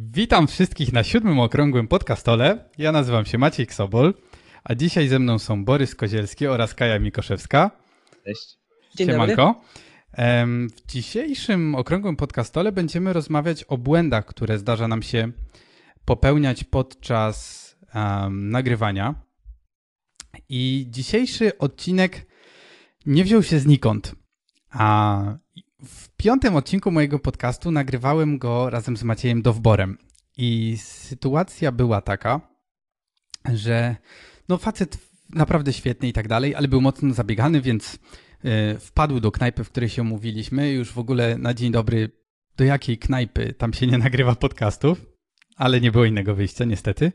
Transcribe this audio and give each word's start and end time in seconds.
Witam 0.00 0.46
wszystkich 0.46 0.92
na 0.92 1.04
siódmym 1.04 1.40
okrągłym 1.40 1.88
podcastole. 1.88 2.70
Ja 2.78 2.92
nazywam 2.92 3.26
się 3.26 3.38
Maciej 3.38 3.66
Ksobol, 3.66 4.14
a 4.64 4.74
dzisiaj 4.74 5.08
ze 5.08 5.18
mną 5.18 5.38
są 5.38 5.64
Borys 5.64 5.94
Kozielski 5.94 6.46
oraz 6.46 6.74
Kaja 6.74 6.98
Mikoszewska. 6.98 7.70
Cześć. 8.24 8.58
Dzień 8.96 9.08
Siemanko. 9.08 9.36
dobry. 9.36 10.68
W 10.68 10.86
dzisiejszym 10.92 11.74
okrągłym 11.74 12.16
podcastole 12.16 12.72
będziemy 12.72 13.12
rozmawiać 13.12 13.64
o 13.64 13.78
błędach, 13.78 14.26
które 14.26 14.58
zdarza 14.58 14.88
nam 14.88 15.02
się 15.02 15.32
popełniać 16.04 16.64
podczas 16.64 17.76
em, 17.94 18.50
nagrywania. 18.50 19.14
I 20.48 20.86
dzisiejszy 20.90 21.58
odcinek 21.58 22.26
nie 23.06 23.24
wziął 23.24 23.42
się 23.42 23.58
znikąd. 23.58 24.14
A 24.70 25.22
w 25.84 26.16
piątym 26.16 26.56
odcinku 26.56 26.90
mojego 26.90 27.18
podcastu 27.18 27.70
nagrywałem 27.70 28.38
go 28.38 28.70
razem 28.70 28.96
z 28.96 29.02
Maciejem 29.02 29.42
Dowborem. 29.42 29.98
I 30.36 30.76
sytuacja 30.80 31.72
była 31.72 32.00
taka, 32.00 32.40
że 33.52 33.96
no 34.48 34.58
facet 34.58 34.98
naprawdę 35.30 35.72
świetny 35.72 36.08
i 36.08 36.12
tak 36.12 36.28
dalej, 36.28 36.54
ale 36.54 36.68
był 36.68 36.80
mocno 36.80 37.14
zabiegany, 37.14 37.60
więc 37.60 37.94
y, 37.94 38.78
wpadł 38.78 39.20
do 39.20 39.32
knajpy, 39.32 39.64
w 39.64 39.70
której 39.70 39.88
się 39.88 40.02
umówiliśmy. 40.02 40.72
Już 40.72 40.92
w 40.92 40.98
ogóle 40.98 41.38
na 41.38 41.54
dzień 41.54 41.72
dobry, 41.72 42.10
do 42.56 42.64
jakiej 42.64 42.98
knajpy 42.98 43.54
tam 43.58 43.72
się 43.72 43.86
nie 43.86 43.98
nagrywa 43.98 44.34
podcastów, 44.34 45.06
ale 45.56 45.80
nie 45.80 45.92
było 45.92 46.04
innego 46.04 46.34
wyjścia 46.34 46.64
niestety. 46.64 47.12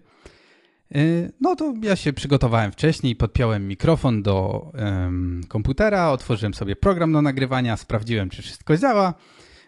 Y, 0.96 1.32
No 1.42 1.56
to 1.56 1.74
ja 1.82 1.96
się 1.96 2.14
przygotowałem 2.14 2.72
wcześniej, 2.72 3.16
podpiąłem 3.16 3.68
mikrofon 3.68 4.24
do 4.24 4.72
em, 4.74 5.42
komputera, 5.48 6.10
otworzyłem 6.10 6.54
sobie 6.54 6.76
program 6.76 7.14
do 7.14 7.22
nagrywania, 7.22 7.78
sprawdziłem, 7.78 8.30
czy 8.30 8.42
wszystko 8.42 8.78
działa. 8.78 9.14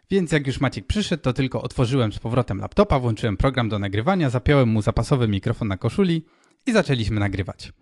Więc 0.09 0.31
jak 0.31 0.47
już 0.47 0.61
Maciek 0.61 0.88
przyszedł, 0.88 1.23
to 1.23 1.33
tylko 1.33 1.61
otworzyłem 1.61 2.13
z 2.13 2.19
powrotem 2.19 2.57
laptopa, 2.57 2.99
włączyłem 2.99 3.38
program 3.38 3.69
do 3.69 3.80
nagrywania, 3.80 4.30
zapiąłem 4.30 4.69
mu 4.69 4.81
zapasowy 4.81 5.27
mikrofon 5.27 5.67
na 5.67 5.77
koszuli 5.77 6.25
i 6.66 6.71
zaczęliśmy 6.71 7.19
nagrywać. 7.19 7.73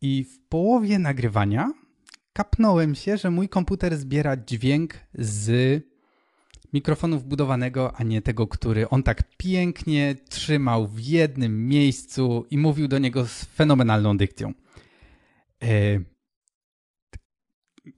I 0.00 0.24
w 0.24 0.48
połowie 0.48 0.98
nagrywania 0.98 1.72
kapnąłem 2.32 2.94
się, 2.94 3.16
że 3.16 3.30
mój 3.30 3.48
komputer 3.48 3.96
zbiera 3.96 4.36
dźwięk 4.36 4.94
z 5.14 5.82
mikrofonu 6.72 7.18
wbudowanego, 7.18 7.92
a 7.96 8.02
nie 8.02 8.22
tego, 8.22 8.46
który 8.46 8.88
on 8.88 9.02
tak 9.02 9.36
pięknie 9.36 10.16
trzymał 10.28 10.88
w 10.88 11.00
jednym 11.00 11.68
miejscu 11.68 12.46
i 12.50 12.58
mówił 12.58 12.88
do 12.88 12.98
niego 12.98 13.26
z 13.26 13.44
fenomenalną 13.44 14.16
dykcją. 14.16 14.52
E, 15.62 16.00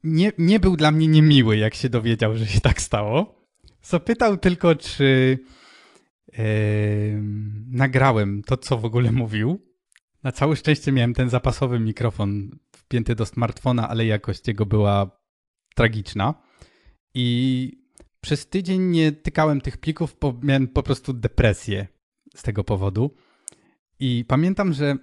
Nie, 0.05 0.33
nie 0.39 0.61
był 0.61 0.77
dla 0.77 0.91
mnie 0.91 1.09
niemiły, 1.09 1.57
jak 1.57 1.75
się 1.75 1.89
dowiedział, 1.89 2.37
że 2.37 2.47
się 2.47 2.61
tak 2.61 2.83
stało. 2.83 3.45
Zapytał 3.83 4.37
tylko, 4.37 4.75
czy 4.77 5.39
e, 6.33 6.45
nagrałem 7.71 8.43
to, 8.43 8.57
co 8.57 8.79
w 8.79 8.85
ogóle 8.85 9.13
mówił. 9.13 9.75
Na 10.23 10.33
całe 10.33 10.57
szczęście 10.57 10.93
miałem 10.93 11.15
ten 11.15 11.31
zapasowy 11.31 11.81
mikrofon 11.81 12.51
wpięty 12.77 13.15
do 13.15 13.27
smartfona, 13.27 13.89
ale 13.89 14.07
jakość 14.07 14.49
jego 14.49 14.67
była 14.67 15.21
tragiczna. 15.75 16.35
I 17.15 17.84
przez 18.25 18.47
tydzień 18.47 18.83
nie 18.83 19.13
tykałem 19.13 19.61
tych 19.61 19.77
plików, 19.77 20.17
bo 20.21 20.35
miałem 20.43 20.69
po 20.69 20.83
prostu 20.83 21.13
depresję 21.13 21.87
z 22.37 22.43
tego 22.43 22.65
powodu. 22.65 23.11
I 24.01 24.25
pamiętam, 24.29 24.73
że 24.73 24.97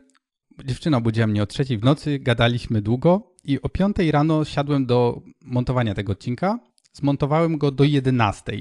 dziewczyna 0.66 0.98
obudziła 0.98 1.28
mnie 1.28 1.44
o 1.44 1.46
trzeciej 1.46 1.78
w 1.78 1.84
nocy, 1.84 2.20
gadaliśmy 2.20 2.82
długo 2.82 3.36
i 3.44 3.62
o 3.62 3.70
piątej 3.70 4.12
rano 4.12 4.46
siadłem 4.46 4.86
do 4.86 5.22
montowania 5.42 5.94
tego 5.94 6.12
odcinka. 6.12 6.60
Zmontowałem 6.94 7.58
go 7.58 7.72
do 7.72 7.84
11. 7.84 8.58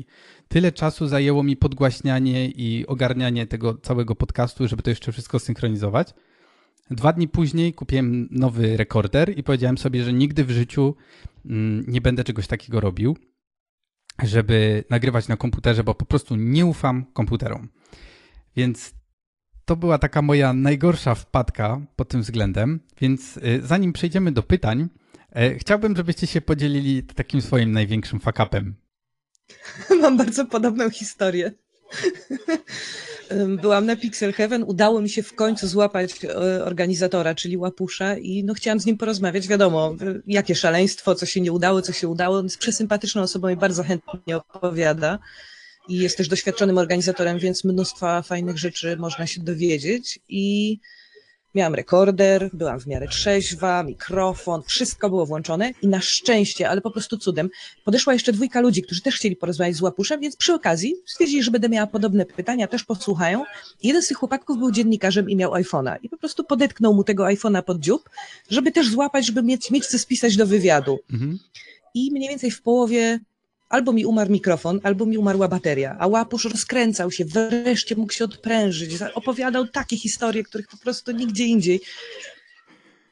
Tyle 0.48 0.72
czasu 0.72 1.08
zajęło 1.08 1.42
mi 1.42 1.56
podgłaśnianie 1.56 2.48
i 2.48 2.86
ogarnianie 2.86 3.46
tego 3.46 3.74
całego 3.74 4.14
podcastu, 4.14 4.68
żeby 4.68 4.82
to 4.82 4.90
jeszcze 4.90 5.12
wszystko 5.12 5.38
synchronizować. 5.38 6.14
Dwa 6.90 7.12
dni 7.12 7.28
później 7.28 7.74
kupiłem 7.74 8.28
nowy 8.30 8.76
rekorder 8.76 9.38
i 9.38 9.42
powiedziałem 9.42 9.78
sobie, 9.78 10.04
że 10.04 10.12
nigdy 10.12 10.44
w 10.44 10.50
życiu 10.50 10.94
mm, 11.46 11.84
nie 11.88 12.00
będę 12.00 12.24
czegoś 12.24 12.46
takiego 12.46 12.80
robił, 12.80 13.16
żeby 14.24 14.84
nagrywać 14.90 15.28
na 15.28 15.36
komputerze, 15.36 15.84
bo 15.84 15.94
po 15.94 16.04
prostu 16.04 16.36
nie 16.36 16.66
ufam 16.66 17.04
komputerom. 17.12 17.68
Więc 18.56 18.94
to 19.64 19.76
była 19.76 19.98
taka 19.98 20.22
moja 20.22 20.52
najgorsza 20.52 21.14
wpadka 21.14 21.80
pod 21.96 22.08
tym 22.08 22.22
względem. 22.22 22.80
Więc 23.00 23.36
y, 23.36 23.60
zanim 23.64 23.92
przejdziemy 23.92 24.32
do 24.32 24.42
pytań, 24.42 24.88
e, 25.32 25.54
chciałbym, 25.58 25.96
żebyście 25.96 26.26
się 26.26 26.40
podzielili 26.40 27.02
takim 27.02 27.42
swoim 27.42 27.72
największym 27.72 28.20
fuck-upem. 28.20 28.72
Mam 30.02 30.16
bardzo 30.16 30.46
podobną 30.46 30.90
historię. 30.90 31.52
Byłam 33.62 33.86
na 33.86 33.96
Pixel 33.96 34.32
Heaven, 34.32 34.64
udało 34.66 35.00
mi 35.00 35.08
się 35.08 35.22
w 35.22 35.34
końcu 35.34 35.66
złapać 35.68 36.24
e, 36.24 36.64
organizatora, 36.64 37.34
czyli 37.34 37.56
Łapusza 37.56 38.16
i 38.16 38.44
no 38.44 38.54
chciałam 38.54 38.80
z 38.80 38.86
nim 38.86 38.98
porozmawiać, 38.98 39.48
wiadomo, 39.48 39.94
jakie 40.26 40.54
szaleństwo, 40.54 41.14
co 41.14 41.26
się 41.26 41.40
nie 41.40 41.52
udało, 41.52 41.82
co 41.82 41.92
się 41.92 42.08
udało. 42.08 42.38
On 42.38 42.44
jest 42.44 42.58
przesympatyczną 42.58 43.22
osobą 43.22 43.48
i 43.48 43.56
bardzo 43.56 43.82
chętnie 43.82 44.36
opowiada. 44.36 45.18
I 45.88 45.96
jest 45.96 46.16
też 46.16 46.28
doświadczonym 46.28 46.78
organizatorem, 46.78 47.38
więc 47.38 47.64
mnóstwa 47.64 48.22
fajnych 48.22 48.58
rzeczy 48.58 48.96
można 48.96 49.26
się 49.26 49.40
dowiedzieć. 49.40 50.18
I 50.28 50.78
miałam 51.54 51.74
rekorder, 51.74 52.50
byłam 52.52 52.80
w 52.80 52.86
miarę 52.86 53.08
trzeźwa, 53.08 53.82
mikrofon, 53.82 54.62
wszystko 54.62 55.08
było 55.08 55.26
włączone 55.26 55.72
i 55.82 55.88
na 55.88 56.00
szczęście, 56.00 56.68
ale 56.68 56.80
po 56.80 56.90
prostu 56.90 57.18
cudem, 57.18 57.50
podeszła 57.84 58.12
jeszcze 58.12 58.32
dwójka 58.32 58.60
ludzi, 58.60 58.82
którzy 58.82 59.02
też 59.02 59.16
chcieli 59.16 59.36
porozmawiać 59.36 59.76
z 59.76 59.82
Łapuszem, 59.82 60.20
więc 60.20 60.36
przy 60.36 60.54
okazji 60.54 60.94
stwierdzili, 61.06 61.42
że 61.42 61.50
będę 61.50 61.68
miała 61.68 61.86
podobne 61.86 62.26
pytania, 62.26 62.66
też 62.66 62.84
posłuchają. 62.84 63.44
Jeden 63.82 64.02
z 64.02 64.08
tych 64.08 64.16
chłopaków 64.16 64.58
był 64.58 64.70
dziennikarzem 64.70 65.30
i 65.30 65.36
miał 65.36 65.52
iPhone'a 65.52 65.96
i 66.02 66.08
po 66.08 66.16
prostu 66.16 66.44
podetknął 66.44 66.94
mu 66.94 67.04
tego 67.04 67.24
iPhone'a 67.24 67.62
pod 67.62 67.80
dziób, 67.80 68.10
żeby 68.50 68.72
też 68.72 68.88
złapać, 68.90 69.26
żeby 69.26 69.42
mieć, 69.42 69.70
mieć 69.70 69.86
co 69.86 69.98
spisać 69.98 70.36
do 70.36 70.46
wywiadu. 70.46 70.98
Mhm. 71.12 71.38
I 71.94 72.12
mniej 72.12 72.28
więcej 72.28 72.50
w 72.50 72.62
połowie 72.62 73.20
albo 73.70 73.92
mi 73.92 74.06
umarł 74.06 74.30
mikrofon, 74.30 74.80
albo 74.82 75.06
mi 75.06 75.18
umarła 75.18 75.48
bateria, 75.48 75.96
a 75.98 76.06
łapusz 76.06 76.44
rozkręcał 76.44 77.10
się, 77.10 77.24
wreszcie 77.24 77.96
mógł 77.96 78.12
się 78.12 78.24
odprężyć, 78.24 78.90
opowiadał 79.14 79.66
takie 79.66 79.96
historie, 79.96 80.42
których 80.42 80.68
po 80.68 80.76
prostu 80.76 81.12
nigdzie 81.12 81.44
indziej. 81.44 81.80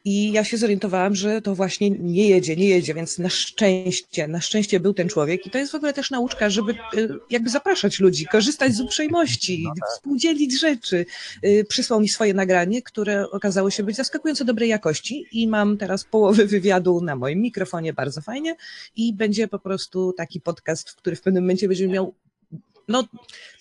I 0.05 0.33
ja 0.33 0.45
się 0.45 0.57
zorientowałam, 0.57 1.15
że 1.15 1.43
to 1.43 1.55
właśnie 1.55 1.91
nie 1.91 2.29
jedzie, 2.29 2.57
nie 2.57 2.69
jedzie, 2.69 2.95
więc 2.95 3.19
na 3.19 3.29
szczęście, 3.29 4.29
na 4.29 4.41
szczęście 4.41 4.81
był 4.81 4.95
ten 4.95 5.09
człowiek 5.09 5.47
i 5.47 5.51
to 5.51 5.59
jest 5.59 5.73
w 5.73 5.75
ogóle 5.75 5.93
też 5.93 6.11
nauczka, 6.11 6.51
żeby 6.51 6.73
y, 6.73 7.09
jakby 7.31 7.51
zapraszać 7.51 8.01
ludzi, 8.01 8.27
korzystać 8.27 8.75
z 8.75 8.81
uprzejmości, 8.81 9.67
współdzielić 9.95 10.61
rzeczy. 10.61 11.07
Y, 11.45 11.67
Przysłał 11.69 12.01
mi 12.01 12.09
swoje 12.09 12.35
nagranie, 12.35 12.83
które 12.83 13.31
okazało 13.31 13.71
się 13.71 13.83
być 13.83 13.97
zaskakująco 13.97 14.45
dobrej 14.45 14.69
jakości 14.69 15.27
i 15.33 15.49
mam 15.49 15.79
teraz 15.79 16.05
połowę 16.05 16.47
wywiadu 16.47 17.01
na 17.01 17.17
moim 17.17 17.41
mikrofonie, 17.41 17.93
bardzo 17.93 18.21
fajnie 18.21 18.57
i 18.97 19.13
będzie 19.13 19.49
po 19.49 19.59
prostu 19.59 20.13
taki 20.13 20.41
podcast, 20.41 20.91
w 20.91 20.97
który 20.97 21.17
w 21.17 21.21
pewnym 21.21 21.45
momencie 21.45 21.69
będzie 21.69 21.89
miał 21.89 22.15
no, 22.89 23.05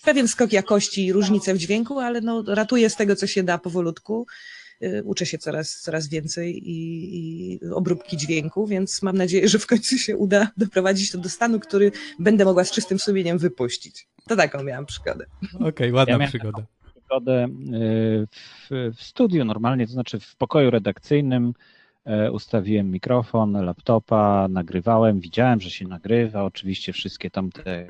pewien 0.04 0.28
skok 0.28 0.52
jakości 0.52 1.06
i 1.06 1.12
różnicę 1.12 1.54
w 1.54 1.58
dźwięku, 1.58 1.98
ale 1.98 2.20
no, 2.20 2.44
ratuję 2.46 2.90
z 2.90 2.96
tego, 2.96 3.16
co 3.16 3.26
się 3.26 3.42
da 3.42 3.58
powolutku. 3.58 4.26
Y, 4.82 5.02
Uczę 5.04 5.26
się 5.26 5.38
coraz, 5.38 5.80
coraz 5.80 6.08
więcej 6.08 6.70
i, 6.70 6.78
i 7.56 7.60
obróbki 7.74 8.16
dźwięku, 8.16 8.66
więc 8.66 9.02
mam 9.02 9.16
nadzieję, 9.16 9.48
że 9.48 9.58
w 9.58 9.66
końcu 9.66 9.98
się 9.98 10.16
uda 10.16 10.50
doprowadzić 10.56 11.12
to 11.12 11.18
do 11.18 11.28
stanu, 11.28 11.60
który 11.60 11.92
będę 12.18 12.44
mogła 12.44 12.64
z 12.64 12.70
czystym 12.70 12.98
sumieniem 12.98 13.38
wypuścić. 13.38 14.08
To 14.28 14.36
taką 14.36 14.62
miałam 14.62 14.86
przygodę. 14.86 15.26
Okej, 15.60 15.92
ładna 15.92 16.16
Ja 16.20 16.28
przygoda. 16.28 16.66
przygodę 17.00 17.44
y, 17.44 18.26
w, 18.30 18.94
w 18.96 19.02
studiu 19.02 19.44
normalnie, 19.44 19.86
to 19.86 19.92
znaczy 19.92 20.20
w 20.20 20.36
pokoju 20.36 20.70
redakcyjnym 20.70 21.52
e, 22.04 22.32
ustawiłem 22.32 22.90
mikrofon, 22.90 23.52
laptopa, 23.52 24.46
nagrywałem, 24.50 25.20
widziałem, 25.20 25.60
że 25.60 25.70
się 25.70 25.88
nagrywa, 25.88 26.44
oczywiście 26.44 26.92
wszystkie 26.92 27.30
tamte 27.30 27.86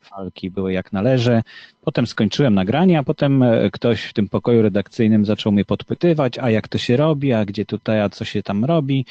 falki 0.00 0.50
były 0.50 0.72
jak 0.72 0.92
należy. 0.92 1.42
Potem 1.80 2.06
skończyłem 2.06 2.54
nagranie, 2.54 2.98
a 2.98 3.02
potem 3.02 3.42
e, 3.42 3.70
ktoś 3.70 4.02
w 4.02 4.12
tym 4.12 4.28
pokoju 4.28 4.62
redakcyjnym 4.62 5.24
zaczął 5.24 5.52
mnie 5.52 5.64
podpytywać, 5.64 6.38
a 6.38 6.50
jak 6.50 6.68
to 6.68 6.78
się 6.78 6.96
robi, 6.96 7.32
a 7.32 7.44
gdzie 7.44 7.64
tutaj, 7.66 8.00
a 8.00 8.08
co 8.08 8.24
się 8.24 8.42
tam 8.42 8.64
robi, 8.64 9.06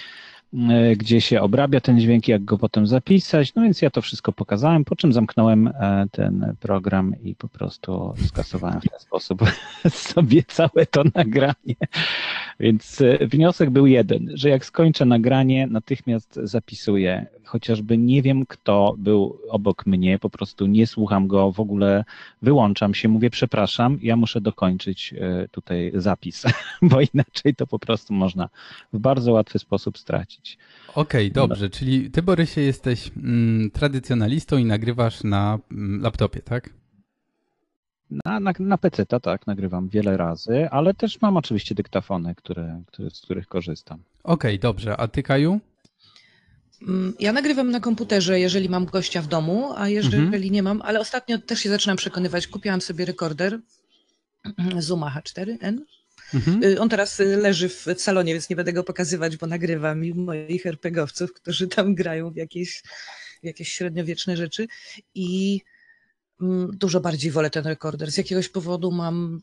e, 0.54 0.96
gdzie 0.96 1.22
się 1.22 1.42
obrabia 1.42 1.82
ten 1.82 2.00
dźwięk, 2.00 2.28
jak 2.28 2.46
go 2.46 2.58
potem 2.58 2.88
zapisać. 2.88 3.56
No 3.56 3.62
więc 3.64 3.82
ja 3.82 3.90
to 3.90 4.02
wszystko 4.02 4.32
pokazałem, 4.32 4.86
po 4.86 4.96
czym 4.96 5.14
zamknąłem 5.14 5.68
e, 5.68 6.08
ten 6.12 6.56
program 6.60 7.16
i 7.24 7.36
po 7.36 7.48
prostu 7.48 8.14
skasowałem 8.28 8.82
w 8.82 8.90
ten 8.90 9.00
sposób 9.00 9.42
sobie 10.14 10.44
całe 10.44 10.86
to 10.92 11.04
nagranie. 11.16 11.76
Więc 12.60 13.02
e, 13.02 13.28
wniosek 13.28 13.70
był 13.70 13.86
jeden, 13.86 14.30
że 14.34 14.50
jak 14.50 14.66
skończę 14.66 15.06
nagranie, 15.06 15.68
natychmiast 15.68 16.40
zapisuję. 16.44 17.26
Chociażby 17.46 17.98
nie 17.98 18.22
wiem, 18.22 18.46
kto 18.46 18.96
był 18.98 19.40
obok 19.50 19.86
mnie, 19.86 20.20
po 20.20 20.30
prostu 20.30 20.66
nie 20.66 20.88
słucham 20.88 21.28
go, 21.28 21.52
w 21.52 21.60
ogóle 21.60 22.06
wyłączam 22.42 22.94
się, 22.94 23.10
mówię 23.10 23.30
przepraszam, 23.30 24.00
ja 24.02 24.16
muszę 24.16 24.42
dokończyć 24.42 25.14
e, 25.18 25.48
tutaj 25.52 25.92
zapis, 25.96 26.44
bo 26.82 26.98
inaczej 27.14 27.56
to 27.56 27.68
po 27.68 27.80
prostu 27.80 28.14
można 28.14 28.50
w 28.94 29.00
bardzo 29.00 29.32
łatwy 29.32 29.60
sposób 29.60 29.98
stracić. 29.98 30.58
Okej, 30.96 31.32
dobrze, 31.32 31.70
czyli 31.70 32.12
ty 32.12 32.22
Borysie 32.22 32.62
jesteś 32.62 33.12
mm, 33.18 33.72
tradycjonalistą 33.72 34.58
i 34.58 34.66
nagrywasz 34.66 35.24
na 35.24 35.60
mm, 35.72 36.02
laptopie, 36.02 36.42
tak? 36.42 36.70
Na, 38.26 38.40
na, 38.40 38.54
na 38.60 38.78
PC 38.78 39.06
to 39.06 39.20
tak, 39.20 39.48
nagrywam 39.48 39.90
wiele 39.90 40.18
razy, 40.18 40.70
ale 40.72 40.94
też 40.94 41.22
mam 41.22 41.38
oczywiście 41.38 41.76
dyktafony, 41.76 42.36
które, 42.36 42.84
które, 42.88 43.10
z 43.10 43.22
których 43.22 43.48
korzystam. 43.48 44.04
Okej, 44.24 44.60
dobrze. 44.60 44.98
A 44.98 45.08
ty, 45.08 45.24
Kaju? 45.24 45.60
Mm, 46.82 47.14
Ja 47.20 47.34
nagrywam 47.34 47.72
na 47.72 47.80
komputerze, 47.80 48.40
jeżeli 48.40 48.70
mam 48.70 48.86
gościa 48.86 49.22
w 49.22 49.28
domu, 49.28 49.74
a 49.76 49.90
jeżeli 49.90 50.24
Mhm. 50.24 50.44
nie 50.44 50.64
mam, 50.64 50.82
ale 50.82 51.00
ostatnio 51.00 51.38
też 51.38 51.60
się 51.60 51.70
zaczynam 51.70 51.98
przekonywać. 51.98 52.48
Kupiłam 52.48 52.82
sobie 52.82 53.06
rekorder 53.06 53.60
Zuma 54.80 55.14
H4N. 55.22 55.78
Mhm. 56.34 56.64
Y, 56.64 56.80
On 56.82 56.90
teraz 56.90 57.20
y, 57.20 57.38
leży 57.38 57.70
w, 57.70 57.86
w 57.86 58.02
salonie, 58.02 58.34
więc 58.34 58.50
nie 58.50 58.56
będę 58.56 58.74
go 58.74 58.84
pokazywać, 58.84 59.38
bo 59.38 59.48
nagrywam 59.48 60.06
i 60.06 60.14
moich 60.14 60.66
RPGowców, 60.66 61.34
którzy 61.34 61.68
tam 61.68 61.96
grają 61.96 62.32
w 62.32 62.36
jakieś, 62.36 62.84
w 63.44 63.46
jakieś 63.46 63.72
średniowieczne 63.72 64.38
rzeczy. 64.38 64.68
I 65.16 65.62
dużo 66.74 67.00
bardziej 67.00 67.32
wolę 67.32 67.50
ten 67.50 67.66
rekorder. 67.66 68.12
Z 68.12 68.18
jakiegoś 68.18 68.50
powodu 68.50 68.92
mam 68.92 69.42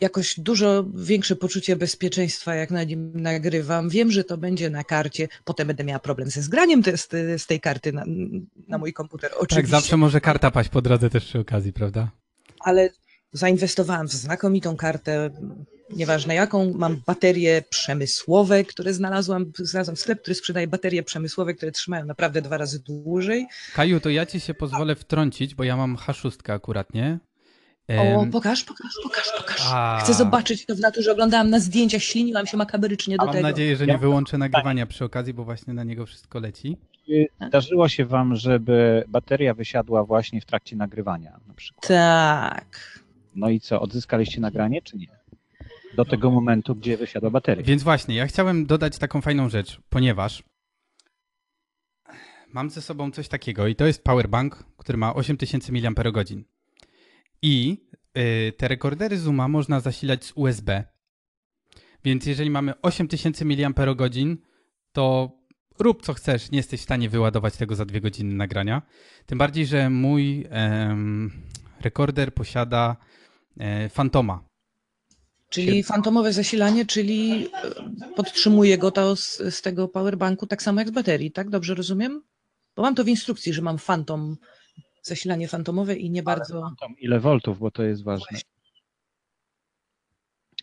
jakoś 0.00 0.40
dużo 0.40 0.84
większe 0.94 1.36
poczucie 1.36 1.76
bezpieczeństwa, 1.76 2.54
jak 2.54 2.70
na 2.70 2.84
nim 2.84 3.12
nagrywam. 3.14 3.88
Wiem, 3.88 4.10
że 4.10 4.24
to 4.24 4.38
będzie 4.38 4.70
na 4.70 4.84
karcie. 4.84 5.28
Potem 5.44 5.66
będę 5.66 5.84
miała 5.84 5.98
problem 5.98 6.30
ze 6.30 6.42
zgraniem 6.42 6.82
te, 6.82 6.96
z, 7.38 7.46
tej 7.46 7.60
karty 7.60 7.92
na, 7.92 8.04
na 8.68 8.78
mój 8.78 8.92
komputer. 8.92 9.30
Oczywiście. 9.34 9.56
Tak, 9.56 9.66
zawsze 9.80 9.96
może 9.96 10.20
karta 10.20 10.50
paść 10.50 10.68
po 10.68 10.82
drodze 10.82 11.10
też 11.10 11.24
przy 11.24 11.38
okazji, 11.38 11.72
prawda? 11.72 12.10
ale 12.60 12.90
zainwestowałam 13.32 14.08
w 14.08 14.12
znakomitą 14.12 14.76
kartę, 14.76 15.30
nieważne 15.96 16.34
jaką. 16.34 16.72
Mam 16.74 17.00
baterie 17.06 17.62
przemysłowe, 17.70 18.64
które 18.64 18.94
znalazłam, 18.94 19.52
znalazłam 19.58 19.96
sklep, 19.96 20.22
który 20.22 20.34
sprzedaje 20.34 20.66
baterie 20.68 21.02
przemysłowe, 21.02 21.54
które 21.54 21.72
trzymają 21.72 22.04
naprawdę 22.04 22.42
dwa 22.42 22.58
razy 22.58 22.82
dłużej. 22.82 23.46
Kaju, 23.74 24.00
to 24.00 24.10
ja 24.10 24.26
ci 24.26 24.40
się 24.40 24.54
pozwolę 24.54 24.94
wtrącić, 24.94 25.54
bo 25.54 25.64
ja 25.64 25.76
mam 25.76 25.96
H6 25.96 26.52
akurat, 26.52 26.94
nie? 26.94 27.18
O, 27.98 28.26
pokaż, 28.32 28.64
pokaż, 28.64 28.92
pokaż, 29.02 29.32
pokaż. 29.38 29.60
a- 29.72 29.98
Chcę 30.02 30.14
zobaczyć 30.14 30.66
to 30.66 30.74
w 30.74 30.80
naturze. 30.80 31.12
Oglądałam 31.12 31.50
na 31.50 31.60
zdjęciach, 31.60 32.02
śliniłam 32.02 32.46
się 32.46 32.56
makaberycznie 32.56 33.16
do 33.16 33.24
Mam 33.24 33.34
tego. 33.34 33.48
nadzieję, 33.48 33.76
że 33.76 33.86
nie 33.86 33.98
wyłączę 33.98 34.38
nagrywania 34.38 34.86
przy 34.86 35.04
okazji, 35.04 35.34
bo 35.34 35.44
właśnie 35.44 35.74
na 35.74 35.84
niego 35.84 36.06
wszystko 36.06 36.40
leci. 36.40 36.76
Czy 37.06 37.26
Zdarzyło 37.48 37.88
się 37.88 38.04
wam, 38.04 38.36
żeby 38.36 39.04
bateria 39.08 39.54
wysiadła 39.54 40.04
właśnie 40.04 40.40
w 40.40 40.44
trakcie 40.44 40.76
nagrywania 40.76 41.40
na 41.48 41.54
przykład? 41.54 41.88
Tak. 41.88 43.00
No 43.34 43.48
i 43.48 43.60
co, 43.60 43.80
odzyskaliście 43.80 44.40
nagranie, 44.40 44.82
czy 44.82 44.96
nie? 44.96 45.17
Do 45.98 46.04
tego 46.04 46.30
momentu, 46.30 46.74
gdzie 46.74 46.96
wysiadła 46.96 47.30
bateria. 47.30 47.64
Więc 47.64 47.82
właśnie, 47.82 48.14
ja 48.14 48.26
chciałem 48.26 48.66
dodać 48.66 48.98
taką 48.98 49.20
fajną 49.20 49.48
rzecz, 49.48 49.80
ponieważ 49.88 50.42
mam 52.52 52.70
ze 52.70 52.82
sobą 52.82 53.10
coś 53.10 53.28
takiego 53.28 53.66
i 53.66 53.74
to 53.74 53.86
jest 53.86 54.04
powerbank, 54.04 54.64
który 54.76 54.98
ma 54.98 55.14
8000 55.14 55.72
mAh. 55.72 56.24
I 57.42 57.86
y, 58.18 58.52
te 58.52 58.68
rekordery 58.68 59.18
Zooma 59.18 59.48
można 59.48 59.80
zasilać 59.80 60.24
z 60.24 60.32
USB. 60.34 60.84
Więc 62.04 62.26
jeżeli 62.26 62.50
mamy 62.50 62.80
8000 62.80 63.44
mAh, 63.44 63.56
to 64.92 65.32
rób 65.78 66.02
co 66.02 66.14
chcesz, 66.14 66.50
nie 66.50 66.58
jesteś 66.58 66.80
w 66.80 66.84
stanie 66.84 67.08
wyładować 67.08 67.56
tego 67.56 67.74
za 67.74 67.84
dwie 67.84 68.00
godziny 68.00 68.34
nagrania. 68.34 68.82
Tym 69.26 69.38
bardziej, 69.38 69.66
że 69.66 69.90
mój 69.90 70.46
em, 70.50 71.30
rekorder 71.80 72.34
posiada 72.34 72.96
e, 73.60 73.88
Fantoma, 73.88 74.47
Czyli 75.48 75.82
fantomowe 75.82 76.32
zasilanie, 76.32 76.86
czyli 76.86 77.46
e, 77.46 77.48
podtrzymuje 78.16 78.78
go 78.78 78.90
to 78.90 79.16
z, 79.16 79.54
z 79.54 79.62
tego 79.62 79.88
powerbanku 79.88 80.46
tak 80.46 80.62
samo 80.62 80.80
jak 80.80 80.88
z 80.88 80.92
baterii, 80.92 81.30
tak? 81.30 81.50
Dobrze 81.50 81.74
rozumiem? 81.74 82.22
Bo 82.76 82.82
mam 82.82 82.94
to 82.94 83.04
w 83.04 83.08
instrukcji, 83.08 83.52
że 83.52 83.62
mam 83.62 83.78
fantom, 83.78 84.36
zasilanie 85.02 85.48
fantomowe 85.48 85.96
i 85.96 86.10
nie 86.10 86.22
bardzo... 86.22 86.72
Tam 86.80 86.94
ile 86.98 87.20
voltów, 87.20 87.58
bo 87.58 87.70
to 87.70 87.82
jest 87.82 88.04
ważne. 88.04 88.38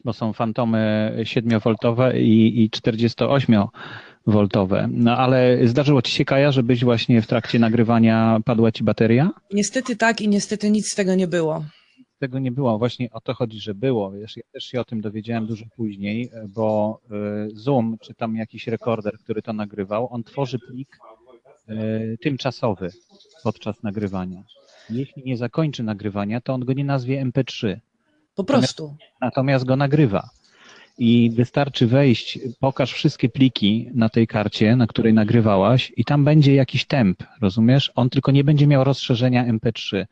Bo 0.03 0.13
są 0.13 0.33
fantomy 0.33 1.11
7V 1.19 2.15
i, 2.15 2.63
i 2.63 2.69
48V. 2.69 4.87
No 4.91 5.17
ale 5.17 5.67
zdarzyło 5.67 6.01
ci 6.01 6.11
się, 6.11 6.25
Kaja, 6.25 6.51
żebyś 6.51 6.83
właśnie 6.83 7.21
w 7.21 7.27
trakcie 7.27 7.59
nagrywania 7.59 8.39
padła 8.45 8.71
ci 8.71 8.83
bateria? 8.83 9.29
Niestety 9.53 9.95
tak 9.95 10.21
i 10.21 10.27
niestety 10.27 10.71
nic 10.71 10.91
z 10.91 10.95
tego 10.95 11.15
nie 11.15 11.27
było. 11.27 11.65
Tego 12.25 12.39
nie 12.39 12.51
było. 12.51 12.77
Właśnie 12.77 13.09
o 13.11 13.21
to 13.21 13.33
chodzi, 13.33 13.59
że 13.59 13.73
było. 13.75 14.11
Wiesz, 14.11 14.37
ja 14.37 14.43
też 14.51 14.63
się 14.63 14.81
o 14.81 14.85
tym 14.85 15.01
dowiedziałem 15.01 15.45
dużo 15.45 15.65
później, 15.75 16.29
bo 16.47 16.99
y, 17.51 17.55
Zoom, 17.55 17.97
czy 18.01 18.13
tam 18.13 18.35
jakiś 18.35 18.67
rekorder, 18.67 19.19
który 19.19 19.41
to 19.41 19.53
nagrywał, 19.53 20.07
on 20.13 20.23
tworzy 20.23 20.59
plik 20.59 20.97
y, 21.69 22.17
tymczasowy 22.21 22.89
podczas 23.43 23.83
nagrywania. 23.83 24.43
Jeśli 24.89 25.23
nie 25.25 25.37
zakończy 25.37 25.83
nagrywania, 25.83 26.41
to 26.41 26.53
on 26.53 26.65
go 26.65 26.73
nie 26.73 26.85
nazwie 26.85 27.25
MP3. 27.25 27.77
Po 28.35 28.43
prostu. 28.43 28.95
natomiast 29.21 29.65
go 29.65 29.75
nagrywa. 29.75 30.29
I 30.97 31.31
wystarczy 31.35 31.87
wejść, 31.87 32.39
pokaż 32.59 32.93
wszystkie 32.93 33.29
pliki 33.29 33.89
na 33.93 34.09
tej 34.09 34.27
karcie, 34.27 34.75
na 34.75 34.87
której 34.87 35.13
nagrywałaś, 35.13 35.93
i 35.97 36.05
tam 36.05 36.23
będzie 36.23 36.55
jakiś 36.55 36.85
temp, 36.85 37.23
rozumiesz? 37.41 37.91
On 37.95 38.09
tylko 38.09 38.31
nie 38.31 38.43
będzie 38.43 38.67
miał 38.67 38.83
rozszerzenia 38.83 39.45
MP3. 39.53 40.05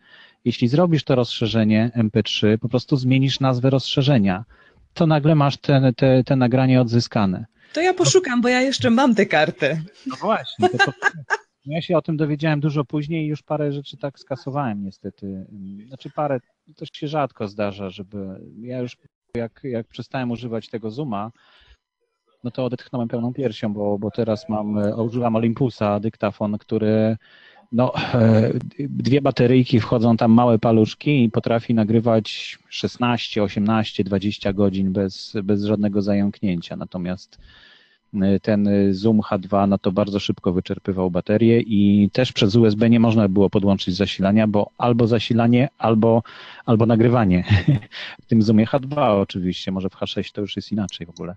Jeśli 0.45 0.67
zrobisz 0.67 1.03
to 1.03 1.15
rozszerzenie 1.15 1.91
MP3, 1.97 2.57
po 2.57 2.69
prostu 2.69 2.97
zmienisz 2.97 3.39
nazwę 3.39 3.69
rozszerzenia, 3.69 4.45
to 4.93 5.07
nagle 5.07 5.35
masz 5.35 5.57
te, 5.57 5.93
te, 5.93 6.23
te 6.23 6.35
nagranie 6.35 6.81
odzyskane. 6.81 7.45
To 7.73 7.81
ja 7.81 7.93
poszukam, 7.93 8.41
bo 8.41 8.47
ja 8.47 8.61
jeszcze 8.61 8.89
mam 8.89 9.15
tę 9.15 9.25
kartę. 9.25 9.81
No 10.07 10.15
właśnie. 10.15 10.69
To, 10.69 10.91
ja 11.65 11.81
się 11.81 11.97
o 11.97 12.01
tym 12.01 12.17
dowiedziałem 12.17 12.59
dużo 12.59 12.85
później 12.85 13.25
i 13.25 13.27
już 13.27 13.43
parę 13.43 13.71
rzeczy 13.71 13.97
tak 13.97 14.19
skasowałem 14.19 14.83
niestety. 14.83 15.45
Znaczy 15.87 16.09
parę, 16.09 16.39
to 16.75 16.85
się 16.93 17.07
rzadko 17.07 17.47
zdarza, 17.47 17.89
żeby 17.89 18.17
ja 18.61 18.79
już 18.79 18.97
jak, 19.35 19.59
jak 19.63 19.87
przestałem 19.87 20.31
używać 20.31 20.69
tego 20.69 20.91
Zooma, 20.91 21.31
no 22.43 22.51
to 22.51 22.65
odetchnąłem 22.65 23.07
pełną 23.07 23.33
piersią, 23.33 23.73
bo, 23.73 23.99
bo 23.99 24.11
teraz 24.11 24.49
mam, 24.49 24.77
e, 24.77 24.95
używam 24.95 25.35
Olympusa, 25.35 25.99
dyktafon, 25.99 26.57
który 26.57 27.17
no, 27.73 27.93
e, 28.13 28.51
dwie 28.79 29.21
bateryjki 29.21 29.79
wchodzą 29.79 30.17
tam 30.17 30.31
małe 30.31 30.59
paluszki 30.59 31.23
i 31.23 31.31
potrafi 31.31 31.73
nagrywać 31.73 32.59
16, 32.69 33.43
18, 33.43 34.03
20 34.03 34.53
godzin 34.53 34.93
bez, 34.93 35.33
bez 35.43 35.63
żadnego 35.63 36.01
zająknięcia. 36.01 36.75
Natomiast 36.75 37.37
e, 38.13 38.39
ten 38.39 38.69
Zoom 38.91 39.19
H2 39.19 39.67
no 39.67 39.77
to 39.77 39.91
bardzo 39.91 40.19
szybko 40.19 40.53
wyczerpywał 40.53 41.11
baterię 41.11 41.59
i 41.59 42.09
też 42.13 42.31
przez 42.31 42.55
USB 42.55 42.89
nie 42.89 42.99
można 42.99 43.27
było 43.27 43.49
podłączyć 43.49 43.95
zasilania, 43.95 44.47
bo 44.47 44.69
albo 44.77 45.07
zasilanie, 45.07 45.69
albo, 45.77 46.23
albo 46.65 46.85
nagrywanie. 46.85 47.43
W 48.23 48.25
tym 48.25 48.41
Zoomie 48.41 48.65
H2 48.65 49.21
oczywiście, 49.21 49.71
może 49.71 49.89
w 49.89 49.95
H6 49.95 50.31
to 50.33 50.41
już 50.41 50.55
jest 50.55 50.71
inaczej 50.71 51.07
w 51.07 51.09
ogóle. 51.09 51.35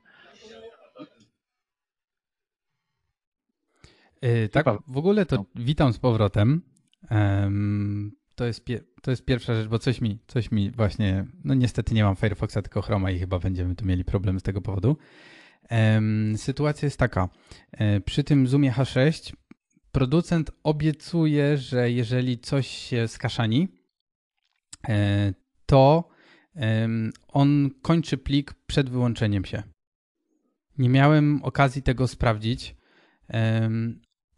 Yy, 4.22 4.48
tak, 4.48 4.66
w 4.88 4.96
ogóle 4.96 5.26
to 5.26 5.36
No. 5.36 5.44
witam 5.54 5.92
z 5.92 5.98
powrotem. 5.98 6.62
Em, 7.08 8.12
to, 8.34 8.46
jest 8.46 8.64
to 9.02 9.10
jest 9.10 9.24
pierwsza 9.24 9.54
rzecz, 9.54 9.68
bo 9.68 9.78
coś 9.78 10.00
mi, 10.00 10.18
coś 10.26 10.50
mi 10.50 10.70
właśnie, 10.70 11.26
no 11.44 11.54
niestety 11.54 11.94
nie 11.94 12.04
mam 12.04 12.16
Firefoxa, 12.16 12.54
tylko 12.62 12.82
Chroma 12.82 13.10
i 13.10 13.18
chyba 13.18 13.38
będziemy 13.38 13.74
tu 13.74 13.84
mieli 13.84 14.04
problem 14.04 14.40
z 14.40 14.42
tego 14.42 14.60
powodu. 14.60 14.96
Em, 15.68 16.34
sytuacja 16.36 16.86
jest 16.86 16.98
taka, 16.98 17.28
e, 17.72 18.00
przy 18.00 18.24
tym 18.24 18.46
Zoomie 18.46 18.72
H6 18.72 19.32
producent 19.92 20.50
obiecuje, 20.62 21.56
że 21.56 21.90
jeżeli 21.90 22.38
coś 22.38 22.66
się 22.68 23.08
skaszani, 23.08 23.68
e, 24.88 25.34
to 25.66 26.08
on 27.28 27.70
kończy 27.82 28.18
plik 28.18 28.54
przed 28.66 28.90
wyłączeniem 28.90 29.44
się. 29.44 29.62
Nie 30.78 30.88
miałem 30.88 31.40
okazji 31.42 31.82
tego 31.82 32.08
sprawdzić, 32.08 32.76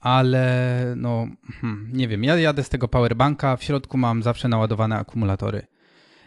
ale 0.00 0.94
no 0.96 1.26
hmm, 1.60 1.90
nie 1.92 2.08
wiem, 2.08 2.24
ja 2.24 2.36
jadę 2.36 2.64
z 2.64 2.68
tego 2.68 2.88
powerbanka, 2.88 3.56
w 3.56 3.62
środku 3.64 3.98
mam 3.98 4.22
zawsze 4.22 4.48
naładowane 4.48 4.96
akumulatory. 4.96 5.66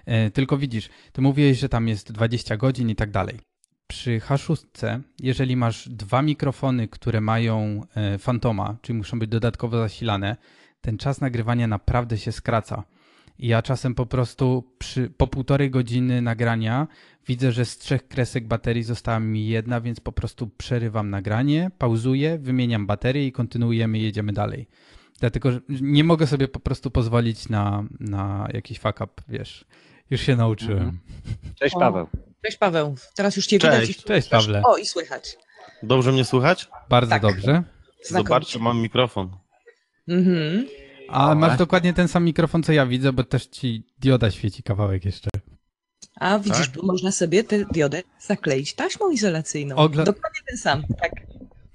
E, 0.06 0.32
Tylko 0.32 0.58
widzisz, 0.58 0.90
ty 1.12 1.22
mówiłeś, 1.22 1.60
że 1.60 1.70
tam 1.70 1.88
jest 1.88 2.12
20 2.12 2.58
godzin 2.58 2.90
i 2.90 2.96
tak 2.96 3.12
dalej. 3.12 3.40
Przy 3.88 4.20
H6, 4.20 5.00
jeżeli 5.20 5.56
masz 5.56 5.90
dwa 5.90 6.22
mikrofony, 6.22 6.88
które 6.88 7.22
mają 7.22 7.82
e, 7.96 8.18
fantoma, 8.18 8.78
czyli 8.82 8.98
muszą 8.98 9.20
być 9.20 9.30
dodatkowo 9.30 9.78
zasilane, 9.78 10.38
ten 10.82 10.98
czas 10.98 11.22
nagrywania 11.22 11.68
naprawdę 11.68 12.18
się 12.18 12.32
skraca. 12.32 12.84
I 13.42 13.48
ja 13.48 13.62
czasem 13.62 13.96
po 13.96 14.06
prostu 14.06 14.64
przy, 14.78 15.10
po 15.18 15.28
półtorej 15.28 15.70
godziny 15.72 16.22
nagrania 16.22 16.88
widzę, 17.28 17.52
że 17.52 17.66
z 17.66 17.78
trzech 17.78 18.08
kresek 18.08 18.48
baterii 18.48 18.84
została 18.84 19.20
mi 19.20 19.48
jedna, 19.48 19.82
więc 19.82 20.00
po 20.00 20.12
prostu 20.12 20.48
przerywam 20.48 21.10
nagranie, 21.10 21.72
pauzuję, 21.78 22.38
wymieniam 22.38 22.88
baterię 22.88 23.28
i 23.28 23.32
kontynuujemy, 23.32 24.00
jedziemy 24.00 24.34
dalej. 24.34 24.68
Dlatego 25.20 25.52
że 25.52 25.60
nie 25.70 26.04
mogę 26.04 26.28
sobie 26.28 26.48
po 26.48 26.60
prostu 26.60 26.92
pozwolić 26.92 27.50
na, 27.50 27.84
na 28.00 28.48
jakiś 28.54 28.80
fuck 28.80 29.02
up, 29.02 29.14
wiesz. 29.28 29.66
Już 30.10 30.22
się 30.22 30.36
nauczyłem. 30.36 30.78
Mhm. 30.78 31.00
Cześć. 31.56 31.76
Paweł. 31.80 32.08
Cześć 32.46 32.58
Paweł, 32.58 32.96
teraz 33.16 33.36
już 33.36 33.48
cię 33.48 33.60
Cześć. 33.60 33.88
widać. 33.88 34.04
Cześć 34.04 34.30
Pawle. 34.30 34.62
O, 34.66 34.78
i 34.78 34.86
słychać. 34.86 35.38
Dobrze 35.84 36.12
mnie 36.12 36.26
słychać? 36.26 36.70
Bardzo 36.90 37.10
tak. 37.10 37.22
dobrze. 37.22 37.64
Znakomicie. 38.04 38.30
Zobaczcie, 38.30 38.60
mam 38.60 38.82
mikrofon. 38.82 39.30
Mhm. 40.08 40.68
A 41.12 41.36
masz 41.36 41.58
dokładnie 41.58 41.94
ten 41.94 42.08
sam 42.08 42.26
mikrofon, 42.26 42.64
co 42.64 42.72
ja 42.74 42.86
widzę, 42.86 43.14
bo 43.14 43.24
też 43.24 43.46
ci 43.46 43.84
dioda 44.00 44.32
świeci 44.32 44.64
kawałek 44.64 45.06
jeszcze. 45.06 45.30
A 46.20 46.40
widzisz, 46.40 46.66
Tak? 46.68 46.76
tu 46.76 46.86
można 46.86 47.12
sobie 47.12 47.44
tę 47.44 47.66
diodę 47.66 48.02
zakleić 48.20 48.74
taśmą 48.74 49.12
izolacyjną. 49.12 49.76
Ogla- 49.76 50.04
Dokładnie 50.06 50.40
ten 50.50 50.58
sam, 50.58 50.84
tak. 51.02 51.12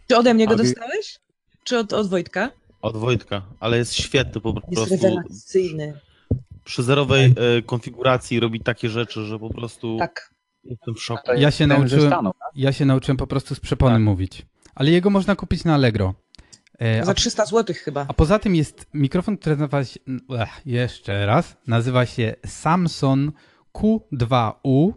Czy 0.09 0.17
ode 0.17 0.35
mnie 0.35 0.47
go 0.47 0.55
A 0.55 0.57
dostałeś? 0.57 1.19
Czy 1.65 1.79
od, 1.79 1.93
od 1.93 2.09
Wojtka? 2.09 2.51
Od 2.83 2.97
Wojtka, 2.97 3.43
ale 3.61 3.79
jest 3.79 3.95
świetny 3.95 4.41
po 4.41 4.49
Jest 4.49 4.67
prostu. 4.89 4.95
rewelacyjny. 5.07 6.01
Przy 6.65 6.83
zerowej 6.83 7.25
e, 7.59 7.63
konfiguracji 7.63 8.41
robi 8.41 8.61
takie 8.61 8.89
rzeczy, 8.89 9.25
że 9.25 9.39
po 9.39 9.51
prostu 9.55 9.97
Tak. 9.99 10.31
jestem 10.65 10.95
w 10.95 11.03
szoku. 11.03 11.23
Ja 11.27 11.35
jest 11.35 11.59
się 11.59 11.67
nauczyłem-. 11.67 12.31
Ja 12.55 12.73
się 12.73 12.85
nauczyłem 12.85 13.17
po 13.17 13.27
prostu 13.27 13.55
z 13.55 13.61
przepony 13.61 13.95
Tak. 13.95 14.03
mówić. 14.03 14.47
Ale 14.75 14.91
jego 14.91 15.11
można 15.11 15.37
kupić 15.37 15.65
na 15.65 15.75
Allegro. 15.75 16.15
E, 16.79 17.05
Za 17.05 17.11
A, 17.11 17.15
300 17.15 17.47
zł 17.47 17.77
chyba. 17.85 18.07
a 18.09 18.13
poza 18.13 18.39
tym 18.39 18.55
jest 18.55 18.87
mikrofon, 18.95 19.37
który 19.37 19.57
nazywa 19.57 19.85
się. 19.85 20.01
Ech, 20.39 20.61
jeszcze 20.67 21.27
raz. 21.27 21.57
Nazywa 21.67 22.07
się 22.07 22.35
Samsung 22.47 23.35
Q2U. 23.75 24.93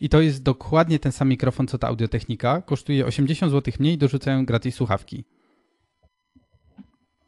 I 0.00 0.08
to 0.08 0.20
jest 0.20 0.42
dokładnie 0.42 0.98
ten 0.98 1.12
sam 1.12 1.28
mikrofon, 1.28 1.66
co 1.66 1.78
ta 1.78 1.88
audiotechnika. 1.88 2.62
Kosztuje 2.62 3.06
80 3.06 3.52
zł 3.52 3.74
mniej, 3.78 3.98
dorzucają 3.98 4.46
gratis 4.46 4.74
słuchawki. 4.74 5.24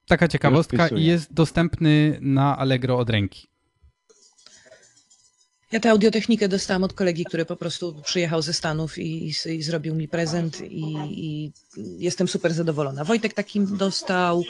Taka 0.08 0.28
ciekawostka 0.28 0.88
i 0.88 1.04
jest 1.04 1.32
dostępny 1.34 2.18
na 2.20 2.58
Allegro 2.58 2.98
od 2.98 3.10
ręki. 3.10 3.48
Ja 5.76 5.80
tę 5.80 5.90
audiotechnikę 5.90 6.49
dostałam 6.49 6.85
od 6.85 6.92
kolegi, 6.92 7.25
który 7.25 7.45
po 7.45 7.56
prostu 7.56 8.02
przyjechał 8.04 8.42
ze 8.42 8.52
Stanów 8.52 8.99
i, 8.99 9.28
i, 9.28 9.50
i 9.50 9.62
zrobił 9.62 9.95
mi 9.95 10.09
prezent 10.09 10.61
i, 10.61 10.95
i 11.11 11.52
jestem 11.99 12.28
super 12.28 12.52
zadowolona. 12.54 13.04
Wojtek 13.04 13.35
takim 13.35 13.76
dostał, 13.76 14.42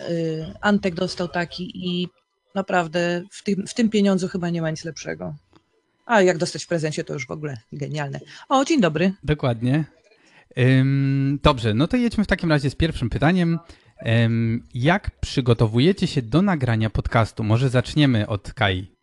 y, 0.00 0.54
Antek 0.60 0.94
dostał 0.94 1.28
taki 1.28 1.88
i 1.88 2.08
naprawdę 2.54 3.22
w 3.30 3.42
tym, 3.42 3.66
w 3.66 3.74
tym 3.74 3.90
pieniądzu 3.90 4.28
chyba 4.28 4.50
nie 4.50 4.62
ma 4.62 4.70
nic 4.70 4.84
lepszego. 4.84 5.34
A 6.06 6.22
jak 6.22 6.38
dostać 6.38 6.64
w 6.64 6.68
prezencie, 6.68 7.04
to 7.04 7.14
już 7.14 7.26
w 7.26 7.30
ogóle 7.30 7.56
genialne. 7.72 8.20
O, 8.48 8.64
dzień 8.64 8.80
dobry. 8.80 9.12
Dokładnie. 9.24 9.84
Ym, 10.58 11.38
dobrze, 11.42 11.74
no 11.74 11.88
to 11.88 11.96
jedźmy 11.96 12.24
w 12.24 12.28
takim 12.28 12.50
razie 12.50 12.70
z 12.70 12.74
pierwszym 12.74 13.10
pytaniem. 13.10 13.58
Ym, 14.06 14.66
jak 14.74 15.10
przygotowujecie 15.20 16.06
się 16.06 16.22
do 16.22 16.42
nagrania 16.42 16.90
podcastu? 16.90 17.44
Może 17.44 17.68
zaczniemy 17.68 18.26
od 18.26 18.52
Kai. 18.52 18.99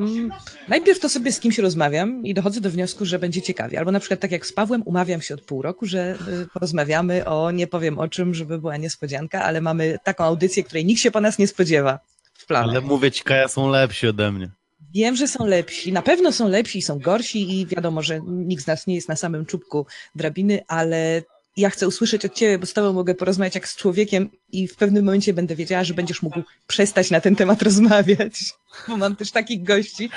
Mm, 0.00 0.30
Najpierw 0.68 1.00
to 1.00 1.08
sobie 1.08 1.32
z 1.32 1.40
kimś 1.40 1.58
rozmawiam 1.58 2.26
i 2.26 2.34
dochodzę 2.34 2.60
do 2.60 2.70
wniosku, 2.70 3.04
że 3.04 3.18
będzie 3.18 3.42
ciekawie. 3.42 3.78
Albo 3.78 3.92
na 3.92 4.00
przykład 4.00 4.20
tak 4.20 4.32
jak 4.32 4.46
z 4.46 4.52
Pawłem, 4.52 4.82
umawiam 4.84 5.22
się 5.22 5.34
od 5.34 5.40
pół 5.40 5.62
roku, 5.62 5.86
że 5.86 6.14
y, 6.44 6.46
porozmawiamy 6.54 7.24
o, 7.24 7.50
nie 7.50 7.66
powiem 7.66 7.98
o 7.98 8.08
czym, 8.08 8.34
żeby 8.34 8.58
była 8.58 8.76
niespodzianka, 8.76 9.42
ale 9.42 9.60
mamy 9.60 9.98
taką 10.04 10.24
audycję, 10.24 10.64
której 10.64 10.84
nikt 10.84 11.00
się 11.00 11.10
po 11.10 11.20
nas 11.20 11.38
nie 11.38 11.46
spodziewa 11.46 11.98
w 12.34 12.46
planach. 12.46 12.70
Ale 12.70 12.80
mówię 12.80 13.10
ci, 13.10 13.22
Kaja, 13.24 13.48
są 13.48 13.70
lepsi 13.70 14.06
ode 14.06 14.32
mnie. 14.32 14.50
Wiem, 14.94 15.16
że 15.16 15.28
są 15.28 15.46
lepsi, 15.46 15.92
na 15.92 16.02
pewno 16.02 16.32
są 16.32 16.48
lepsi 16.48 16.78
i 16.78 16.82
są 16.82 16.98
gorsi 16.98 17.60
i 17.60 17.66
wiadomo, 17.66 18.02
że 18.02 18.20
nikt 18.26 18.64
z 18.64 18.66
nas 18.66 18.86
nie 18.86 18.94
jest 18.94 19.08
na 19.08 19.16
samym 19.16 19.46
czubku 19.46 19.86
drabiny, 20.14 20.60
ale 20.68 21.22
ja 21.60 21.70
chcę 21.70 21.88
usłyszeć 21.88 22.24
od 22.24 22.34
ciebie, 22.34 22.58
bo 22.58 22.66
z 22.66 22.72
tobą 22.72 22.92
mogę 22.92 23.14
porozmawiać 23.14 23.54
jak 23.54 23.68
z 23.68 23.76
człowiekiem 23.76 24.30
i 24.52 24.68
w 24.68 24.76
pewnym 24.76 25.04
momencie 25.04 25.34
będę 25.34 25.56
wiedziała, 25.56 25.84
że 25.84 25.94
będziesz 25.94 26.22
mógł 26.22 26.42
przestać 26.66 27.10
na 27.10 27.20
ten 27.20 27.36
temat 27.36 27.62
rozmawiać, 27.62 28.40
bo 28.88 28.96
mam 28.96 29.16
też 29.16 29.30
takich 29.30 29.62
gości, 29.62 30.10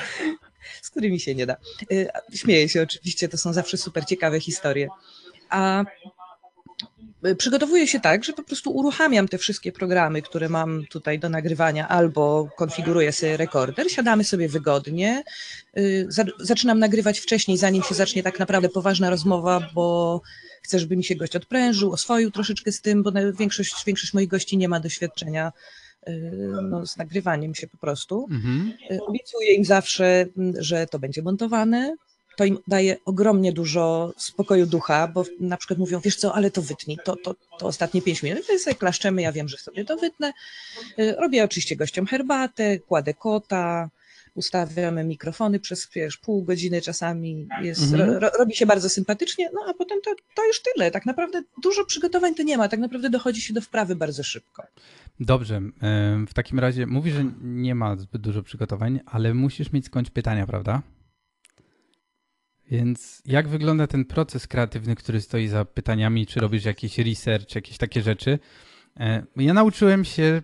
z 0.81 0.89
którymi 0.89 1.19
się 1.19 1.35
nie 1.35 1.45
da. 1.45 1.55
Y, 1.91 2.07
Śmieję 2.33 2.69
się 2.69 2.81
oczywiście, 2.81 3.29
to 3.29 3.37
są 3.37 3.53
zawsze 3.53 3.77
super 3.77 4.05
ciekawe 4.05 4.39
historie. 4.39 4.87
A 5.49 5.83
przygotowuję 7.37 7.87
się 7.87 7.99
tak, 7.99 8.23
że 8.23 8.33
po 8.33 8.43
prostu 8.43 8.71
uruchamiam 8.71 9.27
te 9.27 9.37
wszystkie 9.37 9.71
programy, 9.71 10.21
które 10.21 10.49
mam 10.49 10.85
tutaj 10.89 11.19
do 11.19 11.29
nagrywania, 11.29 11.87
albo 11.87 12.49
konfiguruję 12.57 13.11
sobie 13.11 13.37
rekorder, 13.37 13.91
siadamy 13.91 14.23
sobie 14.23 14.47
wygodnie. 14.49 15.23
y, 15.77 16.05
za- 16.09 16.23
Zaczynam 16.39 16.79
nagrywać 16.79 17.19
wcześniej, 17.19 17.57
zanim 17.57 17.83
się 17.83 17.95
zacznie 17.95 18.23
tak 18.23 18.39
naprawdę 18.39 18.69
poważna 18.69 19.09
rozmowa, 19.09 19.69
bo 19.73 20.21
chcę, 20.63 20.79
żeby 20.79 20.97
mi 20.97 21.03
się 21.03 21.15
gość 21.15 21.35
odprężył, 21.35 21.91
oswoił 21.91 22.31
troszeczkę 22.31 22.71
z 22.71 22.81
tym, 22.81 23.03
bo 23.03 23.11
większość, 23.39 23.85
większość 23.85 24.13
moich 24.13 24.27
gości 24.29 24.57
nie 24.57 24.69
ma 24.69 24.79
doświadczenia 24.79 25.51
y, 26.07 26.31
no, 26.69 26.85
z 26.85 26.97
nagrywaniem 26.97 27.55
się 27.55 27.67
po 27.67 27.77
prostu. 27.77 28.27
Mhm. 28.31 28.73
Y, 28.91 28.99
Obiecuję 29.01 29.53
im 29.53 29.65
zawsze, 29.65 30.25
że 30.57 30.87
to 30.87 30.99
będzie 30.99 31.21
montowane. 31.21 31.95
To 32.37 32.45
im 32.45 32.57
daje 32.67 32.97
ogromnie 33.05 33.53
dużo 33.53 34.13
spokoju 34.17 34.65
ducha, 34.65 35.07
bo 35.07 35.23
na 35.39 35.57
przykład 35.57 35.79
mówią, 35.79 35.99
wiesz 35.99 36.15
co, 36.15 36.35
ale 36.35 36.51
to 36.51 36.61
wytnij, 36.61 36.97
to, 37.05 37.15
to, 37.15 37.35
to 37.59 37.65
ostatnie 37.67 38.01
pięć 38.01 38.23
minut. 38.23 38.43
My 38.49 38.59
sobie 38.59 38.75
klaszczemy, 38.75 39.21
ja 39.21 39.31
wiem, 39.31 39.47
że 39.47 39.57
sobie 39.57 39.85
to 39.85 39.97
wytnę. 39.97 40.33
Y, 40.99 41.15
Robię 41.19 41.43
oczywiście 41.43 41.75
gościom 41.75 42.05
herbatę, 42.05 42.79
kładę 42.79 43.13
kota, 43.13 43.89
ustawiamy 44.35 45.03
mikrofony 45.03 45.59
przez 45.59 45.87
wiesz, 45.95 46.17
pół 46.17 46.43
godziny 46.43 46.81
czasami. 46.81 47.47
Jest, 47.61 47.81
Mhm. 47.93 48.09
ro, 48.09 48.19
ro, 48.19 48.29
robi 48.39 48.55
się 48.55 48.65
bardzo 48.65 48.89
sympatycznie, 48.89 49.49
no 49.53 49.61
a 49.67 49.73
potem 49.73 50.01
to, 50.01 50.11
to 50.35 50.45
już 50.47 50.61
tyle. 50.61 50.91
Tak 50.91 51.05
naprawdę 51.05 51.41
dużo 51.63 51.85
przygotowań 51.85 52.35
to 52.35 52.43
nie 52.43 52.57
ma, 52.57 52.67
tak 52.67 52.79
naprawdę 52.79 53.09
dochodzi 53.09 53.41
się 53.41 53.53
do 53.53 53.61
wprawy 53.61 53.95
bardzo 53.95 54.23
szybko. 54.23 54.63
Dobrze, 55.19 55.55
ym, 55.55 56.27
w 56.27 56.33
takim 56.33 56.59
razie 56.59 56.87
mówisz, 56.87 57.13
że 57.13 57.25
nie 57.41 57.75
ma 57.75 57.95
zbyt 57.95 58.21
dużo 58.21 58.43
przygotowań, 58.43 58.99
ale 59.05 59.33
musisz 59.33 59.71
mieć 59.71 59.85
skądś 59.85 60.09
pytania, 60.09 60.47
prawda? 60.47 60.81
Więc 62.73 63.21
jak 63.25 63.47
wygląda 63.47 63.87
ten 63.87 64.05
proces 64.05 64.47
kreatywny, 64.47 64.95
który 64.95 65.21
stoi 65.21 65.47
za 65.47 65.65
pytaniami? 65.65 66.27
Czy 66.27 66.39
robisz 66.39 66.65
jakiś 66.65 66.97
research, 66.97 67.55
jakieś 67.55 67.77
takie 67.77 68.01
rzeczy? 68.01 68.39
E, 68.99 69.25
Ja 69.35 69.53
nauczyłem 69.53 70.05
się 70.05 70.41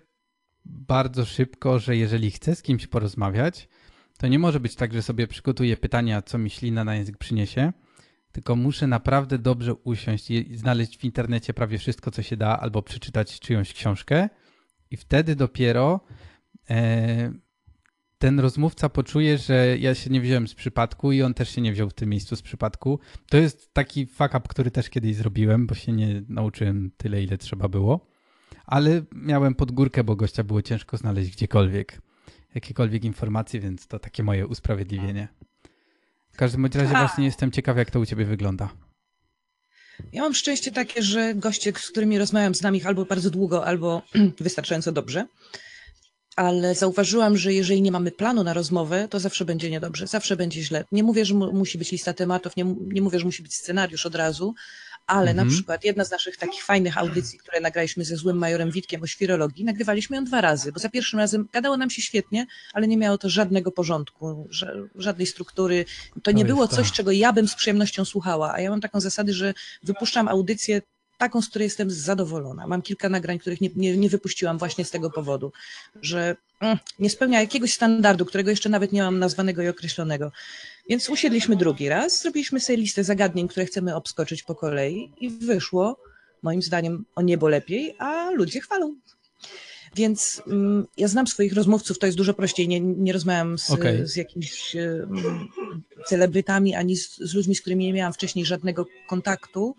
bardzo 0.66 1.26
szybko, 1.26 1.80
że 1.80 1.98
jeżeli 1.98 2.32
chcę 2.32 2.56
z 2.56 2.62
kimś 2.62 2.88
porozmawiać, 2.88 3.70
to 4.18 4.28
nie 4.28 4.40
może 4.40 4.60
być 4.60 4.76
tak, 4.76 4.94
że 4.94 5.02
sobie 5.02 5.28
przygotuję 5.28 5.78
pytania, 5.78 6.22
co 6.22 6.38
mi 6.38 6.50
ślina 6.50 6.84
na 6.84 6.96
język 6.96 7.18
przyniesie, 7.18 7.74
tylko 8.32 8.56
muszę 8.56 8.88
naprawdę 8.88 9.38
dobrze 9.38 9.74
usiąść 9.74 10.32
i 10.32 10.58
znaleźć 10.58 10.98
w 10.98 11.04
internecie 11.04 11.54
prawie 11.54 11.78
wszystko, 11.78 12.12
co 12.12 12.22
się 12.22 12.38
da, 12.38 12.60
albo 12.60 12.82
przeczytać 12.82 13.40
czyjąś 13.40 13.74
książkę, 13.74 14.30
i 14.92 14.98
wtedy 14.98 15.36
dopiero 15.36 16.00
e, 16.70 17.32
ten 18.20 18.40
rozmówca 18.40 18.90
poczuje, 18.90 19.38
że 19.38 19.78
ja 19.78 19.96
się 19.96 20.10
nie 20.10 20.22
wziąłem 20.22 20.48
z 20.48 20.54
przypadku 20.54 21.12
i 21.12 21.22
on 21.22 21.34
też 21.34 21.50
się 21.50 21.62
nie 21.62 21.74
wziął 21.74 21.90
w 21.90 21.94
tym 21.94 22.10
miejscu 22.10 22.36
z 22.36 22.42
przypadku. 22.42 23.00
To 23.30 23.38
jest 23.38 23.74
taki 23.74 24.06
fuck 24.06 24.30
up, 24.30 24.42
który 24.50 24.72
też 24.72 24.90
kiedyś 24.90 25.16
zrobiłem, 25.16 25.68
bo 25.68 25.76
się 25.76 25.92
nie 25.92 26.24
nauczyłem 26.30 26.92
tyle, 26.98 27.24
ile 27.24 27.38
trzeba 27.38 27.68
było. 27.68 28.08
Ale 28.66 29.02
miałem 29.12 29.56
pod 29.56 29.72
górkę, 29.72 30.04
bo 30.04 30.16
gościa 30.16 30.44
było 30.44 30.62
ciężko 30.62 30.98
znaleźć 30.98 31.32
gdziekolwiek. 31.32 32.02
Jakiekolwiek 32.56 33.04
informacje, 33.04 33.60
więc 33.60 33.88
to 33.88 34.00
takie 34.00 34.24
moje 34.24 34.48
usprawiedliwienie. 34.48 35.28
W 36.32 36.38
każdym 36.38 36.66
razie 36.66 36.98
A. 36.98 37.00
właśnie 37.00 37.26
jestem 37.26 37.52
ciekaw, 37.52 37.78
jak 37.78 37.92
to 37.92 38.00
u 38.00 38.06
ciebie 38.06 38.26
wygląda. 38.26 38.70
Ja 40.14 40.22
mam 40.22 40.34
szczęście 40.34 40.72
takie, 40.72 41.02
że 41.04 41.36
goście, 41.36 41.74
z 41.78 41.92
którymi 41.92 42.18
rozmawiam, 42.18 42.56
znam 42.56 42.76
ich 42.76 42.88
albo 42.88 43.06
bardzo 43.06 43.30
długo, 43.30 43.66
albo 43.66 44.02
wystarczająco 44.40 44.92
dobrze. 44.92 45.28
Ale 46.40 46.76
zauważyłam, 46.76 47.38
że 47.38 47.54
jeżeli 47.54 47.82
nie 47.82 47.92
mamy 47.92 48.12
planu 48.12 48.44
na 48.44 48.54
rozmowę, 48.54 49.08
to 49.10 49.20
zawsze 49.20 49.46
będzie 49.46 49.70
niedobrze, 49.70 50.08
zawsze 50.08 50.36
będzie 50.36 50.64
źle. 50.64 50.84
Nie 50.92 51.04
mówię, 51.04 51.26
że 51.26 51.34
mu, 51.34 51.54
musi 51.54 51.78
być 51.78 51.92
lista 51.92 52.14
tematów, 52.14 52.56
nie, 52.56 52.76
nie 52.80 53.02
mówię, 53.02 53.20
że 53.20 53.26
musi 53.26 53.44
być 53.44 53.56
scenariusz 53.56 54.06
od 54.06 54.16
razu, 54.16 54.56
ale 55.08 55.32
Mhm. 55.32 55.48
na 55.48 55.54
przykład 55.54 55.84
jedna 55.84 56.04
z 56.06 56.12
naszych 56.12 56.38
takich 56.38 56.64
fajnych 56.64 56.98
audycji, 56.98 57.40
które 57.40 57.60
nagraliśmy 57.62 58.06
ze 58.06 58.16
złym 58.16 58.38
majorem 58.38 58.72
Witkiem 58.72 59.04
o 59.04 59.08
świrologii, 59.08 59.66
nagrywaliśmy 59.66 60.16
ją 60.16 60.24
dwa 60.26 60.42
razy, 60.42 60.72
bo 60.72 60.80
za 60.80 60.90
pierwszym 60.90 61.20
razem 61.20 61.48
gadało 61.54 61.78
nam 61.78 61.90
się 61.90 62.02
świetnie, 62.02 62.46
ale 62.74 62.88
nie 62.88 62.98
miało 62.98 63.18
to 63.18 63.30
żadnego 63.30 63.72
porządku, 63.72 64.48
ża- 64.52 64.88
żadnej 64.96 65.28
struktury. 65.28 65.86
To 66.24 66.32
nie 66.32 66.46
było 66.46 66.68
coś, 66.68 66.90
to. 66.90 66.96
czego 66.96 67.12
ja 67.12 67.34
bym 67.34 67.48
z 67.48 67.56
przyjemnością 67.56 68.06
słuchała, 68.06 68.54
a 68.54 68.62
ja 68.62 68.70
mam 68.70 68.82
taką 68.82 69.00
zasadę, 69.02 69.34
że 69.34 69.54
wypuszczam 69.84 70.28
audycję 70.28 70.82
taką, 71.20 71.42
z 71.42 71.50
której 71.50 71.66
jestem 71.66 71.92
zadowolona. 71.92 72.68
Mam 72.68 72.82
kilka 72.82 73.10
nagrań, 73.10 73.40
których 73.40 73.62
nie, 73.62 73.70
nie, 73.76 73.98
nie 73.98 74.10
wypuściłam 74.10 74.58
właśnie 74.58 74.86
z 74.86 74.92
tego 74.92 75.10
powodu, 75.10 75.52
że 76.02 76.36
mm, 76.62 76.78
nie 77.00 77.10
spełnia 77.10 77.42
jakiegoś 77.42 77.74
standardu, 77.74 78.26
którego 78.26 78.50
jeszcze 78.50 78.70
nawet 78.70 78.92
nie 78.92 79.02
mam 79.02 79.20
nazwanego 79.20 79.62
i 79.62 79.68
określonego. 79.68 80.32
Więc 80.90 81.10
usiedliśmy 81.10 81.56
drugi 81.56 81.90
raz, 81.90 82.22
zrobiliśmy 82.22 82.60
sobie 82.60 82.78
listę 82.78 83.04
zagadnień, 83.04 83.48
które 83.48 83.66
chcemy 83.66 83.96
obskoczyć 83.96 84.44
po 84.44 84.56
kolei 84.56 85.12
i 85.18 85.30
wyszło, 85.30 86.00
moim 86.42 86.62
zdaniem, 86.62 87.06
o 87.16 87.22
niebo 87.22 87.48
lepiej, 87.48 87.96
a 88.00 88.32
ludzie 88.32 88.62
chwalą. 88.62 88.96
Więc 89.96 90.42
mm, 90.48 90.88
ja 90.98 91.08
znam 91.08 91.28
swoich 91.28 91.54
rozmówców, 91.54 92.00
to 92.00 92.06
jest 92.06 92.18
dużo 92.18 92.34
prościej. 92.34 92.68
Nie, 92.68 92.80
nie 92.80 93.14
rozmawiam 93.14 93.58
z, 93.58 93.72
Okej. 93.72 94.08
z 94.08 94.16
jakimiś 94.16 94.76
mm, 94.76 95.48
celebrytami 96.06 96.76
ani 96.76 96.98
z, 96.98 97.18
z 97.18 97.34
ludźmi, 97.34 97.56
z 97.56 97.62
którymi 97.62 97.86
nie 97.86 97.94
miałam 97.94 98.14
wcześniej 98.14 98.46
żadnego 98.46 98.86
kontaktu. 99.08 99.76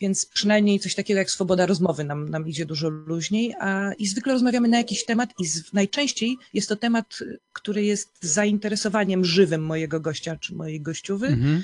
Więc 0.00 0.26
przynajmniej 0.26 0.80
coś 0.80 0.94
takiego 0.94 1.18
jak 1.18 1.30
swoboda 1.30 1.66
rozmowy 1.66 2.04
nam, 2.04 2.28
nam 2.28 2.48
idzie 2.48 2.66
dużo 2.66 2.88
luźniej, 2.88 3.54
a 3.60 3.92
i 3.98 4.06
zwykle 4.06 4.32
rozmawiamy 4.32 4.68
na 4.68 4.76
jakiś 4.78 5.04
temat 5.04 5.30
i 5.40 5.46
z, 5.46 5.72
najczęściej 5.72 6.36
jest 6.54 6.68
to 6.68 6.76
temat, 6.76 7.18
który 7.52 7.84
jest 7.84 8.08
zainteresowaniem 8.20 9.24
żywym 9.24 9.64
mojego 9.64 10.00
gościa 10.00 10.36
czy 10.36 10.54
mojej 10.54 10.80
gościuwy, 10.80 11.26
Mhm. 11.26 11.62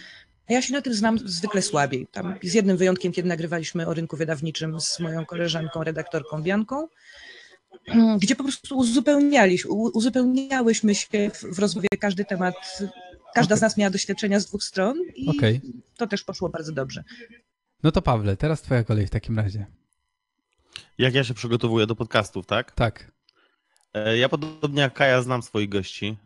a 0.49 0.53
ja 0.53 0.62
się 0.62 0.73
na 0.73 0.83
tym 0.83 0.95
znam 0.95 1.19
zwykle 1.19 1.62
słabiej. 1.62 2.07
Tam 2.12 2.35
z 2.43 2.55
jednym 2.55 2.76
wyjątkiem, 2.76 3.12
kiedy 3.12 3.29
nagrywaliśmy 3.29 3.87
o 3.87 3.95
rynku 3.95 4.17
wydawniczym 4.17 4.81
z 4.81 5.00
moją 5.00 5.26
koleżanką, 5.26 5.85
redaktorką 5.85 6.43
Bianką, 6.43 6.88
gdzie 8.23 8.37
po 8.37 8.43
prostu 8.45 8.79
uzupełnialiśmy, 8.79 9.71
uzupełniałyśmy 9.71 10.95
się 10.95 11.31
w, 11.35 11.55
w 11.57 11.59
rozmowie 11.59 11.88
każdy 12.00 12.25
temat. 12.25 12.55
Każda 13.35 13.55
Okay. 13.55 13.59
z 13.59 13.62
nas 13.62 13.76
miała 13.76 13.91
doświadczenia 13.91 14.41
z 14.41 14.47
dwóch 14.47 14.64
stron 14.64 14.99
i 15.14 15.29
Okej. 15.29 15.61
to 15.97 16.07
też 16.07 16.25
poszło 16.25 16.49
bardzo 16.49 16.73
dobrze. 16.73 17.05
No 17.83 17.93
to 17.93 18.02
Pawle, 18.02 18.37
teraz 18.37 18.62
twoja 18.62 18.85
kolej 18.85 19.07
w 19.07 19.11
takim 19.11 19.38
razie. 19.38 19.66
Jak 20.99 21.14
ja 21.14 21.25
się 21.25 21.35
przygotowuję 21.35 21.87
do 21.87 21.97
podcastów, 21.97 22.47
tak? 22.47 22.73
Tak. 22.73 23.12
E, 23.95 24.19
Ja 24.19 24.28
podobnie 24.28 24.81
jak 24.83 24.95
Kaja 24.95 25.23
znam 25.23 25.43
swoich 25.43 25.69
gości. 25.69 26.16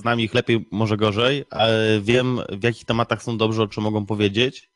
Znam 0.00 0.20
ich 0.20 0.34
lepiej, 0.34 0.68
może 0.70 0.96
gorzej, 0.96 1.44
ale 1.50 2.00
wiem 2.02 2.40
w 2.48 2.62
jakich 2.62 2.84
tematach 2.84 3.22
są 3.22 3.38
dobrze, 3.38 3.62
o 3.62 3.66
czym 3.66 3.82
mogą 3.82 4.06
powiedzieć. 4.06 4.70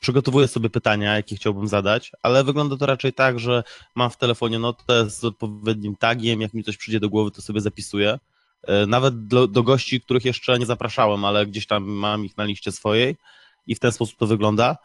Przygotowuję 0.00 0.48
sobie 0.48 0.70
pytania, 0.70 1.16
jakie 1.16 1.36
chciałbym 1.36 1.68
zadać, 1.68 2.12
ale 2.22 2.44
wygląda 2.44 2.76
to 2.76 2.86
raczej 2.86 3.12
tak, 3.12 3.38
że 3.38 3.62
mam 3.94 4.10
w 4.10 4.16
telefonie 4.16 4.58
notę 4.58 5.10
z 5.10 5.24
odpowiednim 5.24 5.96
tagiem, 5.96 6.40
jak 6.40 6.54
mi 6.54 6.64
coś 6.64 6.76
przyjdzie 6.76 7.00
do 7.00 7.08
głowy, 7.08 7.30
to 7.30 7.42
sobie 7.42 7.60
zapisuję. 7.60 8.18
E, 8.62 8.86
Nawet 8.86 9.26
do, 9.26 9.46
do 9.46 9.62
gości, 9.62 10.00
których 10.00 10.24
jeszcze 10.24 10.58
nie 10.58 10.66
zapraszałem, 10.66 11.24
ale 11.24 11.46
gdzieś 11.46 11.66
tam 11.66 11.84
mam 11.84 12.24
ich 12.24 12.36
na 12.36 12.44
liście 12.44 12.72
swojej 12.72 13.16
i 13.66 13.74
w 13.74 13.78
ten 13.78 13.92
sposób 13.92 14.18
to 14.18 14.26
wygląda. 14.26 14.76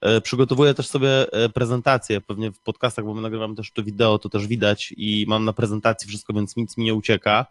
E, 0.00 0.20
Przygotowuję 0.20 0.74
też 0.74 0.86
sobie 0.86 1.32
e, 1.32 1.48
prezentację, 1.48 2.20
pewnie 2.20 2.52
w 2.52 2.60
podcastach, 2.60 3.04
bo 3.04 3.14
my 3.14 3.22
nagrywamy 3.22 3.54
też 3.54 3.72
to 3.72 3.82
wideo, 3.82 4.18
to 4.18 4.28
też 4.28 4.46
widać 4.46 4.94
i 4.96 5.24
mam 5.28 5.44
na 5.44 5.52
prezentacji 5.52 6.08
wszystko, 6.08 6.32
więc 6.32 6.56
nic 6.56 6.76
mi 6.76 6.84
nie 6.84 6.94
ucieka. 6.94 7.46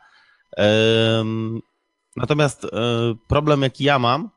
Natomiast 2.15 2.67
problem, 3.27 3.61
jaki 3.61 3.83
ja 3.83 3.99
mam 3.99 4.29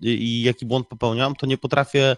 i 0.00 0.42
jaki 0.42 0.66
błąd 0.66 0.88
popełniam, 0.88 1.34
to 1.34 1.46
nie 1.46 1.58
potrafię 1.58 2.16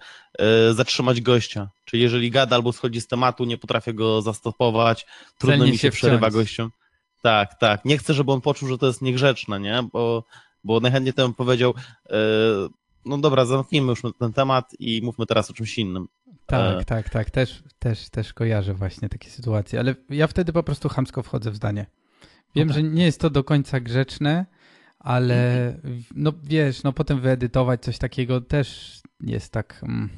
zatrzymać 0.72 1.20
gościa. 1.20 1.68
Czyli 1.84 2.02
jeżeli 2.02 2.30
gada 2.30 2.56
albo 2.56 2.72
schodzi 2.72 3.00
z 3.00 3.06
tematu, 3.06 3.44
nie 3.44 3.58
potrafię 3.58 3.94
go 3.94 4.22
zastopować, 4.22 5.06
trudno 5.38 5.56
Celnie 5.56 5.72
mi 5.72 5.78
się 5.78 5.82
się 5.82 5.90
przerywa 5.90 6.30
gościom. 6.30 6.70
Tak, 7.22 7.54
tak. 7.54 7.84
Nie 7.84 7.98
chcę, 7.98 8.14
żeby 8.14 8.32
on 8.32 8.40
poczuł, 8.40 8.68
że 8.68 8.78
to 8.78 8.86
jest 8.86 9.02
niegrzeczne, 9.02 9.60
nie? 9.60 9.82
Bo, 9.92 10.24
bo 10.64 10.80
najchętniej 10.80 11.12
temu 11.14 11.34
powiedział, 11.34 11.74
e, 12.10 12.16
no 13.04 13.18
dobra, 13.18 13.44
zamknijmy 13.44 13.88
już 13.90 14.02
ten 14.18 14.32
temat 14.32 14.70
i 14.78 15.00
mówmy 15.04 15.26
teraz 15.26 15.50
o 15.50 15.54
czymś 15.54 15.78
innym. 15.78 16.08
Tak, 16.46 16.80
E. 16.80 16.84
tak, 16.84 17.08
tak. 17.10 17.30
Też, 17.30 17.62
też, 17.78 18.08
też 18.10 18.32
kojarzę 18.32 18.74
właśnie 18.74 19.08
takie 19.08 19.30
sytuacje, 19.30 19.80
ale 19.80 19.94
ja 20.10 20.26
wtedy 20.26 20.52
po 20.52 20.62
prostu 20.62 20.88
chamsko 20.88 21.22
wchodzę 21.22 21.50
w 21.50 21.56
zdanie. 21.56 21.86
Wiem, 22.54 22.68
No 22.68 22.74
tak. 22.74 22.82
że 22.82 22.88
nie 22.90 23.04
jest 23.04 23.20
to 23.20 23.30
do 23.30 23.44
końca 23.44 23.80
grzeczne, 23.80 24.46
ale 24.98 25.34
w- 25.84 26.02
no 26.14 26.32
wiesz, 26.42 26.82
no 26.82 26.92
potem 26.92 27.20
wyedytować 27.20 27.82
coś 27.82 27.98
takiego 27.98 28.40
też 28.40 29.00
jest 29.20 29.52
tak 29.52 29.80
mm, 29.82 30.08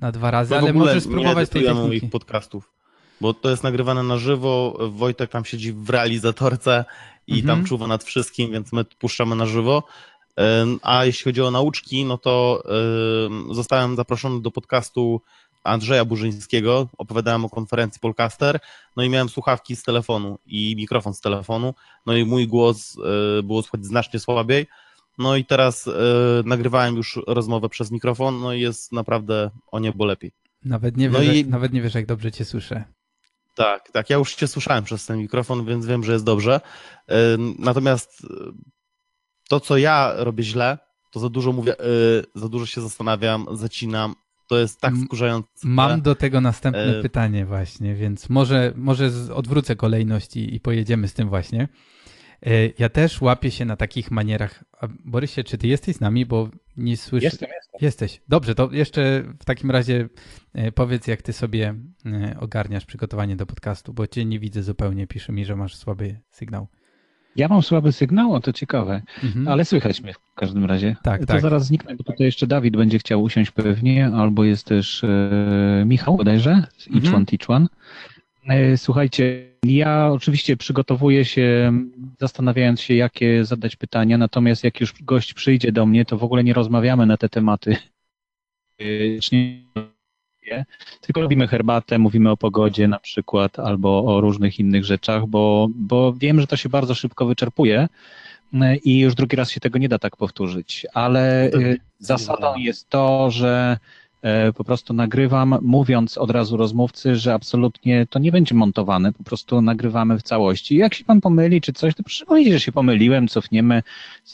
na 0.00 0.12
dwa 0.12 0.30
razy, 0.30 0.54
w 0.54 0.58
ale 0.58 0.72
możesz 0.72 1.02
spróbować 1.04 1.48
tej 1.48 1.62
techniki. 1.64 1.86
moich 1.86 2.10
podcastów, 2.10 2.72
bo 3.20 3.34
to 3.34 3.50
jest 3.50 3.62
nagrywane 3.62 4.02
na 4.02 4.16
żywo, 4.18 4.78
Wojtek 4.90 5.30
tam 5.30 5.44
siedzi 5.44 5.72
w 5.72 5.90
realizatorce 5.90 6.84
i 7.26 7.40
Mhm. 7.40 7.46
tam 7.58 7.66
czuwa 7.66 7.86
nad 7.86 8.04
wszystkim, 8.04 8.52
więc 8.52 8.72
my 8.72 8.84
puszczamy 8.84 9.36
na 9.36 9.46
żywo. 9.46 9.82
A 10.82 11.04
jeśli 11.04 11.24
chodzi 11.24 11.42
o 11.42 11.50
nauczki, 11.50 12.04
no 12.04 12.18
to 12.18 12.62
zostałem 13.50 13.96
zaproszony 13.96 14.42
do 14.42 14.50
podcastu 14.50 15.20
Andrzeja 15.64 16.04
Burzyńskiego, 16.04 16.88
opowiadałem 16.98 17.44
o 17.44 17.48
konferencji 17.50 18.00
Polcaster, 18.00 18.60
no 18.96 19.02
i 19.02 19.08
miałem 19.10 19.28
słuchawki 19.28 19.76
z 19.76 19.82
telefonu 19.82 20.38
i 20.46 20.76
mikrofon 20.76 21.14
z 21.14 21.20
telefonu, 21.20 21.74
no 22.06 22.16
i 22.16 22.24
mój 22.24 22.46
głos 22.48 22.96
y, 23.38 23.42
było 23.42 23.62
słychać 23.62 23.84
znacznie 23.86 24.20
słabiej, 24.20 24.66
no 25.18 25.36
i 25.36 25.44
teraz 25.44 25.86
y, 25.86 25.92
nagrywałem 26.44 26.96
już 26.96 27.18
rozmowę 27.26 27.68
przez 27.68 27.90
mikrofon, 27.90 28.40
no 28.40 28.52
i 28.54 28.60
jest 28.60 28.92
naprawdę 28.92 29.50
o 29.66 29.78
niebo 29.78 30.04
lepiej. 30.04 30.32
Nawet 30.64 30.96
nie, 30.96 31.10
No 31.10 31.18
wiesz, 31.20 31.34
i- 31.34 31.38
jak, 31.38 31.46
nawet 31.46 31.72
nie 31.72 31.82
wiesz, 31.82 31.94
jak 31.94 32.06
dobrze 32.06 32.32
cię 32.32 32.44
słyszę. 32.44 32.84
Tak, 33.64 33.90
tak. 33.92 34.10
Ja 34.10 34.16
już 34.16 34.34
cię 34.34 34.48
słyszałem 34.48 34.84
przez 34.84 35.06
ten 35.06 35.18
mikrofon, 35.18 35.64
więc 35.66 35.86
wiem, 35.86 36.04
że 36.04 36.12
jest 36.12 36.24
dobrze. 36.24 36.60
Ym, 37.34 37.54
Natomiast 37.58 38.24
y, 38.24 38.26
to, 39.48 39.60
co 39.60 39.76
ja 39.76 40.12
robię 40.16 40.44
źle, 40.44 40.78
to 41.12 41.20
za 41.20 41.28
dużo 41.28 41.52
mówię, 41.52 41.80
y, 41.80 42.24
za 42.34 42.48
dużo 42.48 42.66
się 42.66 42.80
zastanawiam, 42.80 43.46
zacinam. 43.52 44.14
To 44.48 44.58
jest 44.58 44.80
tak 44.80 44.94
wkurzające. 45.04 45.48
Mam 45.64 46.02
do 46.02 46.14
tego 46.14 46.40
następne 46.40 46.98
E. 46.98 47.02
pytanie 47.02 47.46
właśnie, 47.46 47.94
więc 47.94 48.28
może, 48.28 48.72
może 48.76 49.10
odwrócę 49.34 49.76
kolejność 49.76 50.36
i, 50.36 50.54
i 50.54 50.60
pojedziemy 50.60 51.08
z 51.08 51.14
tym 51.14 51.28
właśnie. 51.28 51.68
E, 52.46 52.50
Ja 52.78 52.88
też 52.88 53.20
łapię 53.20 53.50
się 53.50 53.64
na 53.64 53.76
takich 53.76 54.10
manierach. 54.10 54.64
Borysie, 55.04 55.44
czy 55.44 55.58
ty 55.58 55.68
jesteś 55.68 55.96
z 55.96 56.00
nami, 56.00 56.26
bo 56.26 56.48
nie 56.80 56.96
słyszę... 56.96 57.24
Jestem, 57.24 57.48
jestem. 57.56 57.78
Jesteś. 57.80 58.20
Dobrze, 58.28 58.54
to 58.54 58.68
jeszcze 58.72 59.22
w 59.40 59.44
takim 59.44 59.70
razie 59.70 60.08
e, 60.54 60.72
powiedz, 60.72 61.06
jak 61.06 61.22
ty 61.22 61.32
sobie 61.32 61.74
e, 62.06 62.36
ogarniasz 62.40 62.84
przygotowanie 62.84 63.36
do 63.36 63.46
podcastu, 63.46 63.92
bo 63.94 64.06
cię 64.06 64.24
nie 64.24 64.38
widzę 64.38 64.62
zupełnie. 64.62 65.06
Pisze 65.06 65.32
mi, 65.32 65.44
że 65.44 65.56
masz 65.56 65.76
słaby 65.76 66.20
sygnał. 66.30 66.66
Ja 67.36 67.48
mam 67.48 67.62
słaby 67.62 67.92
sygnał, 67.92 68.32
o 68.32 68.40
to 68.40 68.52
ciekawe, 68.52 69.02
Mhm. 69.24 69.48
ale 69.48 69.64
słychać 69.64 70.00
mnie 70.00 70.12
w 70.12 70.34
każdym 70.34 70.64
razie. 70.64 70.96
Tak, 71.02 71.20
to 71.20 71.26
tak. 71.26 71.40
zaraz 71.40 71.66
zniknę, 71.66 71.96
bo 71.96 72.04
tutaj 72.04 72.26
jeszcze 72.26 72.46
Dawid 72.46 72.76
będzie 72.76 72.98
chciał 72.98 73.22
usiąść 73.22 73.50
pewnie, 73.50 74.06
albo 74.06 74.44
jest 74.44 74.66
też 74.66 75.04
e, 75.04 75.84
Michał 75.86 76.16
bodajże, 76.16 76.64
z 76.78 76.86
Each 76.86 76.96
Mhm. 76.96 77.14
E, 77.14 77.66
Słuchajcie, 78.76 79.50
ja 79.64 80.08
oczywiście 80.12 80.56
przygotowuję 80.56 81.24
się, 81.24 81.72
zastanawiając 82.20 82.80
się, 82.80 82.94
jakie 82.94 83.44
zadać 83.44 83.76
pytania, 83.76 84.18
natomiast 84.18 84.64
jak 84.64 84.80
już 84.80 85.02
gość 85.02 85.34
przyjdzie 85.34 85.72
do 85.72 85.86
mnie, 85.86 86.04
to 86.04 86.18
w 86.18 86.24
ogóle 86.24 86.44
nie 86.44 86.52
rozmawiamy 86.52 87.06
na 87.06 87.16
te 87.16 87.28
tematy. 87.28 87.76
E, 88.80 90.64
Tylko 91.00 91.20
robimy 91.20 91.48
herbatę, 91.48 91.98
mówimy 91.98 92.30
o 92.30 92.36
pogodzie 92.36 92.88
na 92.88 92.98
przykład, 92.98 93.58
albo 93.58 94.04
o 94.04 94.20
różnych 94.20 94.58
innych 94.58 94.84
rzeczach, 94.84 95.26
bo, 95.26 95.68
bo 95.74 96.12
wiem, 96.12 96.40
że 96.40 96.46
to 96.46 96.56
się 96.56 96.68
bardzo 96.68 96.94
szybko 96.94 97.26
wyczerpuje 97.26 97.88
e, 98.54 98.76
i 98.76 98.98
już 98.98 99.14
drugi 99.14 99.36
raz 99.36 99.50
się 99.50 99.60
tego 99.60 99.78
nie 99.78 99.88
da 99.88 99.98
tak 99.98 100.16
powtórzyć. 100.16 100.86
Ale 100.94 101.44
e, 101.44 101.50
zasadą 101.98 102.56
jest 102.56 102.88
to, 102.88 103.30
że 103.30 103.76
e, 103.76 103.99
po 104.56 104.64
prostu 104.64 104.94
nagrywam, 104.94 105.58
mówiąc 105.62 106.18
od 106.18 106.30
razu 106.30 106.56
rozmówcy, 106.56 107.16
że 107.16 107.34
absolutnie 107.34 108.06
to 108.10 108.18
nie 108.18 108.32
będzie 108.32 108.54
montowane, 108.54 109.12
po 109.12 109.24
prostu 109.24 109.62
nagrywamy 109.62 110.18
w 110.18 110.22
całości. 110.22 110.76
Jak 110.76 110.94
się 110.94 111.04
pan 111.04 111.20
pomyli 111.20 111.60
czy 111.60 111.72
coś, 111.72 111.94
to 111.94 112.02
proszę 112.02 112.26
powiedzieć, 112.26 112.52
że 112.52 112.60
się 112.60 112.72
pomyliłem, 112.72 113.28
cofniemy, 113.28 113.82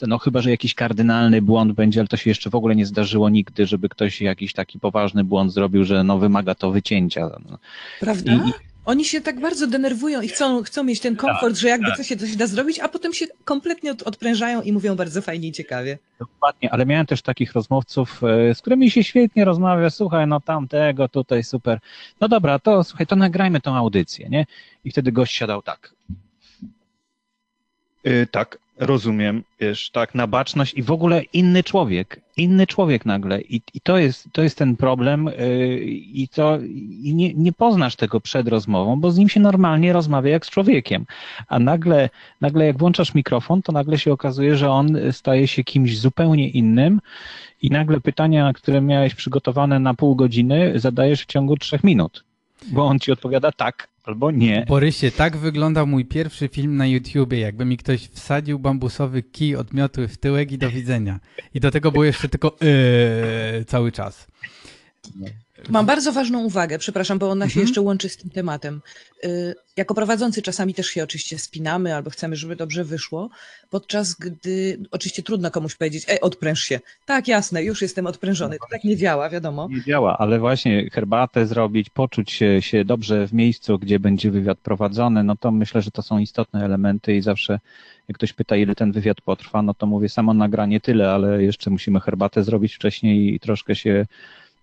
no 0.07 0.17
chyba, 0.17 0.41
że 0.41 0.49
jakiś 0.49 0.73
kardynalny 0.73 1.41
błąd 1.41 1.71
będzie, 1.71 1.99
ale 1.99 2.07
to 2.07 2.17
się 2.17 2.29
jeszcze 2.29 2.49
w 2.49 2.55
ogóle 2.55 2.75
nie 2.75 2.85
zdarzyło 2.85 3.29
nigdy, 3.29 3.65
żeby 3.65 3.89
ktoś 3.89 4.21
jakiś 4.21 4.53
taki 4.53 4.79
poważny 4.79 5.23
błąd 5.23 5.53
zrobił, 5.53 5.83
że 5.83 6.03
no 6.03 6.17
wymaga 6.17 6.55
to 6.55 6.71
wycięcia. 6.71 7.29
No. 7.49 7.57
Prawda? 7.99 8.33
I- 8.33 8.67
Oni 8.87 9.05
się 9.05 9.21
tak 9.21 9.39
bardzo 9.39 9.67
denerwują 9.67 10.21
i 10.21 10.27
chcą, 10.27 10.63
chcą 10.63 10.83
mieć 10.83 10.99
ten 10.99 11.15
komfort, 11.15 11.55
że 11.55 11.67
jakby 11.67 11.91
coś 11.97 12.07
się 12.07 12.17
coś 12.17 12.35
da 12.35 12.47
zrobić, 12.47 12.79
a 12.79 12.89
potem 12.89 13.13
się 13.13 13.25
kompletnie 13.45 13.91
od, 13.91 14.01
odprężają 14.01 14.61
i 14.61 14.71
mówią 14.73 14.95
bardzo 14.95 15.21
fajnie 15.21 15.47
i 15.47 15.51
ciekawie. 15.51 15.97
Dokładnie, 16.19 16.73
ale 16.73 16.85
miałem 16.85 17.05
też 17.05 17.21
takich 17.21 17.53
rozmówców, 17.53 18.21
e, 18.23 18.55
z 18.55 18.61
którymi 18.61 18.91
się 18.91 19.03
świetnie 19.03 19.45
rozmawia, 19.45 19.89
słuchaj, 19.89 20.27
no 20.27 20.39
tamtego, 20.39 21.09
tutaj 21.09 21.43
super. 21.43 21.79
No 22.21 22.27
dobra, 22.27 22.59
to 22.59 22.83
słuchaj, 22.83 23.07
to 23.07 23.15
nagrajmy 23.15 23.61
tą 23.61 23.75
audycję, 23.75 24.29
nie? 24.29 24.45
I 24.85 24.91
wtedy 24.91 25.11
gość 25.11 25.35
siadał 25.35 25.61
tak. 25.61 25.93
Y, 28.07 28.27
tak, 28.31 28.57
rozumiem, 28.79 29.43
wiesz, 29.59 29.89
tak, 29.89 30.15
na 30.15 30.27
baczność 30.27 30.73
i 30.73 30.83
w 30.83 30.91
ogóle 30.91 31.23
inny 31.23 31.63
człowiek, 31.63 32.21
inny 32.37 32.67
człowiek 32.67 33.05
nagle. 33.05 33.41
I, 33.41 33.61
i 33.73 33.81
to, 33.81 33.97
jest, 33.97 34.29
to 34.31 34.43
jest 34.43 34.57
ten 34.57 34.75
problem 34.75 35.27
y, 35.27 35.79
i 35.89 36.27
to 36.27 36.59
i 37.03 37.13
nie, 37.15 37.33
nie 37.33 37.53
poznasz 37.53 37.95
tego 37.95 38.21
przed 38.21 38.47
rozmową, 38.47 38.99
bo 38.99 39.11
z 39.11 39.17
nim 39.17 39.29
się 39.29 39.39
normalnie 39.39 39.93
rozmawia 39.93 40.31
jak 40.31 40.45
z 40.45 40.49
człowiekiem, 40.49 41.05
a 41.47 41.59
nagle, 41.59 42.09
nagle 42.41 42.65
jak 42.65 42.77
włączasz 42.77 43.13
mikrofon, 43.13 43.61
to 43.61 43.71
nagle 43.71 43.97
się 43.97 44.13
okazuje, 44.13 44.57
że 44.57 44.69
on 44.69 44.97
staje 45.11 45.47
się 45.47 45.63
kimś 45.63 45.99
zupełnie 45.99 46.49
innym 46.49 47.01
i 47.61 47.69
nagle 47.69 48.01
pytania, 48.01 48.53
które 48.53 48.81
miałeś 48.81 49.15
przygotowane 49.15 49.79
na 49.79 49.93
pół 49.93 50.15
godziny, 50.15 50.73
zadajesz 50.75 51.21
w 51.21 51.25
ciągu 51.25 51.57
trzech 51.57 51.83
minut, 51.83 52.23
bo 52.65 52.85
on 52.85 52.99
ci 52.99 53.11
odpowiada 53.11 53.51
tak 53.51 53.87
albo 54.03 54.31
nie. 54.31 54.65
Borysie, 54.67 55.11
tak 55.11 55.37
wyglądał 55.37 55.87
mój 55.87 56.05
pierwszy 56.05 56.47
film 56.47 56.77
na 56.77 56.87
YouTubie, 56.87 57.39
jakby 57.39 57.65
mi 57.65 57.77
ktoś 57.77 58.07
wsadził 58.07 58.59
bambusowy 58.59 59.23
kij 59.23 59.55
odmiotły 59.55 60.07
w 60.07 60.17
tyłek 60.17 60.51
i 60.51 60.57
do 60.57 60.69
widzenia. 60.69 61.19
I 61.53 61.59
do 61.59 61.71
tego 61.71 61.91
było 61.91 62.03
jeszcze 62.03 62.29
tylko 62.29 62.55
yy, 62.61 63.65
cały 63.65 63.91
czas. 63.91 64.27
Mam 65.69 65.85
bardzo 65.85 66.11
ważną 66.11 66.43
uwagę, 66.43 66.79
przepraszam, 66.79 67.19
bo 67.19 67.29
ona 67.29 67.45
się 67.45 67.49
Mhm. 67.51 67.65
jeszcze 67.67 67.81
łączy 67.81 68.09
z 68.09 68.17
tym 68.17 68.29
tematem. 68.29 68.81
Y, 69.25 69.55
Jako 69.77 69.93
prowadzący 69.95 70.41
czasami 70.41 70.73
też 70.73 70.87
się 70.87 71.03
oczywiście 71.03 71.39
spinamy 71.39 71.95
albo 71.95 72.09
chcemy, 72.09 72.35
żeby 72.35 72.55
dobrze 72.55 72.83
wyszło, 72.83 73.29
podczas 73.69 74.13
gdy 74.13 74.79
oczywiście 74.91 75.23
trudno 75.23 75.51
komuś 75.51 75.75
powiedzieć, 75.75 76.05
ej, 76.07 76.21
odpręż 76.21 76.59
się. 76.63 76.79
Tak, 77.05 77.27
jasne, 77.27 77.63
już 77.63 77.81
jestem 77.81 78.07
odprężony. 78.07 78.57
To 78.59 78.65
tak 78.71 78.83
nie 78.83 78.97
działa, 78.97 79.29
wiadomo. 79.29 79.67
Nie 79.71 79.83
działa, 79.83 80.17
ale 80.17 80.39
właśnie 80.39 80.89
herbatę 80.89 81.47
zrobić, 81.47 81.89
poczuć 81.89 82.31
się, 82.31 82.61
się 82.61 82.85
dobrze 82.85 83.27
w 83.27 83.33
miejscu, 83.33 83.79
gdzie 83.79 83.99
będzie 83.99 84.31
wywiad 84.31 84.57
prowadzony, 84.59 85.23
no 85.23 85.35
to 85.35 85.51
myślę, 85.51 85.81
że 85.81 85.91
to 85.91 86.01
są 86.01 86.19
istotne 86.19 86.65
elementy 86.65 87.15
i 87.15 87.21
zawsze 87.21 87.59
jak 88.07 88.17
ktoś 88.17 88.33
pyta, 88.33 88.55
ile 88.55 88.75
ten 88.75 88.91
wywiad 88.91 89.21
potrwa, 89.21 89.61
no 89.61 89.73
to 89.73 89.85
mówię 89.85 90.09
samo 90.09 90.33
nagranie 90.33 90.79
tyle, 90.79 91.11
ale 91.11 91.43
jeszcze 91.43 91.69
musimy 91.69 91.99
herbatę 91.99 92.43
zrobić 92.43 92.75
wcześniej 92.75 93.33
i 93.33 93.39
troszkę 93.39 93.75
się 93.75 94.05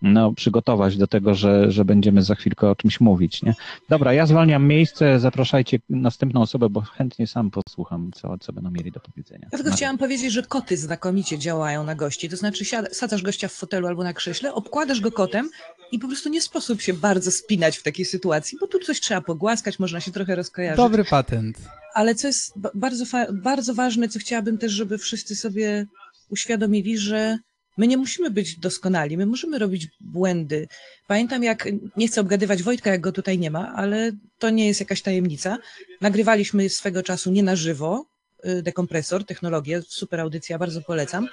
no, 0.03 0.33
przygotować 0.33 0.97
do 0.97 1.07
tego, 1.07 1.35
że, 1.35 1.73
że 1.73 1.85
będziemy 1.85 2.23
za 2.23 2.35
chwilkę 2.35 2.71
o 2.71 2.77
czymś 2.77 3.01
mówić. 3.01 3.43
Nie? 3.43 3.55
Dobra, 3.89 4.13
ja 4.13 4.27
zwalniam 4.27 4.67
miejsce, 4.67 5.21
zapraszajcie 5.21 5.79
następną 5.91 6.43
osobę, 6.43 6.69
bo 6.69 6.81
chętnie 6.81 7.27
sam 7.27 7.51
posłucham, 7.51 8.11
co, 8.15 8.39
co 8.39 8.53
będą 8.53 8.71
mieli 8.71 8.93
do 8.93 9.01
powiedzenia. 9.01 9.49
Ja 9.53 9.59
tylko 9.59 9.73
chciałam 9.77 9.99
powiedzieć, 9.99 10.33
że 10.33 10.43
koty 10.43 10.77
znakomicie 10.77 11.39
działają 11.39 11.85
na 11.85 11.95
gości. 11.95 12.29
To 12.29 12.37
znaczy 12.37 12.65
sadzasz 12.93 13.23
gościa 13.23 13.49
w 13.49 13.53
fotelu 13.53 13.87
albo 13.87 14.05
na 14.05 14.13
krześle, 14.13 14.55
obkładasz 14.55 15.01
go 15.01 15.13
kotem 15.13 15.49
i 15.93 15.99
po 15.99 16.09
prostu 16.09 16.29
nie 16.29 16.41
sposób 16.41 16.81
się 16.81 16.95
bardzo 16.95 17.31
spinać 17.31 17.77
w 17.77 17.83
takiej 17.83 18.05
sytuacji, 18.05 18.59
bo 18.61 18.67
tu 18.67 18.79
coś 18.79 19.01
trzeba 19.01 19.21
pogłaskać, 19.21 19.79
można 19.79 20.01
się 20.01 20.13
trochę 20.13 20.35
rozkojarzyć. 20.35 20.77
Dobry 20.77 21.05
patent. 21.05 21.59
Ale 21.95 22.15
co 22.15 22.27
jest 22.27 22.55
bardzo, 22.75 23.05
bardzo 23.33 23.75
ważne, 23.75 24.09
co 24.09 24.19
chciałabym 24.19 24.59
też, 24.59 24.73
żeby 24.73 24.99
wszyscy 24.99 25.37
sobie 25.37 25.87
uświadomili, 26.29 26.99
że 26.99 27.39
My 27.77 27.87
nie 27.87 27.97
musimy 27.97 28.31
być 28.31 28.59
doskonali, 28.59 29.17
my 29.17 29.27
możemy 29.27 29.59
robić 29.59 29.89
błędy. 30.01 30.69
Pamiętam, 31.07 31.43
jak 31.43 31.69
nie 31.97 32.09
chcę 32.09 32.21
obgadywać 32.21 32.63
Wojtka, 32.63 32.91
jak 32.91 33.01
go 33.01 33.13
tutaj 33.13 33.39
nie 33.39 33.51
ma, 33.51 33.73
ale 33.75 34.13
to 34.39 34.51
nie 34.51 34.67
jest 34.67 34.81
jakaś 34.81 35.03
tajemnica. 35.03 35.59
Nagrywaliśmy 36.01 36.69
swego 36.69 37.03
czasu 37.03 37.31
nie 37.31 37.43
na 37.43 37.57
żywo, 37.57 38.07
y, 38.47 38.63
dekompresor, 38.63 39.25
technologię, 39.25 39.83
super 39.89 40.21
audycja, 40.21 40.59
bardzo 40.59 40.83
polecam. 40.83 41.29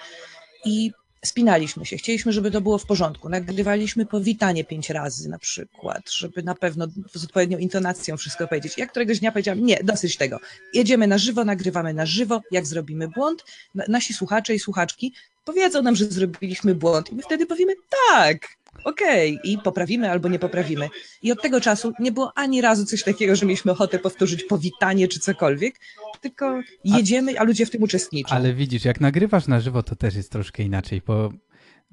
I 0.65 0.91
spinaliśmy 1.25 1.85
się, 1.85 1.97
chcieliśmy, 1.97 2.31
żeby 2.31 2.51
to 2.51 2.61
było 2.61 2.77
w 2.77 2.85
porządku. 2.85 3.29
Nagrywaliśmy 3.29 4.05
powitanie 4.05 4.63
pięć 4.63 4.89
razy 4.89 5.29
na 5.29 5.39
przykład, 5.39 6.11
żeby 6.11 6.43
na 6.43 6.55
pewno 6.55 6.87
z 7.13 7.23
odpowiednią 7.23 7.57
intonacją 7.57 8.17
wszystko 8.17 8.47
powiedzieć. 8.47 8.77
Jak 8.77 8.91
któregoś 8.91 9.19
dnia 9.19 9.31
powiedziałam, 9.31 9.65
nie, 9.65 9.79
dosyć 9.83 10.17
tego. 10.17 10.39
Jedziemy 10.73 11.07
na 11.07 11.17
żywo, 11.17 11.45
nagrywamy 11.45 11.93
na 11.93 12.05
żywo, 12.05 12.41
jak 12.51 12.65
zrobimy 12.65 13.07
błąd, 13.07 13.43
nasi 13.87 14.13
słuchacze 14.13 14.55
i 14.55 14.59
słuchaczki 14.59 15.13
powiedzą 15.43 15.81
nam, 15.81 15.95
że 15.95 16.05
zrobiliśmy 16.05 16.75
błąd 16.75 17.11
i 17.11 17.15
my 17.15 17.23
wtedy 17.23 17.45
powiemy 17.45 17.73
tak, 18.09 18.57
okej, 18.83 19.37
okay. 19.37 19.51
i 19.51 19.57
poprawimy 19.57 20.11
albo 20.11 20.29
nie 20.29 20.39
poprawimy. 20.39 20.89
I 21.21 21.31
od 21.31 21.41
tego 21.41 21.61
czasu 21.61 21.93
nie 21.99 22.11
było 22.11 22.31
ani 22.35 22.61
razu 22.61 22.85
coś 22.85 23.03
takiego, 23.03 23.35
że 23.35 23.45
mieliśmy 23.45 23.71
ochotę 23.71 23.99
powtórzyć 23.99 24.43
powitanie 24.43 25.07
czy 25.07 25.19
cokolwiek, 25.19 25.75
tylko 26.21 26.61
jedziemy, 26.83 27.39
a 27.39 27.43
ludzie 27.43 27.65
w 27.65 27.69
tym 27.69 27.83
uczestniczą. 27.83 28.35
Ale 28.35 28.53
widzisz, 28.53 28.85
jak 28.85 29.01
nagrywasz 29.01 29.47
na 29.47 29.59
żywo, 29.59 29.83
to 29.83 29.95
też 29.95 30.15
jest 30.15 30.31
troszkę 30.31 30.63
inaczej, 30.63 31.01
bo 31.07 31.29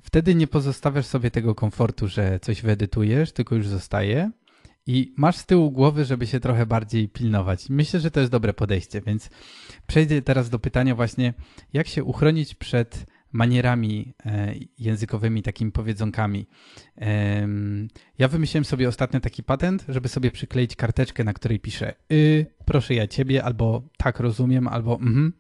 wtedy 0.03 0.35
nie 0.35 0.47
pozostawiasz 0.47 1.07
sobie 1.07 1.31
tego 1.31 1.55
komfortu, 1.55 2.09
że 2.09 2.41
coś 2.41 2.63
wyedytujesz, 2.63 3.33
tylko 3.33 3.55
już 3.55 3.69
zostaje. 3.69 4.31
I 4.87 5.15
masz 5.17 5.37
z 5.37 5.47
tyłu 5.47 5.71
głowy, 5.71 6.05
żeby 6.05 6.27
się 6.27 6.41
trochę 6.41 6.67
bardziej 6.67 7.09
pilnować. 7.09 7.69
Myślę, 7.69 8.01
że 8.01 8.11
to 8.11 8.21
jest 8.21 8.33
dobre 8.33 8.53
podejście, 8.55 9.01
więc 9.01 9.31
przejdę 9.87 10.23
teraz 10.23 10.51
do 10.51 10.59
pytania 10.59 10.95
właśnie, 10.95 11.35
jak 11.73 11.89
się 11.89 12.05
uchronić 12.05 12.55
przed 12.55 13.07
manierami 13.33 14.15
e, 14.27 14.55
językowymi, 14.79 15.43
takimi 15.43 15.73
powiedzonkami. 15.73 16.47
Ja 18.19 18.29
wymyśliłem 18.29 18.65
sobie 18.65 18.89
ostatnio 18.89 19.21
taki 19.21 19.43
patent, 19.43 19.85
żeby 19.89 20.09
sobie 20.09 20.31
przykleić 20.31 20.77
karteczkę, 20.77 21.25
na 21.25 21.33
której 21.33 21.61
piszę 21.61 21.95
y, 22.13 22.47
proszę 22.65 22.95
ja 22.95 23.07
ciebie, 23.07 23.45
albo 23.45 23.83
tak 23.97 24.21
rozumiem, 24.21 24.69
albo 24.69 24.95
mhm. 24.95 25.33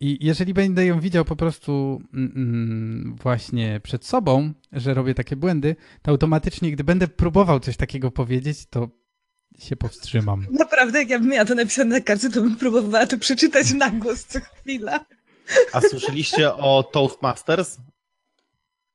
I 0.00 0.18
jeżeli 0.20 0.54
będę 0.54 0.86
ją 0.86 1.00
widział 1.00 1.24
po 1.24 1.36
prostu 1.36 2.02
mm, 2.14 2.32
mm, 2.36 3.16
właśnie 3.22 3.80
przed 3.82 4.04
sobą, 4.04 4.52
że 4.72 4.94
robię 4.94 5.14
takie 5.14 5.36
błędy, 5.36 5.76
to 6.02 6.10
automatycznie, 6.10 6.72
gdy 6.72 6.84
będę 6.84 7.08
próbował 7.08 7.60
coś 7.60 7.76
takiego 7.76 8.10
powiedzieć, 8.10 8.66
to 8.66 8.88
się 9.58 9.76
powstrzymam. 9.76 10.46
Naprawdę, 10.50 10.98
jak 10.98 11.08
ja 11.08 11.18
bym 11.18 11.28
miała 11.28 11.44
to 11.44 11.54
napisane 11.54 11.94
na 11.94 12.00
kartce, 12.00 12.30
to 12.30 12.40
bym 12.40 12.56
próbowała 12.56 13.06
to 13.06 13.18
przeczytać 13.18 13.72
na 13.72 13.90
głos 13.90 14.24
co 14.24 14.40
chwila. 14.40 15.04
A 15.72 15.80
słyszeliście 15.80 16.54
o 16.54 16.82
Toastmasters? 16.82 17.78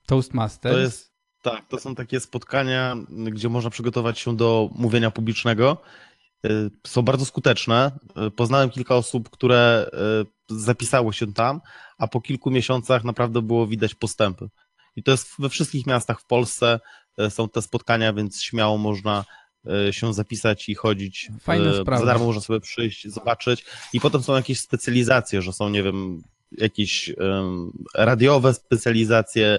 Toastmasters? 0.05 0.75
To 0.75 0.79
jest, 0.81 1.13
tak, 1.41 1.67
to 1.67 1.79
są 1.79 1.95
takie 1.95 2.19
spotkania, 2.19 2.95
gdzie 3.09 3.49
można 3.49 3.69
przygotować 3.69 4.19
się 4.19 4.37
do 4.37 4.69
mówienia 4.75 5.11
publicznego. 5.11 5.77
Y, 6.45 6.69
są 6.87 7.01
bardzo 7.01 7.25
skuteczne. 7.25 7.91
Y, 8.27 8.31
poznałem 8.31 8.69
kilka 8.69 8.95
osób, 8.95 9.29
które 9.29 9.89
y, 10.51 10.55
zapisało 10.59 11.11
się 11.11 11.33
tam, 11.33 11.61
a 11.97 12.07
po 12.07 12.21
kilku 12.21 12.51
miesiącach 12.51 13.03
naprawdę 13.03 13.41
było 13.41 13.67
widać 13.67 13.95
postępy. 13.95 14.49
I 14.95 15.03
to 15.03 15.11
jest 15.11 15.29
we 15.39 15.49
wszystkich 15.49 15.87
miastach 15.87 16.21
w 16.21 16.25
Polsce 16.25 16.79
są 17.29 17.49
te 17.49 17.61
spotkania, 17.61 18.13
więc 18.13 18.41
śmiało 18.41 18.77
można 18.77 19.25
się 19.91 20.13
zapisać 20.13 20.69
i 20.69 20.75
chodzić. 20.75 21.29
Fajna 21.41 21.73
sprawa. 21.73 21.99
Za 21.99 22.05
darmo 22.05 22.25
można 22.25 22.41
sobie 22.41 22.59
przyjść, 22.59 23.07
zobaczyć. 23.07 23.65
I 23.93 23.99
potem 23.99 24.23
są 24.23 24.35
jakieś 24.35 24.59
specjalizacje, 24.59 25.41
że 25.41 25.53
są, 25.53 25.69
nie 25.69 25.83
wiem, 25.83 26.21
jakieś 26.51 27.15
radiowe 27.95 28.53
specjalizacje, 28.53 29.57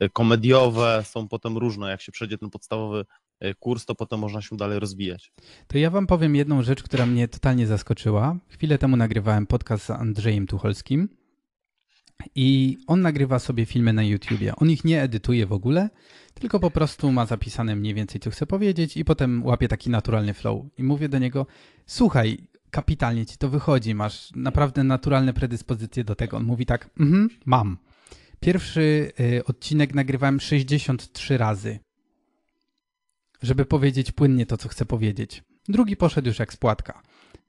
e, 0.00 0.08
komediowe, 0.08 1.02
są 1.04 1.28
potem 1.28 1.58
różne. 1.58 1.90
Jak 1.90 2.00
się 2.00 2.12
przejdzie 2.12 2.38
ten 2.38 2.50
podstawowy 2.50 3.04
e, 3.40 3.54
kurs, 3.54 3.84
to 3.84 3.94
potem 3.94 4.20
można 4.20 4.42
się 4.42 4.56
dalej 4.56 4.78
rozwijać. 4.78 5.32
To 5.66 5.78
ja 5.78 5.90
wam 5.90 6.06
powiem 6.06 6.36
jedną 6.36 6.62
rzecz, 6.62 6.82
która 6.82 7.06
mnie 7.06 7.28
totalnie 7.28 7.66
zaskoczyła. 7.66 8.36
Chwilę 8.48 8.78
temu 8.78 8.96
nagrywałem 8.96 9.46
podcast 9.46 9.84
z 9.84 9.90
Andrzejem 9.90 10.46
Tucholskim 10.46 11.08
i 12.34 12.78
on 12.86 13.00
nagrywa 13.00 13.38
sobie 13.38 13.66
filmy 13.66 13.92
na 13.92 14.02
YouTubie. 14.02 14.56
On 14.56 14.70
ich 14.70 14.84
nie 14.84 15.02
edytuje 15.02 15.46
w 15.46 15.52
ogóle, 15.52 15.90
tylko 16.34 16.60
po 16.60 16.70
prostu 16.70 17.12
ma 17.12 17.26
zapisane 17.26 17.76
mniej 17.76 17.94
więcej, 17.94 18.20
co 18.20 18.30
chce 18.30 18.46
powiedzieć 18.46 18.96
i 18.96 19.04
potem 19.04 19.46
łapie 19.46 19.68
taki 19.68 19.90
naturalny 19.90 20.34
flow. 20.34 20.64
I 20.78 20.82
mówię 20.82 21.08
do 21.08 21.18
niego, 21.18 21.46
słuchaj, 21.86 22.38
kapitalnie 22.70 23.26
ci 23.26 23.38
to 23.38 23.48
wychodzi, 23.48 23.94
masz 23.94 24.30
naprawdę 24.34 24.84
naturalne 24.84 25.32
predyspozycje 25.32 26.04
do 26.04 26.14
tego. 26.14 26.36
On 26.36 26.44
mówi 26.44 26.66
tak, 26.66 26.90
mhm, 27.00 27.28
mam. 27.46 27.78
Pierwszy 28.40 29.12
y, 29.20 29.44
odcinek 29.44 29.94
nagrywałem 29.94 30.40
63 30.40 31.38
razy, 31.38 31.78
żeby 33.42 33.64
powiedzieć 33.64 34.12
płynnie 34.12 34.46
to, 34.46 34.56
co 34.56 34.68
chcę 34.68 34.84
powiedzieć. 34.84 35.42
Drugi 35.68 35.96
poszedł 35.96 36.28
już 36.28 36.38
jak 36.38 36.52
spłatka. 36.52 37.02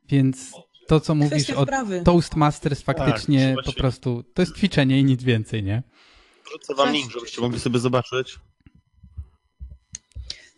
Więc 0.09 0.51
to, 0.87 0.99
co 0.99 1.15
mówisz 1.15 1.49
o 1.49 1.65
Toastmasters 2.05 2.81
faktycznie 2.81 3.53
tak, 3.55 3.65
po 3.65 3.73
prostu, 3.73 4.23
to 4.33 4.41
jest 4.41 4.55
ćwiczenie 4.55 4.99
i 4.99 5.03
nic 5.03 5.23
więcej, 5.23 5.63
nie? 5.63 5.83
Wrzucę 6.45 6.75
wam 6.75 6.93
link, 6.93 7.11
żebyście 7.11 7.41
mogli 7.41 7.59
sobie 7.59 7.79
zobaczyć. 7.79 8.39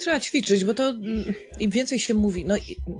Trzeba 0.02 0.20
ćwiczyć, 0.20 0.66
bo 0.66 0.74
to 0.74 0.90
mm, 0.90 1.34
im 1.60 1.72
więcej 1.72 2.00
się 2.00 2.14
mówi. 2.14 2.46
No, 2.46 2.56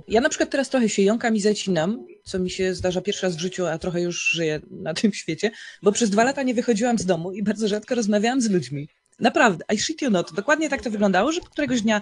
ja 0.08 0.20
na 0.20 0.28
przykład 0.28 0.50
teraz 0.50 0.70
trochę 0.70 0.88
się 0.88 1.02
jąkam 1.02 1.36
i 1.36 1.40
zacinam, 1.40 2.06
co 2.24 2.38
mi 2.38 2.50
się 2.50 2.74
zdarza 2.74 3.00
pierwszy 3.00 3.26
raz 3.26 3.36
w 3.36 3.40
życiu, 3.40 3.66
a 3.66 3.78
trochę 3.78 4.00
już 4.00 4.30
żyję 4.30 4.60
na 4.70 4.94
tym 5.00 5.12
świecie, 5.12 5.50
bo 5.82 5.92
przez 5.92 6.10
dwa 6.10 6.24
lata 6.24 6.42
nie 6.42 6.54
wychodziłam 6.54 6.98
z 6.98 7.06
domu 7.06 7.32
i 7.32 7.42
bardzo 7.42 7.68
rzadko 7.68 7.94
rozmawiałam 7.94 8.40
z 8.40 8.50
ludźmi. 8.50 8.88
Naprawdę, 9.20 9.64
I 9.74 9.78
shit 9.78 10.02
you 10.02 10.10
not. 10.10 10.32
Dokładnie 10.32 10.68
tak 10.68 10.82
to 10.82 10.90
wyglądało, 10.90 11.32
że 11.32 11.40
któregoś 11.40 11.82
dnia 11.82 12.00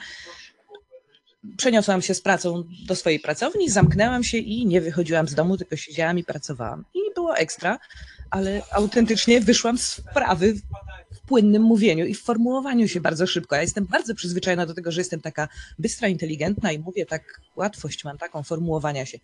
przeniosłam 1.56 2.02
się 2.02 2.14
z 2.14 2.20
pracą 2.20 2.64
do 2.86 2.96
swojej 2.96 3.20
pracowni, 3.20 3.70
zamknęłam 3.70 4.24
się 4.24 4.38
i 4.38 4.66
nie 4.66 4.80
wychodziłam 4.80 5.28
z 5.28 5.34
domu, 5.34 5.56
tylko 5.56 5.76
siedziałam 5.76 6.18
i 6.18 6.24
pracowałam. 6.24 6.84
I 6.94 6.98
było 7.14 7.36
ekstra, 7.36 7.78
ale 8.30 8.62
autentycznie 8.72 9.40
wyszłam 9.40 9.78
z 9.78 9.88
sprawy 9.88 10.54
płynnym 11.30 11.62
mówieniu 11.62 12.06
i 12.06 12.14
w 12.14 12.22
formułowaniu 12.22 12.88
się 12.88 13.00
bardzo 13.00 13.26
szybko. 13.26 13.56
Ja 13.56 13.62
jestem 13.62 13.86
bardzo 13.86 14.14
przyzwyczajona 14.14 14.66
do 14.66 14.74
tego, 14.74 14.92
że 14.92 15.00
jestem 15.00 15.20
taka 15.20 15.48
bystra, 15.78 16.08
inteligentna 16.08 16.72
i 16.72 16.78
mówię 16.78 17.06
tak, 17.06 17.40
łatwość 17.56 18.04
mam 18.04 18.18
taką 18.18 18.42
formułowania 18.42 19.06
się. 19.06 19.18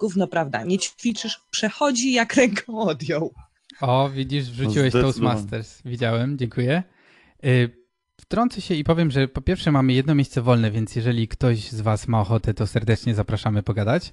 Gówno 0.00 0.26
prawda, 0.26 0.64
nie 0.64 0.78
ćwiczysz, 0.78 1.40
przechodzi 1.50 2.12
jak 2.12 2.34
ręką 2.42 2.80
odjął. 2.80 3.32
O, 3.80 4.10
widzisz, 4.10 4.50
wrzuciłeś 4.50 4.94
no 4.94 5.00
Toastmasters. 5.00 5.82
Widziałem, 5.84 6.38
dziękuję. 6.38 6.82
Y, 7.44 7.70
wtrącę 8.20 8.60
się 8.60 8.74
i 8.74 8.84
powiem, 8.84 9.10
że 9.10 9.28
po 9.28 9.40
pierwsze 9.40 9.72
mamy 9.72 9.92
jedno 9.92 10.14
miejsce 10.14 10.42
wolne, 10.42 10.70
więc 10.70 10.96
jeżeli 10.96 11.28
ktoś 11.28 11.70
z 11.70 11.80
Was 11.80 12.08
ma 12.08 12.20
ochotę, 12.20 12.54
to 12.54 12.66
serdecznie 12.66 13.14
zapraszamy 13.14 13.62
pogadać. 13.62 14.12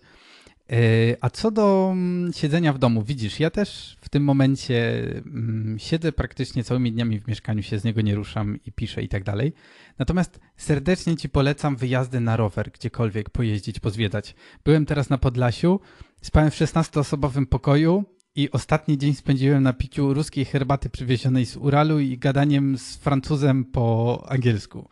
E, 0.71 1.17
a 1.21 1.29
co 1.29 1.51
do 1.51 1.89
mm, 1.91 2.33
siedzenia 2.33 2.73
w 2.73 2.77
domu, 2.77 3.03
widzisz, 3.03 3.39
ja 3.39 3.49
też 3.49 3.97
w 4.01 4.09
tym 4.09 4.23
momencie 4.23 5.01
mm, 5.01 5.79
siedzę 5.79 6.11
praktycznie 6.11 6.63
całymi 6.63 6.91
dniami 6.91 7.19
w 7.19 7.27
mieszkaniu, 7.27 7.63
się 7.63 7.79
z 7.79 7.83
niego 7.83 8.01
nie 8.01 8.15
ruszam 8.15 8.59
i 8.65 8.71
piszę 8.71 9.03
i 9.03 9.09
tak 9.09 9.23
dalej. 9.23 9.53
Natomiast 9.99 10.39
serdecznie 10.57 11.17
Ci 11.17 11.29
polecam 11.29 11.75
wyjazdy 11.75 12.19
na 12.19 12.37
rower, 12.37 12.71
gdziekolwiek 12.71 13.29
pojeździć, 13.29 13.79
pozwiedzać. 13.79 14.35
Byłem 14.65 14.85
teraz 14.85 15.09
na 15.09 15.17
Podlasiu, 15.17 15.79
spałem 16.21 16.51
w 16.51 16.55
16-osobowym 16.55 17.45
pokoju 17.45 18.03
i 18.35 18.51
ostatni 18.51 18.97
dzień 18.97 19.13
spędziłem 19.13 19.63
na 19.63 19.73
piciu 19.73 20.13
ruskiej 20.13 20.45
herbaty 20.45 20.89
przywiezionej 20.89 21.45
z 21.45 21.57
Uralu 21.57 21.99
i 21.99 22.17
gadaniem 22.17 22.77
z 22.77 22.97
Francuzem 22.97 23.65
po 23.65 24.25
angielsku. 24.29 24.89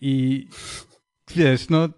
I 0.00 0.46
wiesz, 1.36 1.68
no 1.68 1.88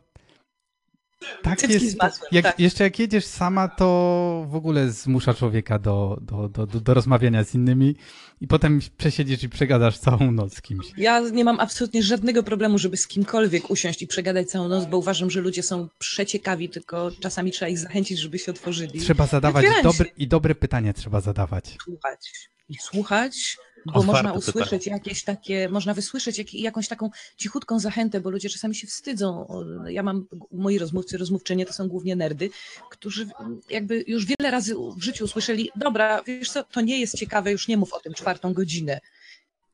tak 1.42 1.68
jest. 1.68 1.96
Jak, 2.32 2.44
tak. 2.44 2.60
Jeszcze 2.60 2.84
jak 2.84 2.98
jedziesz 2.98 3.24
sama, 3.24 3.68
to 3.68 4.46
w 4.48 4.54
ogóle 4.54 4.90
zmusza 4.90 5.34
człowieka 5.34 5.78
do, 5.78 6.18
do, 6.20 6.48
do, 6.48 6.66
do, 6.66 6.80
do 6.80 6.94
rozmawiania 6.94 7.44
z 7.44 7.54
innymi 7.54 7.96
i 8.40 8.46
potem 8.46 8.80
przesiedzisz 8.96 9.42
i 9.42 9.48
przegadasz 9.48 9.98
całą 9.98 10.32
noc 10.32 10.54
z 10.54 10.62
kimś. 10.62 10.86
Ja 10.96 11.20
nie 11.20 11.44
mam 11.44 11.60
absolutnie 11.60 12.02
żadnego 12.02 12.42
problemu, 12.42 12.78
żeby 12.78 12.96
z 12.96 13.06
kimkolwiek 13.06 13.70
usiąść 13.70 14.02
i 14.02 14.06
przegadać 14.06 14.50
całą 14.50 14.68
noc, 14.68 14.84
bo 14.84 14.98
uważam, 14.98 15.30
że 15.30 15.40
ludzie 15.40 15.62
są 15.62 15.88
przeciekawi, 15.98 16.68
tylko 16.68 17.10
czasami 17.20 17.50
trzeba 17.50 17.68
ich 17.68 17.78
zachęcić, 17.78 18.18
żeby 18.18 18.38
się 18.38 18.52
otworzyli. 18.52 19.00
Trzeba 19.00 19.26
zadawać 19.26 19.66
dobre, 19.82 20.10
i 20.16 20.28
dobre 20.28 20.54
pytania 20.54 20.92
trzeba 20.92 21.20
zadawać. 21.20 21.76
Słuchać. 21.84 22.51
I 22.68 22.74
słuchać, 22.78 23.56
bo 23.86 23.92
Otwarte 23.92 24.06
można 24.06 24.32
pytanie. 24.32 24.38
usłyszeć 24.38 24.86
jakieś 24.86 25.24
takie, 25.24 25.68
można 25.68 25.94
wysłyszeć 25.94 26.38
jak, 26.38 26.54
jakąś 26.54 26.88
taką 26.88 27.10
cichutką 27.36 27.78
zachętę, 27.78 28.20
bo 28.20 28.30
ludzie 28.30 28.48
czasami 28.50 28.74
się 28.74 28.86
wstydzą. 28.86 29.46
Ja 29.88 30.02
mam, 30.02 30.26
moi 30.52 30.78
rozmówcy, 30.78 31.18
rozmówczynie 31.18 31.66
to 31.66 31.72
są 31.72 31.88
głównie 31.88 32.16
nerdy, 32.16 32.50
którzy 32.90 33.28
jakby 33.70 34.04
już 34.06 34.26
wiele 34.26 34.50
razy 34.50 34.74
w 34.96 35.02
życiu 35.02 35.24
usłyszeli, 35.24 35.70
dobra, 35.76 36.22
wiesz 36.26 36.50
co, 36.50 36.62
to 36.62 36.80
nie 36.80 37.00
jest 37.00 37.18
ciekawe, 37.18 37.52
już 37.52 37.68
nie 37.68 37.76
mów 37.76 37.92
o 37.92 38.00
tym 38.00 38.14
czwartą 38.14 38.52
godzinę. 38.52 39.00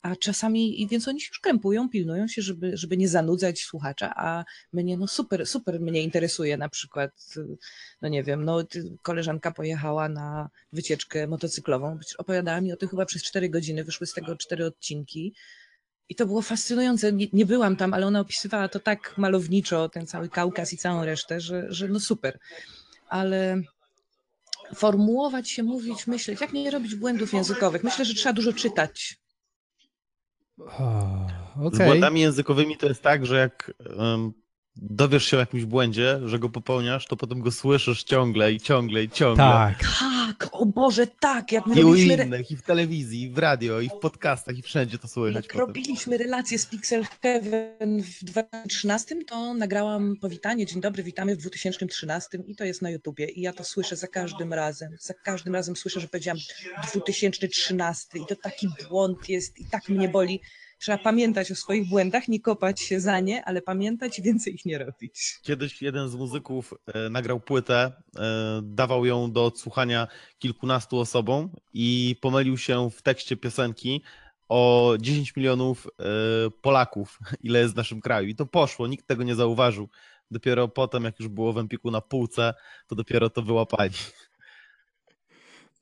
A 0.02 0.16
czasami, 0.16 0.88
więc 0.90 1.08
oni 1.08 1.20
się 1.20 1.28
już 1.28 1.40
krępują, 1.40 1.88
pilnują 1.88 2.28
się, 2.28 2.42
żeby, 2.42 2.76
żeby 2.76 2.96
nie 2.96 3.08
zanudzać 3.08 3.60
słuchacza, 3.60 4.12
a 4.16 4.44
mnie, 4.72 4.96
no 4.96 5.06
super, 5.06 5.46
super 5.46 5.80
mnie 5.80 6.02
interesuje 6.02 6.56
na 6.56 6.68
przykład, 6.68 7.10
no 8.02 8.08
nie 8.08 8.24
wiem, 8.24 8.44
no 8.44 8.64
koleżanka 9.02 9.50
pojechała 9.50 10.08
na 10.08 10.50
wycieczkę 10.72 11.26
motocyklową, 11.26 11.98
opowiadała 12.18 12.60
mi 12.60 12.72
o 12.72 12.76
tym 12.76 12.88
chyba 12.88 13.06
przez 13.06 13.22
cztery 13.22 13.48
godziny, 13.48 13.84
wyszły 13.84 14.06
z 14.06 14.12
tego 14.12 14.36
cztery 14.36 14.66
odcinki. 14.66 15.34
I 16.08 16.14
to 16.14 16.26
było 16.26 16.42
fascynujące, 16.42 17.12
nie, 17.12 17.26
nie 17.32 17.46
byłam 17.46 17.76
tam, 17.76 17.94
ale 17.94 18.06
ona 18.06 18.20
opisywała 18.20 18.68
to 18.68 18.80
tak 18.80 19.18
malowniczo, 19.18 19.88
ten 19.88 20.06
cały 20.06 20.28
Kaukaz 20.28 20.72
i 20.72 20.76
całą 20.76 21.04
resztę, 21.04 21.40
że, 21.40 21.66
że 21.68 21.88
no 21.88 22.00
super, 22.00 22.38
ale 23.08 23.62
formułować 24.74 25.50
się, 25.50 25.62
mówić, 25.62 26.06
myśleć, 26.06 26.40
jak 26.40 26.52
nie 26.52 26.70
robić 26.70 26.94
błędów 26.94 27.32
językowych, 27.32 27.84
myślę, 27.84 28.04
że 28.04 28.14
trzeba 28.14 28.32
dużo 28.32 28.52
czytać. 28.52 29.18
O, 30.60 31.26
Z 31.72 31.78
błędami 31.78 32.20
językowymi 32.20 32.76
to 32.76 32.88
jest 32.88 33.02
tak, 33.02 33.26
że 33.26 33.38
jak 33.38 33.72
dowiesz 34.82 35.24
się 35.24 35.36
o 35.36 35.40
jakimś 35.40 35.64
błędzie, 35.64 36.20
że 36.24 36.38
go 36.38 36.48
popełniasz, 36.48 37.06
to 37.06 37.16
potem 37.16 37.40
go 37.40 37.50
słyszysz 37.50 38.04
ciągle 38.04 38.52
i 38.52 38.60
ciągle 38.60 39.04
i 39.04 39.10
ciągle. 39.10 39.44
Tak. 39.44 39.84
Tak, 40.38 40.48
o 40.52 40.66
Boże, 40.66 41.06
tak, 41.06 41.52
jak 41.52 41.66
my 41.66 41.74
I 41.80 41.84
u 41.84 41.88
robiliśmy, 41.88 42.14
re- 42.14 42.24
innych, 42.24 42.50
i 42.50 42.56
w 42.56 42.62
telewizji, 42.62 43.22
i 43.22 43.30
w 43.30 43.38
radio, 43.38 43.80
i 43.80 43.88
w 43.88 43.92
podcastach, 43.92 44.58
i 44.58 44.62
wszędzie 44.62 44.98
to 44.98 45.08
słychać 45.08 45.44
jak 45.44 45.52
potem. 45.52 45.66
robiliśmy 45.66 46.18
relacje 46.18 46.58
z 46.58 46.66
Pixel 46.66 47.04
Heaven 47.22 48.02
w 48.02 48.24
2013, 48.24 49.16
to 49.24 49.54
nagrałam 49.54 50.16
powitanie, 50.16 50.66
dzień 50.66 50.80
dobry, 50.80 51.02
witamy 51.02 51.36
w 51.36 51.38
2013 51.38 52.38
i 52.46 52.56
to 52.56 52.64
jest 52.64 52.82
na 52.82 52.90
YouTubie 52.90 53.26
i 53.26 53.40
ja 53.40 53.52
to 53.52 53.64
słyszę 53.64 53.96
za 53.96 54.06
każdym 54.06 54.52
razem, 54.52 54.96
za 55.00 55.14
każdym 55.14 55.54
razem 55.54 55.76
słyszę, 55.76 56.00
że 56.00 56.08
powiedziałam 56.08 56.38
2013 56.94 58.18
i 58.18 58.26
to 58.26 58.36
taki 58.36 58.68
błąd 58.88 59.28
jest 59.28 59.58
i 59.58 59.64
tak 59.64 59.88
mnie 59.88 60.08
boli. 60.08 60.40
Trzeba 60.78 60.98
pamiętać 60.98 61.52
o 61.52 61.54
swoich 61.54 61.88
błędach, 61.88 62.28
nie 62.28 62.40
kopać 62.40 62.80
się 62.80 63.00
za 63.00 63.20
nie, 63.20 63.44
ale 63.44 63.62
pamiętać 63.62 64.18
i 64.18 64.22
więcej 64.22 64.54
ich 64.54 64.64
nie 64.64 64.78
robić. 64.78 65.38
Kiedyś 65.42 65.82
jeden 65.82 66.08
z 66.08 66.14
muzyków 66.14 66.74
e, 66.86 67.10
nagrał 67.10 67.40
płytę, 67.40 67.92
e, 68.18 68.60
dawał 68.62 69.06
ją 69.06 69.32
do 69.32 69.44
odsłuchania 69.44 70.08
kilkunastu 70.38 70.98
osobom 70.98 71.50
i 71.72 72.16
pomylił 72.20 72.58
się 72.58 72.90
w 72.90 73.02
tekście 73.02 73.36
piosenki 73.36 74.02
o 74.48 74.94
10 75.00 75.36
milionów 75.36 75.86
e, 75.86 76.02
Polaków, 76.50 77.18
ile 77.42 77.58
jest 77.58 77.74
w 77.74 77.76
naszym 77.76 78.00
kraju. 78.00 78.28
I 78.28 78.34
to 78.34 78.46
poszło, 78.46 78.86
nikt 78.86 79.06
tego 79.06 79.22
nie 79.22 79.34
zauważył. 79.34 79.88
Dopiero 80.30 80.68
potem, 80.68 81.04
jak 81.04 81.20
już 81.20 81.28
było 81.28 81.52
w 81.52 81.58
Empiku 81.58 81.90
na 81.90 82.00
półce, 82.00 82.54
to 82.86 82.94
dopiero 82.94 83.30
to 83.30 83.42
wyłapali. 83.42 83.94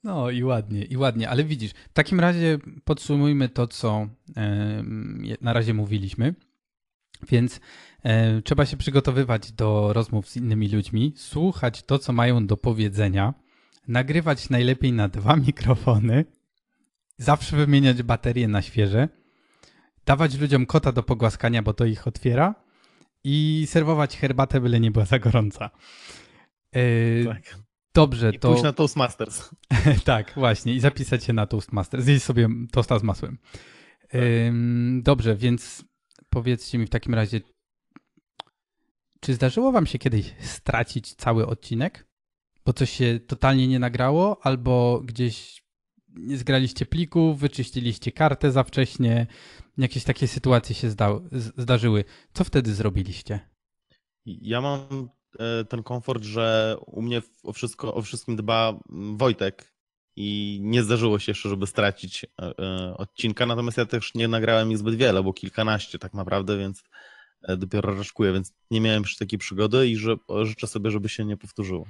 No 0.07 0.29
i 0.29 0.43
ładnie, 0.43 0.83
i 0.83 0.97
ładnie, 0.97 1.29
ale 1.29 1.43
widzisz, 1.43 1.71
w 1.71 1.93
takim 1.93 2.19
razie 2.19 2.57
podsumujmy 2.85 3.49
to, 3.49 3.67
co 3.67 4.07
na 5.41 5.53
razie 5.53 5.73
mówiliśmy. 5.73 6.33
Więc 7.29 7.59
e, 8.03 8.41
trzeba 8.41 8.65
się 8.65 8.77
przygotowywać 8.77 9.51
do 9.51 9.93
rozmów 9.93 10.29
z 10.29 10.37
innymi 10.37 10.69
ludźmi, 10.69 11.13
słuchać 11.15 11.83
to, 11.83 11.99
co 11.99 12.13
mają 12.13 12.47
do 12.47 12.57
powiedzenia, 12.57 13.33
nagrywać 13.87 14.49
najlepiej 14.49 14.93
na 14.93 15.07
dwa 15.07 15.35
mikrofony, 15.47 16.25
zawsze 17.17 17.57
wymieniać 17.57 18.03
baterie 18.03 18.47
na 18.47 18.61
świeże, 18.61 19.09
dawać 20.05 20.39
ludziom 20.39 20.65
kota 20.65 20.91
do 20.91 21.03
pogłaskania, 21.03 21.63
bo 21.63 21.73
to 21.73 21.85
ich 21.85 22.07
otwiera 22.07 22.55
i 23.23 23.65
serwować 23.69 24.17
herbatę, 24.17 24.61
byle 24.61 24.79
nie 24.79 24.91
była 24.91 25.05
za 25.05 25.19
gorąca. 25.19 25.69
E, 26.71 27.25
Tak. 27.25 27.66
Dobrze, 27.97 28.31
I 28.35 28.39
to... 28.39 28.49
pójść 28.49 28.63
na 28.63 28.73
Toastmasters. 28.73 29.49
tak, 30.05 30.33
właśnie. 30.35 30.73
I 30.73 30.79
zapisać 30.79 31.23
się 31.23 31.33
na 31.33 31.47
Toastmaster. 31.47 32.01
Zjeść 32.01 32.23
sobie 32.25 32.49
tosta 32.71 32.99
z 32.99 33.03
masłem. 33.03 33.37
Ym, 34.15 35.01
dobrze, 35.03 35.35
więc 35.35 35.85
powiedzcie 36.29 36.77
mi 36.77 36.85
w 36.85 36.89
takim 36.89 37.13
razie, 37.13 37.41
czy 39.19 39.33
zdarzyło 39.33 39.71
wam 39.71 39.85
się 39.85 39.99
kiedyś 39.99 40.35
stracić 40.39 41.13
cały 41.13 41.47
odcinek? 41.47 42.07
Bo 42.65 42.73
coś 42.73 42.89
się 42.89 43.19
totalnie 43.27 43.67
nie 43.67 43.79
nagrało, 43.79 44.45
albo 44.45 45.01
gdzieś 45.05 45.63
nie 46.09 46.37
zgraliście 46.37 46.85
plików, 46.85 47.39
wyczyściliście 47.39 48.11
kartę 48.11 48.51
za 48.51 48.63
wcześnie, 48.63 49.27
jakieś 49.77 50.03
takie 50.03 50.27
sytuacje 50.27 50.75
się 50.75 50.89
zda- 50.89 51.21
zdarzyły. 51.57 52.03
Co 52.33 52.43
wtedy 52.43 52.73
zrobiliście? 52.73 53.39
Ja 54.25 54.61
mam 54.61 55.09
ten 55.69 55.83
komfort, 55.83 56.23
że 56.23 56.77
u 56.85 57.01
mnie 57.01 57.21
o, 57.43 57.53
wszystko, 57.53 57.93
o 57.93 58.01
wszystkim 58.01 58.35
dba 58.35 58.79
mm, 58.91 59.17
Wojtek 59.17 59.73
i 60.15 60.59
nie 60.63 60.83
zdarzyło 60.83 61.19
się 61.19 61.31
jeszcze, 61.31 61.49
żeby 61.49 61.67
stracić 61.67 62.23
e, 62.25 62.27
e, 62.59 62.93
odcinka, 62.97 63.45
natomiast 63.45 63.77
ja 63.77 63.85
też 63.85 64.13
nie 64.15 64.27
nagrałem 64.27 64.71
ich 64.71 64.77
zbyt 64.77 64.95
wiele, 64.95 65.23
bo 65.23 65.33
kilkanaście 65.33 65.99
tak 65.99 66.13
naprawdę, 66.13 66.57
więc 66.57 66.83
e, 67.43 67.57
dopiero 67.57 67.95
raczkuję, 67.95 68.33
więc 68.33 68.53
nie 68.71 68.81
miałem 68.81 69.03
jeszcze 69.03 69.25
takiej 69.25 69.39
przygody 69.39 69.87
i 69.87 69.95
że, 69.95 70.15
życzę 70.43 70.67
sobie, 70.67 70.91
żeby 70.91 71.09
się 71.09 71.25
nie 71.25 71.37
powtórzyło. 71.37 71.87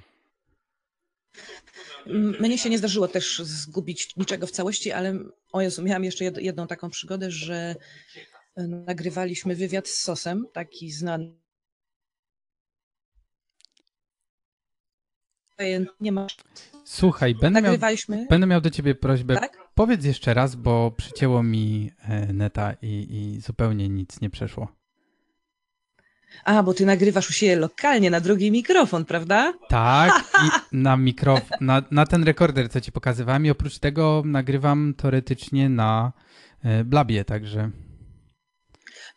M- 2.07 2.36
Mnie 2.39 2.57
się 2.57 2.69
nie 2.69 2.77
zdarzyło 2.77 3.07
też 3.07 3.39
zgubić 3.39 4.15
niczego 4.15 4.47
w 4.47 4.51
całości, 4.51 4.91
ale 4.91 5.19
o 5.51 5.62
Jezu, 5.62 5.83
miałam 5.83 6.03
jeszcze 6.03 6.25
jed- 6.25 6.41
jedną 6.41 6.67
taką 6.67 6.89
przygodę, 6.89 7.31
że 7.31 7.75
e, 8.55 8.67
nagrywaliśmy 8.67 9.55
wywiad 9.55 9.88
z 9.88 10.01
Sosem, 10.01 10.45
taki 10.53 10.91
znany. 10.91 11.46
Nie 16.02 16.12
ma. 16.12 16.28
Słuchaj, 16.86 17.36
będę 17.36 17.62
miał, 17.62 17.76
będę 18.30 18.48
miał 18.48 18.62
do 18.62 18.70
ciebie 18.70 18.96
prośbę. 18.96 19.36
Tak? 19.36 19.58
Powiedz 19.76 20.06
jeszcze 20.06 20.34
raz, 20.34 20.56
bo 20.56 20.91
przycięło 20.91 21.43
mi 21.43 21.91
e, 22.00 22.34
neta 22.34 22.74
i, 22.82 23.08
i 23.10 23.41
zupełnie 23.41 23.89
nic 23.89 24.22
nie 24.22 24.30
przeszło. 24.30 24.67
A, 26.43 26.63
bo 26.63 26.74
ty 26.74 26.86
nagrywasz 26.86 27.30
u 27.30 27.34
siebie 27.34 27.56
lokalnie 27.56 28.10
na 28.10 28.20
drugi 28.20 28.52
mikrofon, 28.52 29.06
prawda? 29.06 29.54
Tak, 29.70 30.24
i 30.46 30.78
na 30.78 30.98
mikrofon, 30.98 31.58
na, 31.62 31.82
na 31.91 32.06
ten 32.06 32.24
rekorder, 32.24 32.70
co 32.70 32.82
ci 32.82 32.91
pokazywałem, 32.91 33.46
i 33.46 33.50
oprócz 33.50 33.80
tego 33.80 34.24
nagrywam 34.26 34.93
teoretycznie 34.98 35.70
na 35.70 36.12
e, 36.63 36.84
Blabie, 36.84 37.26
także 37.26 37.72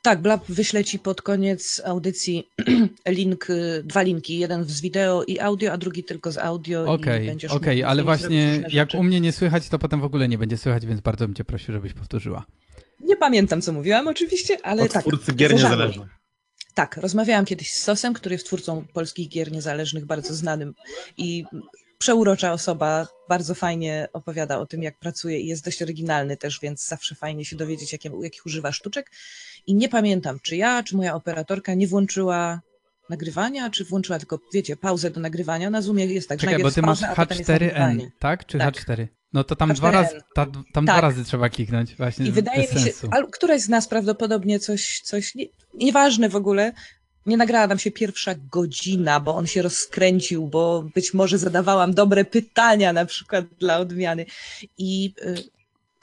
Tak, 0.02 0.22
Blab 0.22 0.46
wyślę 0.48 0.84
ci 0.84 0.98
pod 0.98 1.22
koniec 1.22 1.82
audycji 1.84 2.48
link, 3.08 3.50
y, 3.50 3.82
dwa 3.84 4.02
linki, 4.02 4.38
jeden 4.38 4.64
z 4.64 4.80
wideo 4.80 5.24
i 5.24 5.38
audio, 5.40 5.72
a 5.72 5.76
drugi 5.78 6.04
tylko 6.04 6.32
z 6.32 6.38
audio. 6.38 6.84
i 6.84 6.88
okej, 6.88 7.26
będziesz 7.26 7.52
okej, 7.52 7.76
mógł 7.76 7.88
ale 7.88 8.02
właśnie 8.02 8.56
jak 8.68 8.88
rzeczy. 8.88 8.98
u 8.98 9.02
mnie 9.02 9.20
nie 9.20 9.32
słychać, 9.32 9.68
to 9.68 9.78
potem 9.78 10.00
w 10.00 10.04
ogóle 10.04 10.28
nie 10.28 10.38
będzie 10.38 10.56
słychać, 10.58 10.86
więc 10.86 11.00
bardzo 11.00 11.26
bym 11.26 11.34
cię 11.34 11.44
prosił, 11.44 11.74
żebyś 11.74 11.92
powtórzyła. 11.92 12.46
Nie 13.00 13.16
pamiętam, 13.16 13.62
co 13.62 13.72
mówiłam 13.72 14.08
oczywiście, 14.08 14.56
ale 14.62 14.82
Od 14.82 14.92
tak. 14.92 15.02
twórcy 15.02 15.32
gier 15.32 15.52
niezależnych. 15.54 16.08
Tak, 16.74 16.96
rozmawiałam 16.96 17.44
kiedyś 17.44 17.72
z 17.72 17.82
Sosem, 17.82 18.14
który 18.14 18.34
jest 18.34 18.46
twórcą 18.46 18.84
polskich 18.92 19.28
gier 19.28 19.52
niezależnych, 19.52 20.06
bardzo 20.06 20.34
znanym 20.34 20.74
i 21.16 21.44
przeurocza 22.00 22.52
osoba, 22.52 23.06
bardzo 23.28 23.54
fajnie 23.54 24.08
opowiada 24.12 24.58
o 24.58 24.66
tym, 24.66 24.82
jak 24.82 24.98
pracuje 24.98 25.40
i 25.40 25.46
jest 25.46 25.64
dość 25.64 25.82
oryginalny 25.82 26.36
też, 26.36 26.60
więc 26.62 26.86
zawsze 26.86 27.14
fajnie 27.14 27.44
się 27.44 27.56
dowiedzieć, 27.56 27.92
jakich 28.22 28.46
używa 28.46 28.72
sztuczek. 28.72 29.10
I 29.66 29.74
nie 29.74 29.88
pamiętam, 29.88 30.38
czy 30.42 30.56
ja, 30.56 30.82
czy 30.82 30.96
moja 30.96 31.14
operatorka 31.14 31.74
nie 31.74 31.88
włączyła 31.88 32.60
nagrywania, 33.10 33.70
czy 33.70 33.84
włączyła 33.84 34.18
tylko, 34.18 34.38
wiecie, 34.54 34.76
pauzę 34.76 35.10
do 35.10 35.20
nagrywania. 35.20 35.70
Na 35.70 35.82
Zoomie 35.82 36.06
jest 36.06 36.28
tak, 36.28 36.40
że 36.40 36.46
Czekaj, 36.46 36.58
bo 36.58 36.68
najpierw 36.68 36.74
ty 36.74 36.82
masz 36.82 37.00
pauza, 37.00 37.12
a 37.12 37.16
potem 37.16 37.38
jest 37.38 37.50
H4N, 37.50 37.60
nagrywanie. 37.60 38.10
tak? 38.18 38.46
Czy 38.46 38.58
Tak. 38.58 38.74
H4? 38.74 39.06
No 39.32 39.44
to 39.44 39.56
tam, 39.56 39.72
dwa, 39.74 39.90
H4N. 39.90 39.92
razy, 39.92 40.20
ta, 40.34 40.46
tam 40.72 40.84
dwa 40.84 40.94
Tak. 40.94 41.02
razy 41.02 41.24
trzeba 41.24 41.48
kliknąć, 41.48 41.96
właśnie 41.96 42.26
I 42.26 42.32
wydaje 42.32 42.60
mi 42.74 42.80
się, 42.80 42.92
ale 43.10 43.26
któraś 43.26 43.60
z 43.60 43.68
nas 43.68 43.88
prawdopodobnie 43.88 44.58
coś, 44.60 45.00
coś 45.00 45.34
nie, 45.34 45.44
nieważne 45.74 46.28
w 46.28 46.36
ogóle, 46.36 46.72
nie 47.26 47.36
nagrała 47.36 47.66
nam 47.66 47.78
się 47.78 47.90
pierwsza 47.90 48.34
godzina, 48.50 49.20
bo 49.20 49.34
on 49.34 49.46
się 49.46 49.62
rozkręcił, 49.62 50.46
bo 50.46 50.82
być 50.94 51.14
może 51.14 51.38
zadawałam 51.38 51.94
dobre 51.94 52.24
pytania 52.24 52.92
na 52.92 53.06
przykład 53.06 53.44
dla 53.58 53.78
odmiany. 53.78 54.26
I 54.78 55.14
y, 55.22 55.34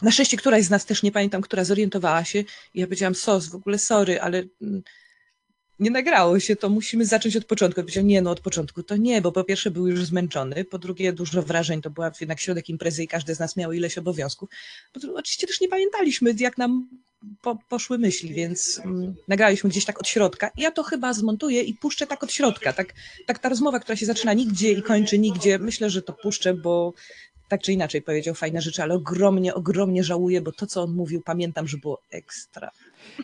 na 0.01 0.12
szczęście 0.12 0.38
któraś 0.38 0.63
z 0.63 0.69
nas, 0.69 0.86
też 0.86 1.03
nie 1.03 1.12
pamiętam, 1.12 1.41
która 1.41 1.63
zorientowała 1.63 2.23
się 2.23 2.39
i 2.73 2.80
ja 2.80 2.88
powiedziałam, 2.88 3.15
sos, 3.15 3.47
w 3.47 3.56
ogóle 3.56 3.80
sorry, 3.80 4.21
ale 4.21 4.43
mm, 4.62 4.84
nie 5.80 5.91
nagrało 5.91 6.39
się, 6.39 6.56
to 6.56 6.69
musimy 6.69 7.06
zacząć 7.06 7.36
od 7.36 7.45
początku. 7.45 7.80
Ja 7.80 7.84
powiedziałam, 7.84 8.08
nie, 8.08 8.21
no 8.21 8.32
od 8.32 8.39
początku 8.39 8.84
to 8.84 8.97
nie, 8.97 9.21
bo 9.21 9.32
po 9.32 9.43
pierwsze 9.43 9.71
był 9.71 9.88
już 9.88 10.06
zmęczony, 10.06 10.65
po 10.65 10.77
drugie 10.77 11.13
dużo 11.13 11.41
wrażeń, 11.41 11.82
to 11.82 11.89
była 11.89 12.12
jednak 12.21 12.39
środek 12.39 12.69
imprezy 12.69 13.03
i 13.03 13.08
każdy 13.08 13.36
z 13.36 13.39
nas 13.39 13.56
miał 13.56 13.71
ileś 13.71 13.97
obowiązków. 13.97 14.49
Po 14.93 14.99
drugie, 14.99 15.19
oczywiście 15.19 15.47
też 15.47 15.62
nie 15.62 15.67
pamiętaliśmy, 15.67 16.36
jak 16.39 16.58
nam 16.58 16.89
po, 17.41 17.58
poszły 17.69 17.97
myśli, 17.97 18.34
więc 18.34 18.82
mm, 18.86 19.15
nagraliśmy 19.27 19.69
gdzieś 19.69 19.86
tak 19.86 19.99
od 19.99 20.08
środka. 20.08 20.49
Ja 20.58 20.71
to 20.71 20.84
chyba 20.84 21.13
zmontuję 21.13 21.62
i 21.62 21.73
puszczę 21.73 22.08
tak 22.08 22.23
od 22.23 22.32
środka. 22.32 22.73
Tak, 22.73 22.93
tak 23.25 23.39
ta 23.39 23.49
rozmowa, 23.49 23.80
która 23.80 23.95
się 23.95 24.06
zaczyna 24.06 24.34
nigdzie 24.34 24.71
i 24.71 24.84
kończy 24.84 25.19
nigdzie, 25.19 25.60
myślę, 25.60 25.89
że 25.89 26.01
to 26.01 26.13
puszczę, 26.13 26.53
bo 26.53 26.93
tak 27.47 27.62
czy 27.62 27.73
inaczej 27.73 28.01
powiedział 28.01 28.36
fajne 28.36 28.62
rzeczy, 28.62 28.84
ale 28.84 28.93
ogromnie, 28.95 29.53
ogromnie 29.53 30.03
żałuję, 30.03 30.41
bo 30.41 30.51
to, 30.51 30.67
co 30.67 30.84
on 30.84 30.93
mówił, 30.93 31.21
pamiętam, 31.21 31.67
że 31.67 31.77
było 31.77 32.01
ekstra. 32.12 32.69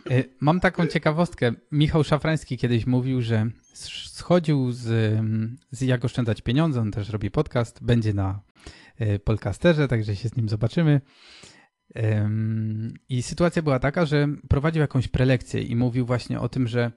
E, 0.10 0.24
mam 0.40 0.60
taką 0.60 0.88
ciekawostkę. 0.88 1.54
Michał 1.72 2.04
Szafrański 2.04 2.58
kiedyś 2.58 2.86
mówił, 2.86 3.22
że 3.22 3.50
schodził 3.74 4.72
z, 4.72 4.86
z 5.72 5.82
Jak 5.82 6.06
oszczędzać 6.06 6.42
pieniądze, 6.42 6.82
on 6.82 6.92
też 6.92 7.10
robi 7.10 7.32
podcast, 7.32 7.84
będzie 7.84 8.14
na 8.14 8.40
e, 9.00 9.20
podcasterze, 9.20 9.88
także 9.88 10.16
się 10.16 10.30
z 10.30 10.36
nim 10.36 10.50
zobaczymy. 10.50 11.02
I 13.10 13.22
sytuacja 13.22 13.62
była 13.62 13.80
taka, 13.80 14.06
że 14.06 14.28
prowadził 14.50 14.82
jakąś 14.82 15.08
prelekcję 15.08 15.62
i 15.62 15.76
mówił 15.76 16.06
właśnie 16.06 16.40
o 16.40 16.50
tym, 16.50 16.68
że 16.68 16.92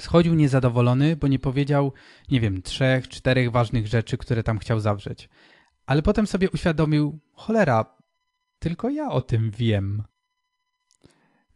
schodził 0.00 0.34
niezadowolony, 0.34 1.16
bo 1.16 1.28
nie 1.28 1.38
powiedział, 1.38 1.92
nie 2.30 2.40
wiem, 2.40 2.62
trzech, 2.62 3.08
czterech 3.08 3.50
ważnych 3.50 3.86
rzeczy, 3.86 4.18
które 4.18 4.42
tam 4.42 4.58
chciał 4.58 4.80
zawrzeć. 4.80 5.28
Ale 5.86 6.02
potem 6.02 6.26
sobie 6.26 6.50
uświadomił, 6.50 7.18
cholera, 7.32 7.96
tylko 8.58 8.90
ja 8.90 9.10
o 9.10 9.20
tym 9.20 9.50
wiem. 9.50 10.02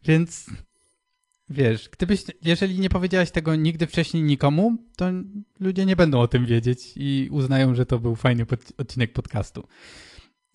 Więc 0.03 0.49
wiesz, 1.49 1.89
gdybyś, 1.89 2.23
jeżeli 2.41 2.79
nie 2.79 2.89
powiedziałaś 2.89 3.31
tego 3.31 3.55
nigdy 3.55 3.87
wcześniej 3.87 4.23
nikomu, 4.23 4.77
to 4.97 5.05
ludzie 5.59 5.85
nie 5.85 5.95
będą 5.95 6.19
o 6.19 6.27
tym 6.27 6.45
wiedzieć 6.45 6.93
i 6.95 7.27
uznają, 7.31 7.75
że 7.75 7.85
to 7.85 7.99
był 7.99 8.15
fajny 8.15 8.45
pod, 8.45 8.59
odcinek 8.77 9.13
podcastu. 9.13 9.67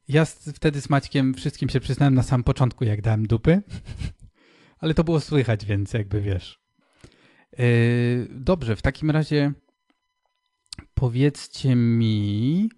Ja 0.08 0.24
wtedy 0.54 0.80
z 0.80 0.90
Maćkiem 0.90 1.34
wszystkim 1.34 1.68
się 1.68 1.80
przyznałem 1.80 2.14
na 2.14 2.22
samym 2.22 2.44
początku, 2.44 2.84
jak 2.84 3.02
dałem 3.02 3.26
dupy, 3.26 3.62
ale 4.80 4.94
to 4.94 5.04
było 5.04 5.20
słychać, 5.20 5.64
więc 5.64 5.92
jakby 5.92 6.20
wiesz. 6.20 6.60
Yy, 7.58 8.28
dobrze, 8.30 8.76
w 8.76 8.82
takim 8.82 9.10
razie 9.10 9.52
powiedzcie 10.94 11.76
mi, 11.76 12.70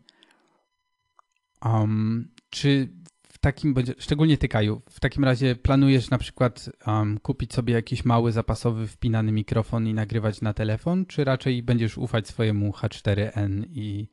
um, 1.64 2.34
czy 2.50 2.88
w 3.22 3.38
takim, 3.38 3.74
szczególnie 3.98 4.38
ty 4.38 4.48
Kaju, 4.48 4.82
w 4.90 5.00
takim 5.00 5.24
razie 5.24 5.56
planujesz 5.56 6.10
na 6.10 6.18
przykład 6.18 6.70
um, 6.86 7.18
kupić 7.18 7.54
sobie 7.54 7.74
jakiś 7.74 8.04
mały 8.04 8.32
zapasowy 8.32 8.86
wpinany 8.86 9.32
mikrofon 9.32 9.86
i 9.86 9.94
nagrywać 9.94 10.40
na 10.40 10.54
telefon, 10.54 11.06
czy 11.06 11.24
raczej 11.24 11.62
będziesz 11.62 11.98
ufać 11.98 12.28
swojemu 12.28 12.70
H4n 12.70 13.64
i, 13.68 14.08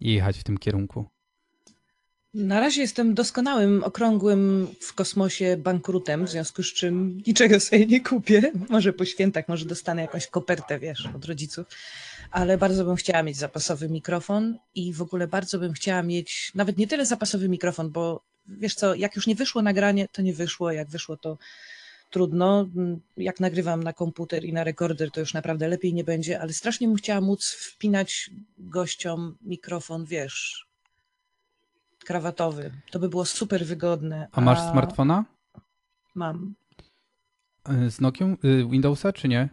i 0.00 0.12
jechać 0.12 0.38
w 0.38 0.44
tym 0.44 0.58
kierunku? 0.58 1.11
Na 2.34 2.60
razie 2.60 2.80
jestem 2.80 3.14
doskonałym, 3.14 3.84
okrągłym 3.84 4.68
w 4.80 4.94
kosmosie 4.94 5.56
bankrutem, 5.56 6.26
w 6.26 6.30
związku 6.30 6.62
z 6.62 6.72
czym 6.72 7.22
niczego 7.26 7.60
sobie 7.60 7.86
nie 7.86 8.00
kupię. 8.00 8.52
Może 8.68 8.92
po 8.92 9.04
świętach, 9.04 9.48
może 9.48 9.64
dostanę 9.64 10.02
jakąś 10.02 10.26
kopertę, 10.26 10.78
wiesz, 10.78 11.08
od 11.16 11.24
rodziców. 11.24 11.66
Ale 12.30 12.58
bardzo 12.58 12.84
bym 12.84 12.96
chciała 12.96 13.22
mieć 13.22 13.36
zapasowy 13.36 13.88
mikrofon 13.88 14.58
i 14.74 14.92
w 14.92 15.02
ogóle 15.02 15.28
bardzo 15.28 15.58
bym 15.58 15.72
chciała 15.72 16.02
mieć 16.02 16.52
nawet 16.54 16.78
nie 16.78 16.86
tyle 16.86 17.06
zapasowy 17.06 17.48
mikrofon, 17.48 17.90
bo 17.90 18.24
wiesz 18.46 18.74
co, 18.74 18.94
jak 18.94 19.16
już 19.16 19.26
nie 19.26 19.34
wyszło 19.34 19.62
nagranie, 19.62 20.08
to 20.12 20.22
nie 20.22 20.34
wyszło, 20.34 20.72
jak 20.72 20.88
wyszło 20.88 21.16
to 21.16 21.38
trudno. 22.10 22.68
Jak 23.16 23.40
nagrywam 23.40 23.82
na 23.82 23.92
komputer 23.92 24.44
i 24.44 24.52
na 24.52 24.64
rekorder, 24.64 25.10
to 25.10 25.20
już 25.20 25.34
naprawdę 25.34 25.68
lepiej 25.68 25.94
nie 25.94 26.04
będzie, 26.04 26.40
ale 26.40 26.52
strasznie 26.52 26.88
bym 26.88 26.96
chciała 26.96 27.20
móc 27.20 27.50
wpinać 27.50 28.30
gościom 28.58 29.36
mikrofon, 29.42 30.04
wiesz, 30.04 30.71
krawatowy. 32.04 32.72
To 32.90 32.98
by 32.98 33.08
było 33.08 33.24
super 33.24 33.66
wygodne. 33.66 34.28
A 34.32 34.40
masz 34.40 34.58
a... 34.58 34.72
smartfona? 34.72 35.24
Mam. 36.14 36.54
E, 37.64 37.90
z 37.90 38.00
Nokią? 38.00 38.36
Y, 38.44 38.66
Windowsa 38.70 39.12
czy 39.12 39.28
nie? 39.28 39.48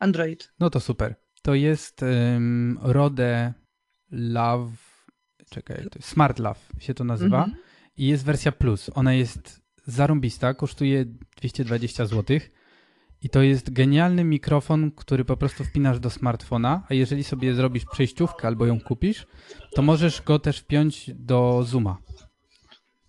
Android. 0.00 0.52
No 0.60 0.70
to 0.70 0.80
super. 0.80 1.14
To 1.42 1.54
jest 1.54 2.02
um, 2.02 2.78
Rode 2.82 3.52
Love, 4.10 4.76
czekaj, 5.50 5.76
to 5.76 5.98
jest 5.98 6.08
Smart 6.08 6.38
Love 6.38 6.60
się 6.78 6.94
to 6.94 7.04
nazywa 7.04 7.44
mm 7.44 7.50
-hmm. 7.50 7.62
i 7.96 8.06
jest 8.06 8.24
wersja 8.24 8.52
plus. 8.52 8.90
Ona 8.94 9.14
jest 9.14 9.62
zarąbista, 9.86 10.54
kosztuje 10.54 11.04
220 11.36 12.06
zł 12.06 12.38
i 13.24 13.28
to 13.28 13.42
jest 13.42 13.72
genialny 13.72 14.24
mikrofon, 14.24 14.90
który 14.90 15.24
po 15.24 15.36
prostu 15.36 15.64
wpinasz 15.64 16.00
do 16.00 16.10
smartfona, 16.10 16.82
a 16.88 16.94
jeżeli 16.94 17.24
sobie 17.24 17.54
zrobisz 17.54 17.84
przejściówkę 17.84 18.48
albo 18.48 18.66
ją 18.66 18.80
kupisz, 18.80 19.26
to 19.74 19.82
możesz 19.82 20.22
go 20.22 20.38
też 20.38 20.58
wpiąć 20.58 21.10
do 21.14 21.62
Zooma. 21.66 21.98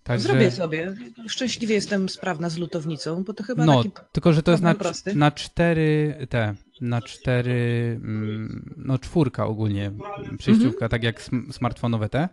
Także... 0.02 0.28
Zrobię 0.28 0.50
sobie. 0.50 0.94
Szczęśliwie 1.28 1.74
jestem 1.74 2.08
sprawna 2.08 2.50
z 2.50 2.58
lutownicą, 2.58 3.24
bo 3.24 3.32
to 3.32 3.44
chyba 3.44 3.64
No, 3.64 3.84
taki 3.84 3.96
tylko 4.12 4.32
że 4.32 4.42
to 4.42 4.50
jest 4.50 4.62
na, 4.62 4.74
na 5.14 5.30
cztery 5.30 6.16
te, 6.30 6.54
na 6.80 7.02
cztery, 7.02 8.00
mm, 8.02 8.74
no 8.76 8.98
czwórka 8.98 9.46
ogólnie 9.46 9.92
przejściówka, 10.38 10.84
mhm. 10.84 10.90
tak 10.90 11.02
jak 11.02 11.22
smartfonowe 11.52 12.08
te. 12.08 12.28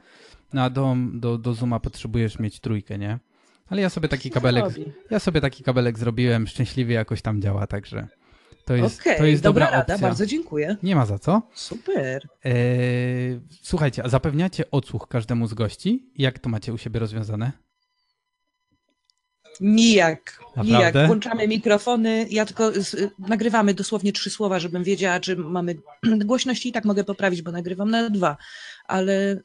No, 0.53 0.61
a 0.61 0.69
do, 0.69 0.95
do, 1.13 1.37
do 1.37 1.53
Zooma 1.53 1.79
potrzebujesz 1.79 2.39
mieć 2.39 2.59
trójkę, 2.59 2.97
nie? 2.97 3.19
Ale 3.73 3.81
ja 3.81 3.89
sobie 3.89 4.09
taki 4.09 4.29
kabelek, 4.29 4.65
ja 5.09 5.19
sobie 5.19 5.41
taki 5.41 5.63
kabelek 5.63 5.99
zrobiłem, 5.99 6.47
szczęśliwie 6.47 6.95
jakoś 6.95 7.21
tam 7.21 7.41
działa, 7.41 7.67
także 7.67 8.07
to 8.65 8.75
jest, 8.75 9.01
okay, 9.01 9.17
to 9.17 9.25
jest 9.25 9.43
dobra, 9.43 9.65
dobra 9.65 9.79
rada, 9.79 9.93
opcja. 9.93 10.07
bardzo 10.07 10.25
dziękuję. 10.25 10.77
Nie 10.83 10.95
ma 10.95 11.05
za 11.05 11.19
co. 11.19 11.41
Super. 11.53 12.27
Eee, 12.43 13.39
słuchajcie, 13.61 14.03
a 14.03 14.09
zapewniacie 14.09 14.71
odsłuch 14.71 15.07
każdemu 15.07 15.47
z 15.47 15.53
gości? 15.53 16.11
Jak 16.15 16.39
to 16.39 16.49
macie 16.49 16.73
u 16.73 16.77
siebie 16.77 16.99
rozwiązane? 16.99 17.51
Nijak. 19.61 20.39
Nijak. 20.63 20.95
Włączamy 21.07 21.47
mikrofony. 21.47 22.27
Ja 22.29 22.45
tylko 22.45 22.71
nagrywamy 23.19 23.73
dosłownie 23.73 24.13
trzy 24.13 24.29
słowa, 24.29 24.59
żebym 24.59 24.83
wiedziała, 24.83 25.19
czy 25.19 25.35
mamy 25.35 25.75
głośności 26.25 26.69
i 26.69 26.71
tak 26.71 26.85
mogę 26.85 27.03
poprawić, 27.03 27.41
bo 27.41 27.51
nagrywam 27.51 27.91
na 27.91 28.09
dwa. 28.09 28.37
Ale 28.87 29.13
y, 29.13 29.41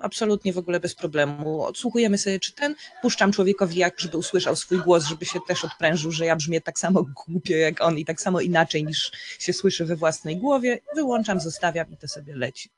absolutnie 0.00 0.52
w 0.52 0.58
ogóle 0.58 0.80
bez 0.80 0.94
problemu. 0.94 1.62
Odsłuchujemy 1.62 2.18
sobie, 2.18 2.40
czy 2.40 2.52
ten, 2.52 2.74
puszczam 3.02 3.32
człowiekowi 3.32 3.78
jak, 3.78 4.00
żeby 4.00 4.16
usłyszał 4.16 4.56
swój 4.56 4.78
głos, 4.78 5.04
żeby 5.04 5.24
się 5.24 5.38
też 5.48 5.64
odprężył, 5.64 6.12
że 6.12 6.26
ja 6.26 6.36
brzmię 6.36 6.60
tak 6.60 6.78
samo 6.78 7.06
głupio 7.26 7.54
jak 7.54 7.80
on 7.80 7.98
i 7.98 8.04
tak 8.04 8.20
samo 8.20 8.40
inaczej 8.40 8.84
niż 8.84 9.12
się 9.38 9.52
słyszy 9.52 9.84
we 9.84 9.96
własnej 9.96 10.36
głowie. 10.36 10.78
Wyłączam, 10.94 11.40
zostawiam 11.40 11.90
i 11.90 11.96
to 11.96 12.08
sobie 12.08 12.36
leci. 12.36 12.70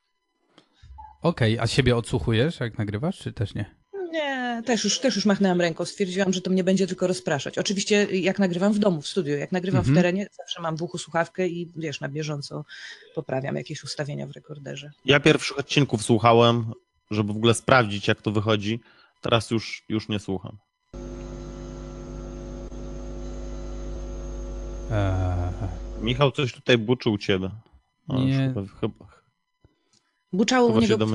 Okej, 1.22 1.54
okay, 1.54 1.64
a 1.64 1.66
siebie 1.66 1.96
odsłuchujesz, 1.96 2.60
jak 2.60 2.78
nagrywasz, 2.78 3.18
czy 3.18 3.32
też 3.32 3.54
nie? 3.54 3.81
Nie, 4.12 4.62
też 4.66 4.84
już, 4.84 4.98
też 4.98 5.16
już 5.16 5.24
machnęłam 5.24 5.60
ręką. 5.60 5.84
Stwierdziłam, 5.84 6.32
że 6.32 6.40
to 6.40 6.50
mnie 6.50 6.64
będzie 6.64 6.86
tylko 6.86 7.06
rozpraszać. 7.06 7.58
Oczywiście 7.58 8.06
jak 8.10 8.38
nagrywam 8.38 8.72
w 8.72 8.78
domu, 8.78 9.02
w 9.02 9.08
studiu, 9.08 9.36
jak 9.36 9.52
nagrywam 9.52 9.78
mhm. 9.78 9.94
w 9.94 9.98
terenie, 9.98 10.26
zawsze 10.38 10.62
mam 10.62 10.76
w 10.76 10.82
uchu 10.82 10.98
słuchawkę 10.98 11.48
i 11.48 11.72
wiesz, 11.76 12.00
na 12.00 12.08
bieżąco 12.08 12.64
poprawiam 13.14 13.56
jakieś 13.56 13.84
ustawienia 13.84 14.26
w 14.26 14.30
rekorderze. 14.30 14.90
Ja 15.04 15.20
pierwszych 15.20 15.58
odcinków 15.58 16.02
słuchałem, 16.02 16.72
żeby 17.10 17.32
w 17.32 17.36
ogóle 17.36 17.54
sprawdzić, 17.54 18.08
jak 18.08 18.22
to 18.22 18.30
wychodzi. 18.30 18.80
Teraz 19.20 19.50
już, 19.50 19.84
już 19.88 20.08
nie 20.08 20.18
słucham. 20.18 20.58
Eee. 24.90 25.52
Michał 26.00 26.32
coś 26.32 26.52
tutaj 26.52 26.78
buczył 26.78 27.18
ciebie. 27.18 27.50
O, 28.08 28.24
nie. 28.24 28.38
Chyba, 28.38 28.62
chyba, 28.80 29.11
Buczało 30.32 30.68
u 30.68 30.80
niego 30.80 31.06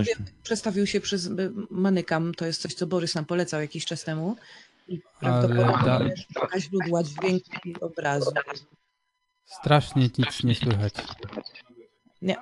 przestawił 0.44 0.88
się 0.88 1.02
przez 1.02 1.30
manykam. 1.70 2.34
To 2.34 2.46
jest 2.46 2.62
coś, 2.62 2.74
co 2.74 2.88
Borys 2.88 3.16
nam 3.16 3.26
polecał 3.26 3.62
jakiś 3.62 3.86
czas 3.86 4.04
temu. 4.04 4.36
I 4.88 5.02
prawdopodobnie 5.20 6.14
da... 6.52 6.60
źródła 6.60 7.04
dźwięku 7.04 7.52
i 7.66 7.80
obrazu. 7.80 8.32
Strasznie 9.46 10.10
nic 10.18 10.44
nie 10.44 10.56
słychać. 10.56 10.94
Nie. 12.22 12.36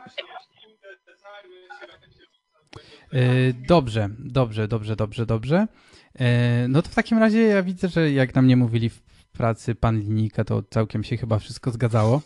E, 3.11 3.53
dobrze, 3.67 4.09
dobrze, 4.19 4.67
dobrze, 4.67 4.95
dobrze, 4.95 5.25
dobrze. 5.25 5.67
E, 6.15 6.67
no 6.67 6.81
to 6.81 6.89
w 6.89 6.95
takim 6.95 7.17
razie 7.17 7.41
ja 7.41 7.63
widzę, 7.63 7.89
że 7.89 8.11
jak 8.11 8.35
nam 8.35 8.47
nie 8.47 8.57
mówili 8.57 8.89
w 8.89 9.01
pracy 9.31 9.75
pan 9.75 9.99
linijka, 9.99 10.43
to 10.43 10.63
całkiem 10.69 11.03
się 11.03 11.17
chyba 11.17 11.39
wszystko 11.39 11.71
zgadzało. 11.71 12.21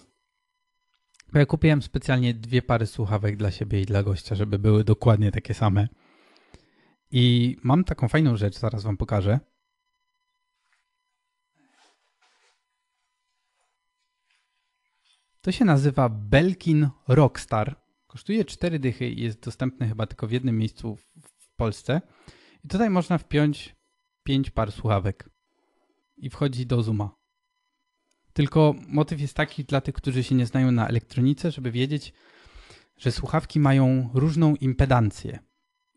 Bo 1.34 1.40
ja 1.40 1.46
kupiłem 1.46 1.82
specjalnie 1.82 2.34
dwie 2.34 2.62
pary 2.62 2.86
słuchawek 2.86 3.38
dla 3.38 3.52
siebie 3.52 3.82
i 3.82 3.86
dla 3.86 4.04
gościa, 4.04 4.36
żeby 4.36 4.60
były 4.60 4.84
dokładnie 4.84 5.32
takie 5.32 5.54
same. 5.54 5.88
I 7.12 7.56
mam 7.64 7.84
taką 7.84 8.08
fajną 8.08 8.38
rzecz, 8.38 8.58
zaraz 8.58 8.84
wam 8.84 8.98
pokażę. 8.98 9.40
To 15.42 15.52
się 15.52 15.66
nazywa 15.66 16.10
Belkin 16.10 16.90
Rockstar. 17.08 17.82
Kosztuje 18.08 18.46
4 18.46 18.80
dychy 18.80 19.10
i 19.10 19.22
jest 19.22 19.40
dostępny 19.46 19.88
chyba 19.88 20.08
tylko 20.08 20.28
w 20.28 20.32
jednym 20.32 20.58
miejscu 20.58 20.96
w 20.96 21.56
Polsce. 21.56 22.02
I 22.64 22.68
tutaj 22.68 22.90
można 22.90 23.18
wpiąć 23.18 23.76
5 24.24 24.50
par 24.50 24.72
słuchawek. 24.72 25.30
I 26.18 26.30
wchodzi 26.30 26.66
do 26.66 26.84
Zooma. 26.84 27.19
Tylko 28.40 28.76
motyw 28.88 29.22
jest 29.22 29.34
taki 29.34 29.64
dla 29.64 29.82
tych, 29.82 29.96
którzy 29.96 30.24
się 30.24 30.36
nie 30.36 30.46
znają 30.46 30.72
na 30.72 30.88
elektronice, 30.88 31.52
żeby 31.52 31.72
wiedzieć, 31.72 32.14
że 32.98 33.12
słuchawki 33.12 33.60
mają 33.60 34.10
różną 34.14 34.56
impedancję. 34.56 35.40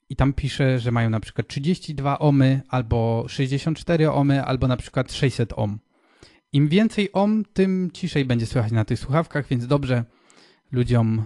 I 0.09 0.17
tam 0.17 0.33
pisze, 0.33 0.79
że 0.79 0.91
mają 0.91 1.11
na 1.11 1.21
przykład 1.21 1.49
32 1.49 2.19
ohmy, 2.19 2.61
albo 2.69 3.25
64 3.29 4.11
ohmy, 4.11 4.45
albo 4.45 4.69
na 4.69 4.77
przykład 4.77 5.13
600 5.13 5.53
ohm. 5.57 5.79
Im 6.53 6.69
więcej 6.69 7.13
ohm, 7.13 7.45
tym 7.53 7.91
ciszej 7.95 8.25
będzie 8.25 8.47
słychać 8.47 8.73
na 8.73 8.85
tych 8.85 8.99
słuchawkach, 8.99 9.49
więc 9.49 9.67
dobrze 9.67 10.05
ludziom 10.73 11.25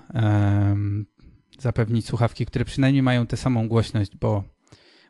zapewnić 1.58 2.06
słuchawki, 2.06 2.46
które 2.46 2.64
przynajmniej 2.64 3.02
mają 3.02 3.26
tę 3.26 3.36
samą 3.36 3.68
głośność, 3.68 4.16
bo, 4.16 4.44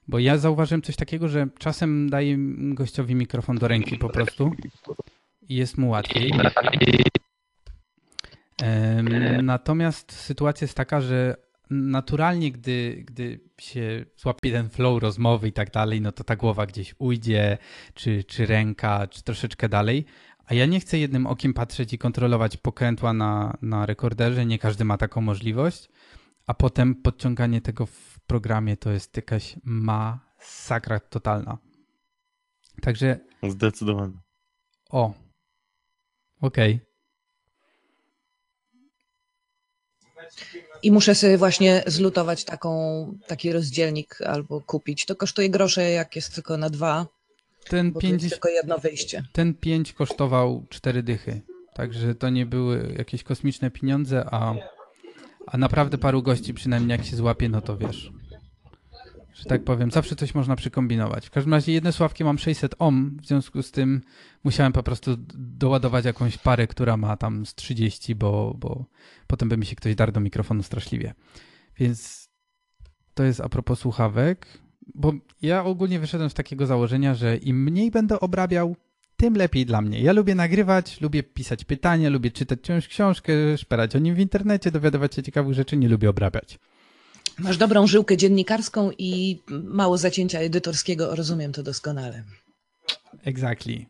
Bo 0.09 0.19
ja 0.19 0.39
zauważyłem 0.39 0.83
coś 0.83 0.97
takiego, 0.97 1.29
że 1.29 1.49
czasem 1.59 2.11
daję 2.11 2.37
gościowi 2.75 3.15
mikrofon 3.15 3.59
do 3.59 3.69
ręki 3.69 3.99
po 3.99 4.09
prostu 4.09 4.53
jest 5.49 5.79
mu 5.79 5.91
łatwiej. 5.91 6.33
Natomiast 9.43 10.13
sytuacja 10.13 10.65
jest 10.65 10.77
taka, 10.77 11.01
że 11.01 11.37
naturalnie, 11.71 12.53
gdy, 12.53 13.05
gdy 13.07 13.41
się 13.61 14.05
złapie 14.17 14.53
ten 14.53 14.69
flow 14.69 15.03
rozmowy 15.03 15.49
i 15.49 15.53
tak 15.53 15.71
dalej, 15.71 16.01
no 16.01 16.13
to 16.13 16.25
ta 16.25 16.37
głowa 16.37 16.67
gdzieś 16.67 16.95
ujdzie, 16.99 17.59
czy, 17.95 18.25
czy 18.25 18.47
ręka, 18.47 19.07
czy 19.07 19.23
troszeczkę 19.23 19.69
dalej. 19.69 20.05
A 20.45 20.55
ja 20.55 20.67
nie 20.67 20.81
chcę 20.81 20.99
jednym 20.99 21.27
okiem 21.27 21.55
patrzeć 21.55 21.93
i 21.93 21.99
kontrolować 21.99 22.57
pokrętła 22.57 23.13
na, 23.13 23.57
na 23.63 23.87
rekorderze, 23.87 24.47
nie 24.47 24.59
każdy 24.59 24.85
ma 24.85 24.99
taką 24.99 25.21
możliwość, 25.21 25.89
a 26.47 26.55
potem 26.55 26.95
podciąganie 26.95 27.61
tego 27.61 27.87
w 27.87 28.21
programie 28.27 28.77
to 28.77 28.91
jest 28.91 29.17
jakaś 29.17 29.57
masakra 29.65 31.01
totalna. 31.01 31.59
Także. 32.83 33.19
Zdecydowanie. 33.43 34.15
O. 34.91 35.26
Okej. 36.41 36.75
Okay. 36.75 36.87
I 40.83 40.93
muszę 40.93 41.15
sobie 41.15 41.39
właśnie 41.39 41.83
zlutować 41.87 42.45
taką, 42.45 42.71
taki 43.27 43.53
rozdzielnik 43.53 44.23
albo 44.23 44.61
kupić. 44.61 45.07
To 45.07 45.17
kosztuje 45.17 45.51
grosze, 45.51 45.91
jak 45.91 46.17
jest 46.17 46.35
tylko 46.35 46.57
na 46.57 46.71
dwa. 46.71 47.07
Ten 47.69 47.93
bo 47.93 48.01
5, 48.01 48.31
tylko 48.31 48.49
jedno 48.49 48.79
wyjście. 48.79 49.23
Ten 49.33 49.55
5 49.55 49.93
kosztował 49.93 50.67
4 50.69 51.03
dychy. 51.03 51.41
Także 51.75 52.15
to 52.15 52.29
nie 52.29 52.47
były 52.47 52.95
jakieś 52.99 53.23
kosmiczne 53.23 53.71
pieniądze, 53.71 54.25
a, 54.31 54.55
a 55.47 55.59
naprawdę 55.59 55.99
paru 55.99 56.23
gości 56.23 56.55
przynajmniej 56.55 56.99
jak 56.99 57.07
się 57.07 57.17
złapie, 57.17 57.49
no 57.49 57.61
to 57.61 57.77
wiesz 57.77 58.13
że 59.37 59.45
tak 59.45 59.65
powiem. 59.65 59.91
Zawsze 59.91 60.17
coś 60.17 60.35
można 60.35 60.57
przykombinować. 60.57 61.27
W 61.27 61.31
każdym 61.31 61.55
razie 61.55 61.73
jedne 61.73 61.93
sławki 61.93 62.25
mam 62.25 62.39
600 62.39 62.75
ohm, 62.79 63.17
w 63.23 63.27
związku 63.27 63.63
z 63.63 63.71
tym 63.71 64.01
musiałem 64.45 64.73
po 64.73 64.83
prostu 64.83 65.17
doładować 65.35 66.05
jakąś 66.05 66.39
parę, 66.39 66.67
która 66.67 66.97
ma 66.97 67.17
tam 67.17 67.47
z 67.47 67.55
30, 67.55 68.15
bo, 68.15 68.55
bo 68.59 68.85
potem 69.27 69.49
by 69.49 69.57
mi 69.57 69.67
się 69.67 69.77
ktoś 69.77 69.95
darł 69.95 70.13
do 70.13 70.21
mikrofonu 70.21 70.63
straszliwie. 70.63 71.15
Więc 71.79 72.29
to 73.15 73.25
jest 73.25 73.41
a 73.41 73.49
propos 73.49 73.79
słuchawek, 73.79 74.47
bo 74.95 75.13
ja 75.43 75.65
ogólnie 75.65 76.01
wyszedłem 76.01 76.31
z 76.31 76.35
takiego 76.35 76.67
założenia, 76.67 77.15
że 77.15 77.37
im 77.37 77.63
mniej 77.63 77.91
będę 77.91 78.21
obrabiał, 78.21 78.77
tym 79.17 79.35
lepiej 79.35 79.67
dla 79.67 79.81
mnie. 79.81 80.01
Ja 80.01 80.13
lubię 80.13 80.35
nagrywać, 80.35 81.01
lubię 81.01 81.23
pisać 81.23 81.65
pytania, 81.65 82.11
lubię 82.11 82.31
czytać 82.31 82.61
książkę, 82.89 83.59
szperać 83.59 83.97
o 83.97 83.99
nim 83.99 84.15
w 84.15 84.19
internecie, 84.19 84.71
dowiadywać 84.71 85.15
się 85.15 85.23
ciekawych 85.23 85.55
rzeczy, 85.55 85.77
nie 85.77 85.89
lubię 85.89 86.11
obrabiać. 86.11 86.59
Masz 87.39 87.57
dobrą 87.57 87.87
żyłkę 87.87 88.17
dziennikarską 88.17 88.91
i 88.99 89.43
mało 89.65 89.99
zacięcia 89.99 90.39
edytorskiego, 90.39 91.17
rozumiem 91.17 91.53
to 91.53 91.63
doskonale. 91.63 92.25
Exactly. 93.25 93.87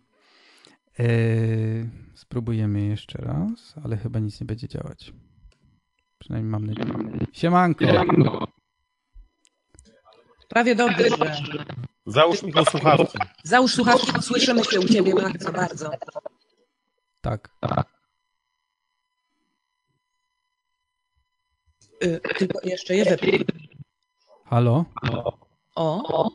Eee, 0.99 1.89
spróbujemy 2.15 2.87
jeszcze 2.87 3.19
raz, 3.19 3.75
ale 3.85 3.97
chyba 3.97 4.19
nic 4.19 4.41
nie 4.41 4.47
będzie 4.47 4.69
działać. 4.69 5.13
Przynajmniej 6.19 6.53
mam 6.53 6.67
nadzieję. 6.67 7.27
Siemanko. 7.33 7.87
Prawie 10.49 10.75
dobrze. 10.75 11.09
Załóż 12.07 12.43
mi 12.43 12.53
słuchawki. 12.71 13.19
Załóż 13.45 13.75
słuchawki, 13.75 14.23
słyszymy 14.23 14.65
się 14.65 14.81
u 14.81 14.85
ciebie 14.85 15.15
bardzo, 15.15 15.53
bardzo. 15.53 15.91
Tak. 17.21 17.49
Y, 22.05 22.21
tylko 22.39 22.61
jeszcze 22.65 22.95
je. 22.97 23.17
Halo? 24.45 24.85
O. 25.75 26.31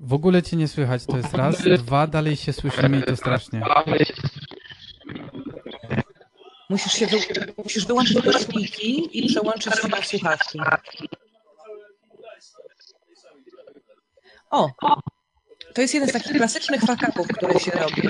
W 0.00 0.12
ogóle 0.12 0.42
cię 0.42 0.56
nie 0.56 0.68
słychać, 0.68 1.06
to 1.06 1.16
jest 1.16 1.34
raz. 1.34 1.62
Dwa, 1.78 2.06
dalej 2.06 2.36
się 2.36 2.52
słyszymy 2.52 3.00
i 3.00 3.02
to 3.02 3.16
strasznie. 3.16 3.62
Musisz 6.70 6.92
się 6.92 7.06
wy... 7.06 7.18
musisz 7.64 7.86
wyłączyć 7.86 8.22
głośniki 8.22 9.18
i 9.18 9.28
przełączyć 9.28 9.74
się 9.74 9.88
na 10.22 10.36
słuchawki. 10.36 11.08
O! 14.50 14.70
To 15.74 15.80
jest 15.80 15.94
jeden 15.94 16.08
z 16.08 16.12
takich 16.12 16.36
klasycznych 16.36 16.80
fakapów, 16.80 17.28
które 17.28 17.60
się 17.60 17.70
robi. 17.70 18.02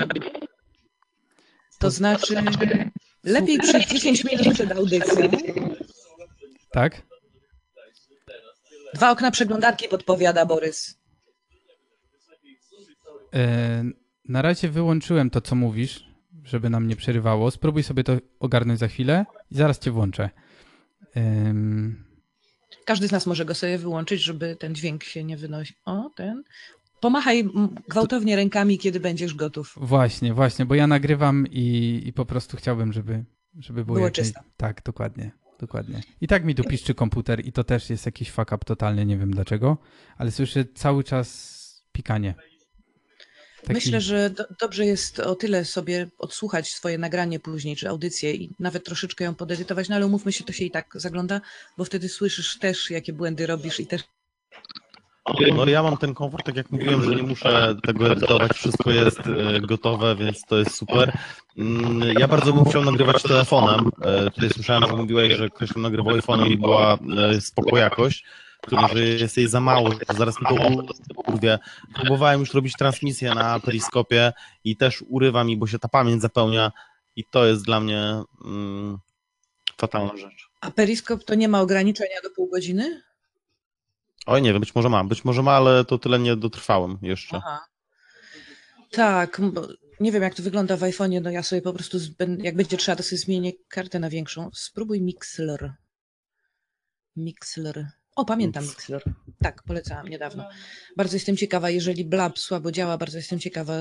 To 1.79 1.91
znaczy, 1.91 2.43
Lepiej 3.23 3.59
przez 3.59 3.87
10 3.87 4.23
minut 4.23 4.53
przed 4.53 4.71
audycją. 4.71 5.29
Tak? 6.71 7.01
Dwa 8.93 9.11
okna 9.11 9.31
przeglądarki 9.31 9.87
podpowiada 9.87 10.45
Borys. 10.45 10.97
E, 13.33 13.83
na 14.25 14.41
razie 14.41 14.69
wyłączyłem 14.69 15.29
to, 15.29 15.41
co 15.41 15.55
mówisz, 15.55 16.05
żeby 16.43 16.69
nam 16.69 16.87
nie 16.87 16.95
przerywało. 16.95 17.51
Spróbuj 17.51 17.83
sobie 17.83 18.03
to 18.03 18.17
ogarnąć 18.39 18.79
za 18.79 18.87
chwilę 18.87 19.25
i 19.51 19.55
zaraz 19.55 19.79
cię 19.79 19.91
włączę. 19.91 20.29
Każdy 22.85 23.07
z 23.07 23.11
nas 23.11 23.25
może 23.25 23.45
go 23.45 23.55
sobie 23.55 23.77
wyłączyć, 23.77 24.21
żeby 24.21 24.55
ten 24.55 24.75
dźwięk 24.75 25.03
się 25.03 25.23
nie 25.23 25.37
wynosi. 25.37 25.73
O, 25.85 26.09
ten. 26.15 26.43
Pomachaj 27.03 27.49
gwałtownie 27.89 28.35
rękami, 28.35 28.77
kiedy 28.77 28.99
będziesz 28.99 29.33
gotów. 29.33 29.73
Właśnie, 29.77 30.33
właśnie, 30.33 30.65
bo 30.65 30.75
ja 30.75 30.87
nagrywam 30.87 31.47
i, 31.51 32.01
i 32.05 32.13
po 32.13 32.25
prostu 32.25 32.57
chciałbym, 32.57 32.93
żeby, 32.93 33.25
żeby 33.59 33.85
było, 33.85 33.97
było 33.97 34.11
czysto. 34.11 34.41
Tak, 34.57 34.81
dokładnie. 34.85 35.31
Dokładnie. 35.59 36.01
I 36.21 36.27
tak 36.27 36.45
mi 36.45 36.55
tu 36.55 36.63
piszczy 36.63 36.93
komputer 36.95 37.45
i 37.45 37.51
to 37.51 37.63
też 37.63 37.89
jest 37.89 38.05
jakiś 38.05 38.31
fuck 38.31 38.51
up 38.51 38.57
totalny, 38.65 39.05
nie 39.05 39.17
wiem 39.17 39.31
dlaczego, 39.31 39.77
ale 40.17 40.31
słyszę 40.31 40.65
cały 40.75 41.03
czas 41.03 41.83
pikanie. 41.91 42.35
Taki... 43.61 43.73
Myślę, 43.73 44.01
że 44.01 44.29
do, 44.29 44.43
dobrze 44.61 44.85
jest 44.85 45.19
o 45.19 45.35
tyle 45.35 45.65
sobie 45.65 46.09
odsłuchać 46.17 46.71
swoje 46.71 46.97
nagranie 46.97 47.39
później, 47.39 47.75
czy 47.75 47.89
audycję 47.89 48.33
i 48.33 48.55
nawet 48.59 48.85
troszeczkę 48.85 49.23
ją 49.23 49.35
podedytować, 49.35 49.89
no 49.89 49.95
ale 49.95 50.05
umówmy 50.05 50.31
się, 50.31 50.43
to 50.43 50.53
się 50.53 50.65
i 50.65 50.71
tak 50.71 50.93
zagląda, 50.95 51.41
bo 51.77 51.85
wtedy 51.85 52.09
słyszysz 52.09 52.59
też, 52.59 52.89
jakie 52.89 53.13
błędy 53.13 53.47
robisz 53.47 53.79
i 53.79 53.87
też 53.87 54.03
no 55.55 55.65
ja 55.65 55.83
mam 55.83 55.97
ten 55.97 56.13
komfort, 56.13 56.45
tak 56.45 56.55
jak 56.55 56.71
mówiłem, 56.71 57.03
że 57.03 57.15
nie 57.15 57.23
muszę 57.23 57.75
tego 57.83 58.11
edytować, 58.11 58.51
wszystko 58.51 58.91
jest 58.91 59.19
e, 59.19 59.61
gotowe, 59.61 60.15
więc 60.15 60.41
to 60.41 60.57
jest 60.57 60.75
super. 60.75 61.17
Mm, 61.57 62.19
ja 62.19 62.27
bardzo 62.27 62.53
bym 62.53 62.65
chciał 62.65 62.83
nagrywać 62.83 63.23
telefonem. 63.23 63.89
E, 64.01 64.31
tutaj 64.31 64.49
słyszałem, 64.49 64.89
że 64.89 64.95
mówiłeś, 64.95 65.33
że 65.33 65.49
ktoś 65.49 65.75
nagrywał 65.75 66.15
iPhone'em 66.15 66.51
i 66.51 66.57
była 66.57 66.97
e, 67.17 67.41
spoko 67.41 67.77
jakość, 67.77 68.25
że 68.93 69.03
jest 69.03 69.37
jej 69.37 69.47
za 69.47 69.59
mało, 69.59 69.91
że 69.91 70.17
zaraz 70.17 70.41
mi 70.41 70.47
to 70.47 70.55
urwie. 71.27 71.59
Próbowałem 71.95 72.39
już 72.39 72.53
robić 72.53 72.73
transmisję 72.73 73.35
na 73.35 73.59
periskopie 73.59 74.33
i 74.63 74.77
też 74.77 75.03
urywa 75.07 75.43
mi, 75.43 75.57
bo 75.57 75.67
się 75.67 75.79
ta 75.79 75.87
pamięć 75.87 76.21
zapełnia 76.21 76.71
i 77.15 77.23
to 77.23 77.45
jest 77.45 77.65
dla 77.65 77.79
mnie 77.79 78.21
mm, 78.45 78.97
fatalna 79.77 80.17
rzecz. 80.17 80.49
A 80.61 80.71
periskop 80.71 81.23
to 81.23 81.35
nie 81.35 81.47
ma 81.47 81.61
ograniczenia 81.61 82.21
do 82.23 82.29
pół 82.29 82.49
godziny? 82.49 83.01
Oj, 84.25 84.41
nie 84.41 84.53
wiem, 84.53 84.59
być 84.59 84.75
może 84.75 84.89
ma, 84.89 85.03
być 85.03 85.25
może 85.25 85.43
ma, 85.43 85.51
ale 85.51 85.85
to 85.85 85.97
tyle 85.97 86.19
nie 86.19 86.35
dotrwałem 86.35 86.97
jeszcze. 87.01 87.37
Aha. 87.37 87.65
Tak, 88.91 89.41
nie 89.99 90.11
wiem 90.11 90.23
jak 90.23 90.35
to 90.35 90.43
wygląda 90.43 90.77
w 90.77 90.81
iPhone'ie, 90.81 91.21
no 91.21 91.31
ja 91.31 91.43
sobie 91.43 91.61
po 91.61 91.73
prostu, 91.73 91.97
jak 92.37 92.55
będzie 92.55 92.77
trzeba, 92.77 92.95
to 92.95 93.03
sobie 93.03 93.17
zmienię 93.19 93.51
kartę 93.67 93.99
na 93.99 94.09
większą. 94.09 94.49
Spróbuj 94.53 95.01
Mixler. 95.01 95.73
Mixler. 97.15 97.87
O, 98.15 98.25
pamiętam 98.25 98.63
Mixler. 98.63 99.03
Tak, 99.43 99.63
polecałam 99.63 100.07
niedawno. 100.07 100.49
Bardzo 100.97 101.15
jestem 101.15 101.37
ciekawa, 101.37 101.69
jeżeli 101.69 102.05
Blab 102.05 102.39
słabo 102.39 102.71
działa, 102.71 102.97
bardzo 102.97 103.17
jestem 103.17 103.39
ciekawa, 103.39 103.73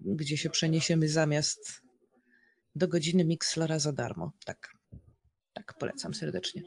gdzie 0.00 0.36
się 0.36 0.50
przeniesiemy 0.50 1.08
zamiast 1.08 1.82
do 2.74 2.88
godziny 2.88 3.24
Mixlera 3.24 3.78
za 3.78 3.92
darmo. 3.92 4.32
Tak, 4.44 4.68
tak, 5.52 5.74
polecam 5.78 6.14
serdecznie. 6.14 6.62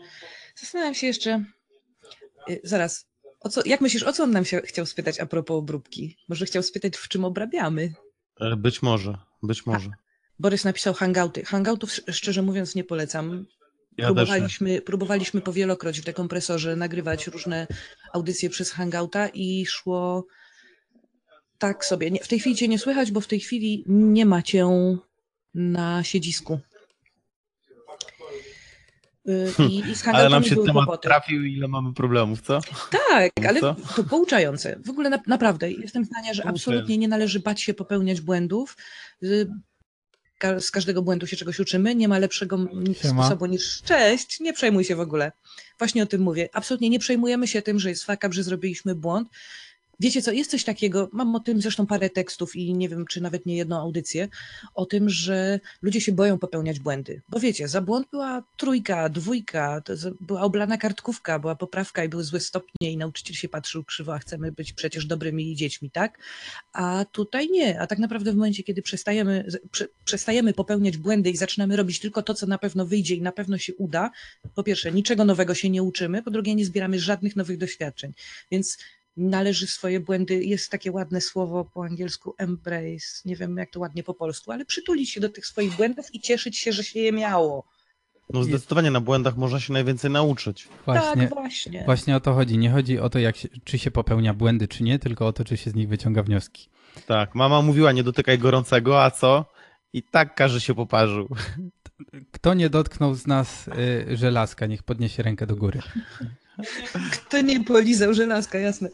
Zastanawiam 0.56 0.96
się 0.96 1.08
jeszcze, 1.08 1.44
y, 2.50 2.62
zaraz, 2.64 3.09
o 3.40 3.50
co, 3.50 3.62
jak 3.66 3.82
myślisz, 3.82 4.04
o 4.04 4.14
co 4.14 4.24
on 4.24 4.32
nam 4.32 4.46
się 4.46 4.62
chciał 4.66 4.86
spytać 4.86 5.20
a 5.20 5.26
propos 5.26 5.58
obróbki? 5.58 6.18
Może 6.30 6.46
chciał 6.46 6.64
spytać, 6.64 6.98
w 6.98 7.08
czym 7.08 7.26
obrabiamy? 7.26 7.94
E, 8.40 8.56
być 8.56 8.82
może, 8.82 9.18
być 9.44 9.66
może. 9.66 9.90
Borys 10.40 10.66
napisał 10.66 10.94
hangouty. 10.94 11.46
Hangoutów 11.46 11.92
szczerze 12.12 12.42
mówiąc 12.42 12.76
nie 12.76 12.84
polecam. 12.84 13.46
Ja 13.98 14.06
próbowaliśmy, 14.06 14.82
próbowaliśmy 14.82 15.42
powielokroć 15.42 16.02
w 16.02 16.06
dekompresorze 16.06 16.76
nagrywać 16.76 17.28
różne 17.28 17.68
audycje 18.14 18.50
przez 18.50 18.72
hangouta 18.72 19.28
i 19.28 19.66
szło 19.66 20.28
tak 21.58 21.86
sobie. 21.86 22.12
Nie, 22.12 22.20
w 22.20 22.28
tej 22.28 22.40
chwili 22.40 22.56
cię 22.56 22.68
nie 22.68 22.80
słychać, 22.80 23.12
bo 23.12 23.22
w 23.22 23.28
tej 23.28 23.40
chwili 23.40 23.84
nie 23.88 24.26
ma 24.26 24.42
cię 24.42 24.68
na 25.54 26.04
siedzisku. 26.04 26.60
Y, 29.28 29.54
I, 29.70 29.80
i 29.80 29.96
z 29.96 30.08
ale 30.08 30.30
nam 30.30 30.44
się 30.44 30.56
temat 30.56 30.86
kłopoty. 30.86 31.08
trafił 31.08 31.46
ile 31.46 31.68
mamy 31.68 31.94
problemów, 31.94 32.42
co? 32.42 32.60
Tak, 33.10 33.32
ale 33.48 33.60
co? 33.60 33.76
to 33.96 34.04
pouczające. 34.04 34.80
W 34.86 34.90
ogóle 34.90 35.10
na, 35.10 35.20
naprawdę 35.28 35.72
jestem 35.72 36.06
zdania, 36.06 36.34
że 36.34 36.46
absolutnie 36.48 36.98
nie 36.98 37.08
należy 37.08 37.40
bać 37.40 37.62
się 37.62 37.74
popełniać 37.74 38.22
błędów. 38.22 38.78
Y, 39.24 39.48
z 40.60 40.72
każdego 40.72 41.02
błędu 41.02 41.28
się 41.28 41.38
czegoś 41.38 41.60
uczymy. 41.60 41.96
Nie 41.96 42.08
ma 42.08 42.20
lepszego 42.20 42.58
Siema. 43.02 43.24
sposobu 43.24 43.46
niż 43.46 43.82
cześć, 43.82 44.40
nie 44.40 44.54
przejmuj 44.54 44.84
się 44.84 44.96
w 44.96 45.00
ogóle. 45.00 45.32
Właśnie 45.80 46.04
o 46.04 46.06
tym 46.06 46.22
mówię. 46.22 46.50
Absolutnie 46.54 46.90
nie 46.90 47.00
przejmujemy 47.00 47.48
się 47.48 47.62
tym, 47.62 47.80
że 47.80 47.90
jest 47.90 48.06
fuck 48.06 48.24
up, 48.26 48.34
że 48.34 48.44
zrobiliśmy 48.44 48.96
błąd. 48.96 49.30
Wiecie 50.00 50.22
co, 50.22 50.32
jest 50.32 50.52
coś 50.52 50.64
takiego, 50.64 51.10
mam 51.12 51.36
o 51.36 51.40
tym 51.40 51.62
zresztą 51.62 51.88
parę 51.88 52.10
tekstów 52.10 52.56
i 52.56 52.74
nie 52.74 52.90
wiem, 52.90 53.06
czy 53.06 53.22
nawet 53.22 53.46
nie 53.46 53.58
jedną 53.58 53.78
audycję, 53.82 54.28
o 54.76 54.86
tym, 54.86 55.10
że 55.10 55.60
ludzie 55.82 56.02
się 56.02 56.12
boją 56.12 56.38
popełniać 56.38 56.80
błędy. 56.80 57.22
Bo 57.30 57.40
wiecie, 57.40 57.68
za 57.68 57.82
błąd 57.82 58.08
była 58.12 58.44
trójka, 58.58 59.10
dwójka, 59.10 59.82
była 60.22 60.42
oblana 60.42 60.78
kartkówka, 60.78 61.40
była 61.40 61.56
poprawka 61.56 62.04
i 62.04 62.10
były 62.10 62.24
złe 62.24 62.40
stopnie 62.40 62.92
i 62.92 62.98
nauczyciel 62.98 63.36
się 63.36 63.50
patrzył 63.50 63.84
krzywo, 63.84 64.14
a 64.14 64.20
chcemy 64.20 64.52
być 64.52 64.74
przecież 64.74 65.06
dobrymi 65.06 65.56
dziećmi, 65.56 65.92
tak? 65.92 66.20
A 66.74 67.06
tutaj 67.12 67.50
nie. 67.50 67.82
A 67.82 67.88
tak 67.88 68.00
naprawdę 68.00 68.32
w 68.32 68.36
momencie, 68.36 68.64
kiedy 68.64 68.82
przestajemy, 68.82 69.46
prze, 69.72 69.88
przestajemy 70.06 70.54
popełniać 70.54 70.98
błędy 70.98 71.30
i 71.30 71.38
zaczynamy 71.38 71.76
robić 71.76 72.00
tylko 72.00 72.22
to, 72.22 72.34
co 72.34 72.48
na 72.48 72.58
pewno 72.58 72.86
wyjdzie 72.86 73.16
i 73.16 73.22
na 73.22 73.32
pewno 73.32 73.58
się 73.58 73.76
uda, 73.76 74.12
po 74.56 74.64
pierwsze, 74.64 74.92
niczego 74.92 75.26
nowego 75.26 75.56
się 75.56 75.70
nie 75.70 75.84
uczymy, 75.84 76.24
po 76.24 76.32
drugie, 76.32 76.56
nie 76.56 76.66
zbieramy 76.66 77.00
żadnych 77.00 77.36
nowych 77.36 77.58
doświadczeń. 77.58 78.14
Więc 78.52 78.78
należy 79.20 79.68
swoje 79.68 80.00
błędy, 80.00 80.44
jest 80.44 80.72
takie 80.72 80.92
ładne 80.92 81.22
słowo 81.22 81.66
po 81.74 81.84
angielsku 81.86 82.36
embrace, 82.38 83.22
nie 83.26 83.36
wiem 83.36 83.58
jak 83.58 83.70
to 83.72 83.80
ładnie 83.80 84.04
po 84.04 84.14
polsku, 84.14 84.52
ale 84.52 84.66
przytulić 84.66 85.10
się 85.10 85.22
do 85.22 85.30
tych 85.30 85.46
swoich 85.46 85.76
błędów 85.76 86.16
i 86.16 86.20
cieszyć 86.20 86.58
się, 86.58 86.72
że 86.72 86.84
się 86.84 87.00
je 87.00 87.12
miało. 87.12 87.66
No 88.34 88.44
zdecydowanie 88.44 88.92
na 88.92 89.02
błędach 89.02 89.38
można 89.38 89.60
się 89.60 89.74
najwięcej 89.74 90.12
nauczyć. 90.12 90.68
Właśnie, 90.86 91.22
Tak, 91.22 91.30
właśnie. 91.30 91.84
właśnie 91.86 92.16
o 92.16 92.20
to 92.20 92.34
chodzi. 92.34 92.58
Nie 92.58 92.72
chodzi 92.72 93.00
o 93.00 93.10
to, 93.10 93.20
jak 93.20 93.38
się, 93.38 93.48
czy 93.64 93.78
się 93.78 93.92
popełnia 93.92 94.34
błędy, 94.34 94.68
czy 94.68 94.84
nie, 94.84 95.00
tylko 95.00 95.28
o 95.28 95.34
to, 95.34 95.44
czy 95.44 95.58
się 95.58 95.70
z 95.72 95.76
nich 95.76 95.90
wyciąga 95.90 96.24
wnioski. 96.24 96.70
Tak, 97.06 97.36
mama 97.36 97.62
mówiła, 97.62 97.92
nie 97.92 98.04
dotykaj 98.04 98.40
gorącego, 98.40 99.04
a 99.04 99.12
co? 99.12 99.46
I 99.94 100.04
tak 100.04 100.36
każdy 100.36 100.60
się 100.62 100.76
poparzył. 100.76 101.28
Kto 102.32 102.54
nie 102.54 102.70
dotknął 102.70 103.14
z 103.16 103.28
nas 103.28 103.68
y, 103.68 104.18
żelazka, 104.18 104.66
niech 104.66 104.84
podniesie 104.84 105.24
rękę 105.24 105.48
do 105.48 105.56
góry. 105.56 105.80
Kto 107.12 107.42
nie 107.42 107.64
polizał 107.64 108.14
żelazka, 108.14 108.60
jasne. 108.60 108.90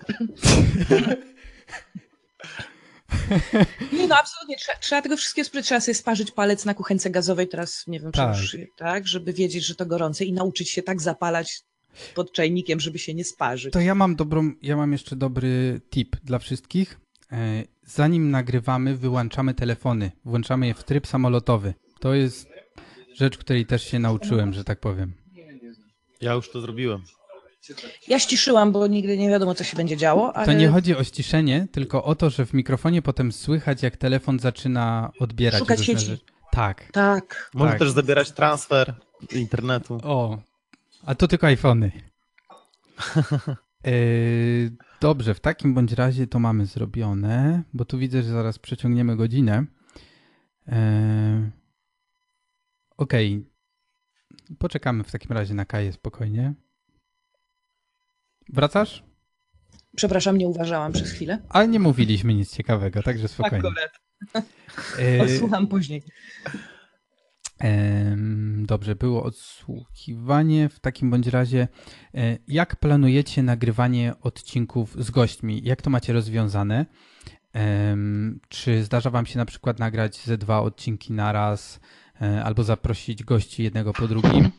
Nie 3.93 4.07
no, 4.07 4.15
absolutnie. 4.15 4.55
Trzeba, 4.57 4.77
trzeba 4.79 5.01
tego 5.01 5.17
wszystkiego 5.17 5.45
spróbować. 5.45 5.65
Trzeba 5.65 5.81
sobie 5.81 5.95
sparzyć 5.95 6.31
palec 6.31 6.65
na 6.65 6.73
kuchence 6.73 7.09
gazowej 7.09 7.47
teraz, 7.47 7.83
nie 7.87 7.99
wiem, 7.99 8.11
czy 8.11 8.17
Tak. 8.17 8.37
już, 8.37 8.57
tak, 8.77 9.07
żeby 9.07 9.33
wiedzieć, 9.33 9.65
że 9.65 9.75
to 9.75 9.85
gorące 9.85 10.25
i 10.25 10.33
nauczyć 10.33 10.69
się 10.69 10.83
tak 10.83 11.01
zapalać 11.01 11.61
pod 12.15 12.31
czajnikiem, 12.33 12.79
żeby 12.79 12.99
się 12.99 13.13
nie 13.13 13.23
sparzyć. 13.23 13.73
To 13.73 13.79
ja 13.79 13.95
mam 13.95 14.15
dobrą, 14.15 14.51
ja 14.61 14.77
mam 14.77 14.91
jeszcze 14.91 15.15
dobry 15.15 15.81
tip 15.89 16.15
dla 16.23 16.39
wszystkich. 16.39 16.99
E, 17.31 17.63
Zanim 17.87 18.31
nagrywamy, 18.31 18.95
wyłączamy 18.97 19.53
telefony, 19.53 20.11
włączamy 20.25 20.67
je 20.67 20.73
w 20.73 20.83
tryb 20.83 21.07
samolotowy. 21.07 21.73
To 21.99 22.13
jest 22.13 22.47
rzecz, 23.13 23.37
której 23.37 23.65
też 23.65 23.83
się 23.83 23.99
nauczyłem, 23.99 24.53
że 24.53 24.63
tak 24.63 24.79
powiem. 24.79 25.13
Ja 26.21 26.33
już 26.33 26.51
to 26.51 26.61
zrobiłem. 26.61 27.03
Ja 28.07 28.19
ściszyłam, 28.19 28.71
bo 28.71 28.87
nigdy 28.87 29.17
nie 29.17 29.29
wiadomo, 29.29 29.55
co 29.55 29.63
się 29.63 29.77
będzie 29.77 29.97
działo, 29.97 30.35
ale 30.35 30.45
To 30.45 30.53
nie 30.53 30.69
chodzi 30.69 30.95
o 30.95 31.03
ściszenie, 31.03 31.67
tylko 31.71 32.03
o 32.03 32.15
to, 32.15 32.29
że 32.29 32.45
w 32.45 32.53
mikrofonie 32.53 33.01
potem 33.01 33.31
słychać, 33.31 33.83
jak 33.83 33.97
telefon 33.97 34.39
zaczyna 34.39 35.11
odbierać 35.19 35.59
Szukać 35.59 35.79
różne 35.79 35.93
sieci. 35.93 36.05
rzeczy. 36.05 36.25
Tak. 36.51 36.91
tak. 36.91 37.51
Może 37.53 37.69
Tak. 37.71 37.79
też 37.79 37.91
zabierać 37.91 38.31
transfer 38.31 38.93
internetu. 39.31 39.99
O, 40.03 40.37
a 41.05 41.15
to 41.15 41.27
tylko 41.27 41.47
iPhony. 41.47 41.91
Yy, 43.85 44.71
dobrze, 45.01 45.33
w 45.33 45.39
takim 45.39 45.73
bądź 45.73 45.91
razie 45.91 46.27
to 46.27 46.39
mamy 46.39 46.65
zrobione, 46.65 47.63
bo 47.73 47.85
tu 47.85 47.97
widzę, 47.97 48.23
że 48.23 48.29
zaraz 48.29 48.59
przeciągniemy 48.59 49.15
godzinę. 49.15 49.65
Yy, 50.67 50.75
Okej. 52.97 53.45
Poczekamy 54.59 55.03
w 55.03 55.11
takim 55.11 55.31
razie 55.31 55.53
na 55.53 55.65
Kaję 55.65 55.93
spokojnie. 55.93 56.53
Wracasz? 58.53 59.03
Przepraszam, 59.95 60.37
nie 60.37 60.47
uważałam 60.47 60.91
przez 60.91 61.11
chwilę. 61.11 61.41
Ale 61.49 61.67
nie 61.67 61.79
mówiliśmy 61.79 62.33
nic 62.33 62.55
ciekawego, 62.55 63.03
także 63.03 63.27
spokojnie. 63.27 63.57
Akurat. 63.67 63.91
Yy, 64.99 65.21
Odsłucham 65.21 65.67
później. 65.67 66.03
Dobrze, 68.57 68.95
było 68.95 69.23
odsłuchiwanie. 69.23 70.69
W 70.69 70.79
takim 70.79 71.11
bądź 71.11 71.27
razie, 71.27 71.67
e, 72.15 72.37
jak 72.47 72.75
planujecie 72.75 73.43
nagrywanie 73.43 74.13
odcinków 74.21 75.03
z 75.03 75.11
gośćmi? 75.11 75.61
Jak 75.63 75.81
to 75.81 75.89
macie 75.89 76.13
rozwiązane? 76.13 76.85
Czy 78.49 78.83
zdarza 78.83 79.09
Wam 79.09 79.25
się 79.25 79.37
na 79.37 79.45
przykład 79.45 79.79
nagrać 79.79 80.17
ze 80.17 80.37
dwa 80.37 80.61
odcinki 80.61 81.13
naraz, 81.13 81.79
e, 82.21 82.43
albo 82.43 82.63
zaprosić 82.63 83.23
gości 83.23 83.63
jednego 83.63 83.93
po 83.93 84.07
drugim? 84.07 84.51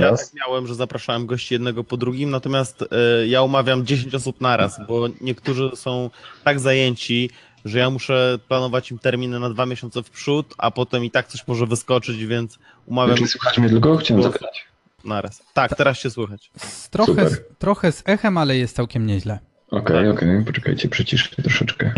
Ja 0.00 0.16
tak 0.16 0.26
miałem, 0.34 0.66
że 0.66 0.74
zapraszałem 0.74 1.26
gości 1.26 1.54
jednego 1.54 1.84
po 1.84 1.96
drugim, 1.96 2.30
natomiast 2.30 2.82
e, 2.82 3.26
ja 3.26 3.42
umawiam 3.42 3.86
10 3.86 4.14
osób 4.14 4.40
naraz, 4.40 4.80
bo 4.88 5.08
niektórzy 5.20 5.70
są 5.74 6.10
tak 6.44 6.60
zajęci, 6.60 7.30
że 7.64 7.78
ja 7.78 7.90
muszę 7.90 8.38
planować 8.48 8.90
im 8.90 8.98
terminy 8.98 9.40
na 9.40 9.50
dwa 9.50 9.66
miesiące 9.66 10.02
w 10.02 10.10
przód, 10.10 10.54
a 10.58 10.70
potem 10.70 11.04
i 11.04 11.10
tak 11.10 11.26
coś 11.28 11.46
może 11.46 11.66
wyskoczyć, 11.66 12.26
więc 12.26 12.58
umawiam 12.86 13.16
Czy 13.16 13.26
słychać 13.26 13.58
mnie 13.58 13.68
tylko? 13.68 13.96
Chciałem 13.96 14.22
zapytać. 14.22 14.64
naraz. 15.04 15.42
Tak, 15.54 15.76
teraz 15.76 15.98
się 15.98 16.10
słychać. 16.10 16.50
Z 16.56 16.90
trochę, 16.90 17.12
Super. 17.12 17.44
trochę 17.58 17.92
z 17.92 18.02
echem, 18.06 18.38
ale 18.38 18.56
jest 18.56 18.76
całkiem 18.76 19.06
nieźle. 19.06 19.38
Okej, 19.70 20.08
okej, 20.10 20.44
poczekajcie, 20.44 20.88
przyciszę 20.88 21.42
troszeczkę. 21.42 21.92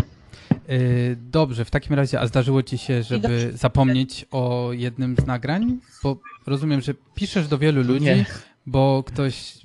Yy, 0.67 1.17
Dobrze, 1.31 1.65
w 1.65 1.71
takim 1.71 1.95
razie, 1.95 2.19
a 2.19 2.27
zdarzyło 2.27 2.63
ci 2.63 2.77
się, 2.77 3.03
żeby 3.03 3.51
zapomnieć 3.53 4.25
o 4.31 4.69
jednym 4.73 5.15
z 5.15 5.25
nagrań? 5.25 5.77
Bo 6.03 6.17
rozumiem, 6.47 6.81
że 6.81 6.93
piszesz 7.15 7.47
do 7.47 7.57
wielu 7.57 7.83
ludzi, 7.83 8.05
Nie. 8.05 8.25
bo 8.65 9.03
ktoś 9.07 9.57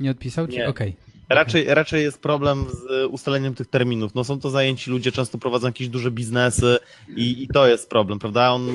nie 0.00 0.10
odpisał 0.10 0.48
ci? 0.48 0.62
Okej. 0.62 0.96
Raczej, 1.28 1.64
raczej 1.74 2.02
jest 2.02 2.20
problem 2.22 2.66
z 2.70 3.06
ustaleniem 3.10 3.54
tych 3.54 3.66
terminów. 3.66 4.14
No 4.14 4.24
są 4.24 4.40
to 4.40 4.50
zajęci 4.50 4.90
ludzie, 4.90 5.12
często 5.12 5.38
prowadzą 5.38 5.66
jakieś 5.66 5.88
duże 5.88 6.10
biznesy 6.10 6.78
i, 7.16 7.42
i 7.42 7.48
to 7.48 7.66
jest 7.66 7.90
problem, 7.90 8.18
prawda? 8.18 8.50
On, 8.50 8.74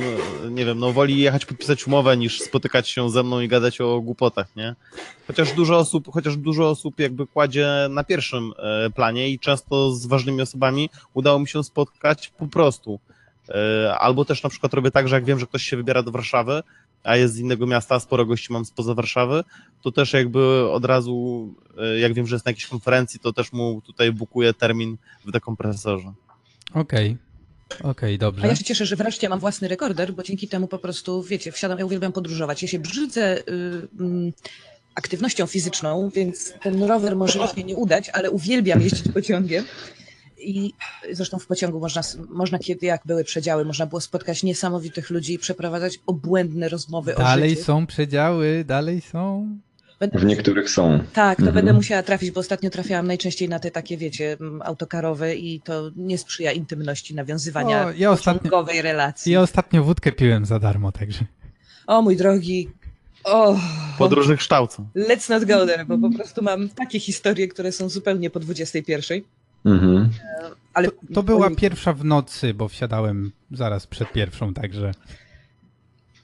nie 0.50 0.66
wiem, 0.66 0.80
no 0.80 0.92
woli 0.92 1.20
jechać 1.20 1.46
podpisać 1.46 1.88
umowę 1.88 2.18
niż 2.18 2.42
spotykać 2.42 2.90
się 2.90 3.10
ze 3.10 3.24
mną 3.24 3.40
i 3.40 3.48
gadać 3.48 3.82
o 3.82 4.02
głupotach, 4.02 4.56
nie? 4.56 4.76
Chociaż 5.28 5.54
dużo 5.54 5.78
osób, 5.78 6.08
chociaż 6.14 6.38
dużo 6.38 6.70
osób 6.70 7.00
jakby 7.00 7.28
kładzie 7.28 7.68
na 7.90 8.04
pierwszym 8.04 8.54
e, 8.58 8.90
planie 8.90 9.30
i 9.30 9.40
często 9.40 9.92
z 9.92 10.06
ważnymi 10.06 10.42
osobami 10.42 10.90
udało 11.14 11.40
mi 11.40 11.48
się 11.48 11.64
spotkać 11.64 12.32
po 12.38 12.48
prostu. 12.48 13.00
E, 13.50 13.96
Albo 14.00 14.26
też 14.26 14.44
na 14.44 14.50
przykład 14.50 14.74
robię 14.74 14.92
tak, 14.92 15.08
że 15.08 15.16
jak 15.16 15.26
wiem, 15.26 15.40
że 15.40 15.46
ktoś 15.46 15.64
się 15.64 15.78
wybiera 15.78 16.04
do 16.04 16.12
Warszawy, 16.12 16.64
a 17.04 17.16
jest 17.18 17.34
z 17.34 17.40
innego 17.40 17.68
miasta, 17.68 18.00
sporo 18.00 18.26
gości 18.26 18.54
mam 18.54 18.66
spoza 18.66 18.94
Warszawy, 18.94 19.44
to 19.82 19.92
też 19.92 20.14
jakby 20.14 20.70
od 20.70 20.86
razu, 20.86 21.48
e, 21.78 22.00
jak 22.00 22.14
wiem, 22.14 22.28
że 22.28 22.36
jest 22.36 22.46
na 22.46 22.50
jakiejś 22.50 22.68
konferencji, 22.68 23.20
to 23.20 23.34
też 23.34 23.54
mu 23.54 23.82
tutaj 23.82 24.12
bukuję 24.12 24.54
termin 24.54 24.98
w 25.26 25.32
dekompresorze. 25.32 26.14
Okej. 26.74 27.18
Okej, 27.84 28.16
A 28.16 28.18
dobrze. 28.18 28.48
ja 28.48 28.56
się 28.56 28.64
cieszę, 28.64 28.86
że 28.86 28.96
wreszcie 28.96 29.30
mam 29.30 29.40
własny 29.40 29.68
rekorder, 29.68 30.14
bo 30.14 30.24
dzięki 30.24 30.48
temu 30.48 30.68
po 30.68 30.80
prostu, 30.80 31.24
wiecie, 31.24 31.52
wsiadam, 31.52 31.80
ja 31.80 31.86
uwielbiam 31.86 32.12
podróżować. 32.12 32.62
Ja 32.62 32.68
się 32.68 32.80
brzydzę 32.80 33.40
y, 33.40 33.44
mm, 34.00 34.34
aktywnością 34.96 35.46
fizyczną, 35.46 36.10
więc 36.16 36.54
ten 36.62 36.84
rower 36.84 37.16
może 37.16 37.40
mi 37.40 37.48
się 37.48 37.64
nie 37.64 37.76
udać, 37.76 38.10
ale 38.10 38.32
uwielbiam 38.32 38.82
jeździć 38.82 39.12
pociągiem. 39.14 39.66
I 40.46 40.74
zresztą 41.12 41.40
w 41.40 41.48
pociągu 41.48 41.80
można, 41.80 42.02
można, 42.30 42.60
kiedy 42.60 42.86
jak 42.86 43.02
były 43.06 43.24
przedziały, 43.24 43.66
można 43.66 43.86
było 43.86 44.02
spotkać 44.02 44.44
niesamowitych 44.44 45.10
ludzi 45.10 45.34
i 45.34 45.40
przeprowadzać 45.40 46.00
obłędne 46.06 46.70
rozmowy 46.70 47.16
o 47.16 47.20
Dalej 47.20 47.56
są 47.56 47.88
przedziały, 47.88 48.64
dalej 48.68 49.02
są. 49.02 49.50
Będę, 50.00 50.20
W 50.20 50.26
niektórych 50.26 50.70
są. 50.70 51.00
tak, 51.14 51.38
to 51.38 51.42
Mhm. 51.42 51.56
będę 51.56 51.74
musiała 51.74 52.04
trafić, 52.04 52.32
bo 52.32 52.40
ostatnio 52.40 52.70
trafiałam 52.70 53.08
najczęściej 53.08 53.50
na 53.50 53.60
te 53.60 53.72
takie, 53.72 53.98
wiecie, 53.98 54.38
autokarowe 54.64 55.36
i 55.36 55.62
to 55.62 55.92
nie 55.96 56.18
sprzyja 56.18 56.52
intymności 56.52 57.16
nawiązywania 57.16 57.86
O, 57.86 57.92
ja 57.92 58.10
ostatnio- 58.12 58.40
pociągowej 58.40 58.82
relacji. 58.82 59.32
Ja 59.34 59.42
ostatnio 59.42 59.84
wódkę 59.84 60.12
piłem 60.12 60.46
za 60.46 60.60
darmo, 60.60 60.92
także. 60.92 61.26
O 61.88 62.02
mój 62.02 62.18
drogi, 62.18 62.70
o, 63.24 63.60
Podróżnych 63.98 64.40
kształcą. 64.40 64.88
let's 64.96 65.30
not 65.30 65.46
go 65.46 65.66
there, 65.66 65.86
bo 65.86 65.98
po 65.98 66.16
prostu 66.18 66.42
mam 66.44 66.70
takie 66.70 67.00
historie, 67.00 67.48
które 67.48 67.72
są 67.72 67.90
zupełnie 67.90 68.30
po 68.30 68.40
21. 68.40 69.22
Mhm. 69.66 70.10
Ale 70.74 70.88
To, 70.88 70.94
to 71.14 71.24
była 71.24 71.50
pierwsza 71.50 71.94
w 71.94 72.06
nocy, 72.06 72.54
bo 72.54 72.68
wsiadałem 72.68 73.32
zaraz 73.52 73.88
przed 73.88 74.12
pierwszą, 74.12 74.54
także. 74.54 74.92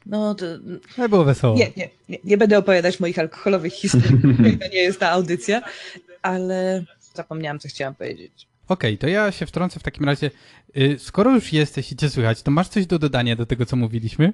No 0.06 0.36
to 0.36 0.46
Ale 0.98 1.10
było 1.10 1.24
wesoło. 1.24 1.58
nie, 1.58 1.72
nie, 1.78 1.90
nie, 2.10 2.18
nie 2.24 2.38
będę 2.38 2.58
opowiadać 2.58 3.00
moich 3.00 3.20
alkoholowych 3.20 3.74
historii, 3.74 4.58
to 4.62 4.68
nie 4.74 4.82
jest 4.84 5.00
ta 5.00 5.10
audycja, 5.10 5.62
ale 6.22 6.84
zapomniałam, 7.14 7.60
co 7.60 7.68
chciałam 7.70 7.96
powiedzieć. 7.96 8.48
Okej, 8.68 8.98
to 8.98 9.08
ja 9.08 9.32
się 9.32 9.46
wtrącę 9.46 9.80
w 9.80 9.84
takim 9.84 10.06
razie. 10.06 10.32
Y, 10.78 10.96
Skoro 11.00 11.36
już 11.36 11.54
jesteś 11.54 11.92
i 11.92 11.96
cię 11.96 12.10
słychać, 12.10 12.42
to 12.42 12.52
masz 12.52 12.68
coś 12.68 12.86
do 12.86 13.00
dodania 13.00 13.36
do 13.36 13.46
tego, 13.46 13.66
co 13.66 13.76
mówiliśmy? 13.76 14.34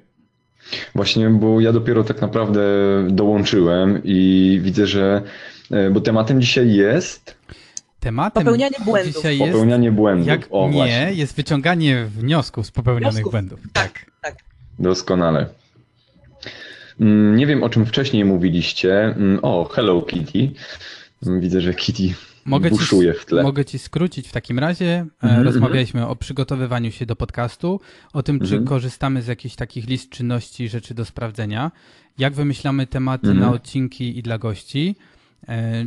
Właśnie, 0.95 1.29
bo 1.29 1.61
ja 1.61 1.71
dopiero 1.73 2.03
tak 2.03 2.21
naprawdę 2.21 2.61
dołączyłem 3.09 4.01
i 4.03 4.59
widzę, 4.63 4.87
że. 4.87 5.21
e, 5.71 5.89
Bo 5.91 6.01
tematem 6.01 6.41
dzisiaj 6.41 6.73
jest. 6.73 7.35
Tematem 8.05 8.43
Popełnianie 8.43 8.75
błędów. 8.85 9.15
dzisiaj 9.15 9.37
jest, 9.39 9.51
Popełnianie 9.51 9.91
błędów. 9.91 10.27
jak 10.27 10.47
o, 10.51 10.67
nie, 10.67 10.73
właśnie. 10.73 11.13
jest 11.13 11.35
wyciąganie 11.35 12.05
wniosków 12.05 12.67
z 12.67 12.71
popełnionych 12.71 13.13
Wniosków. 13.13 13.31
błędów. 13.31 13.59
Tak, 13.73 14.05
tak. 14.21 14.35
Doskonale. 14.79 15.49
Mm, 16.99 17.35
Nie 17.35 17.47
wiem, 17.47 17.63
o 17.63 17.69
czym 17.69 17.85
wcześniej 17.85 18.25
mówiliście. 18.25 18.99
Mm, 19.03 19.39
O, 19.41 19.65
hello 19.65 20.01
Kitty. 20.01 20.51
Mm, 21.25 21.41
Widzę, 21.41 21.61
że 21.61 21.73
Kitty 21.73 22.13
Mogę 22.45 22.69
ci, 22.71 22.75
buszuje 22.77 23.13
w 23.13 23.25
tle. 23.25 23.43
mogę 23.43 23.65
ci 23.65 23.79
skrócić 23.79 24.27
w 24.27 24.31
takim 24.31 24.59
razie. 24.59 24.85
E, 24.85 25.05
Mhm, 25.23 25.43
Rozmawialiśmy 25.45 26.07
o 26.07 26.15
przygotowywaniu 26.15 26.91
się 26.91 27.05
do 27.05 27.15
podcastu, 27.15 27.79
o 28.13 28.23
tym, 28.23 28.39
czy 28.39 28.43
Mhm. 28.45 28.65
korzystamy 28.65 29.21
z 29.21 29.27
jakichś 29.27 29.55
takich 29.55 29.87
list 29.87 30.09
czynności, 30.09 30.69
rzeczy 30.69 30.93
do 30.93 31.05
sprawdzenia, 31.05 31.71
jak 32.17 32.33
wymyślamy 32.33 32.87
tematy 32.87 33.27
Mhm. 33.27 33.39
na 33.45 33.51
odcinki 33.55 34.17
i 34.19 34.23
dla 34.23 34.37
gości, 34.37 34.95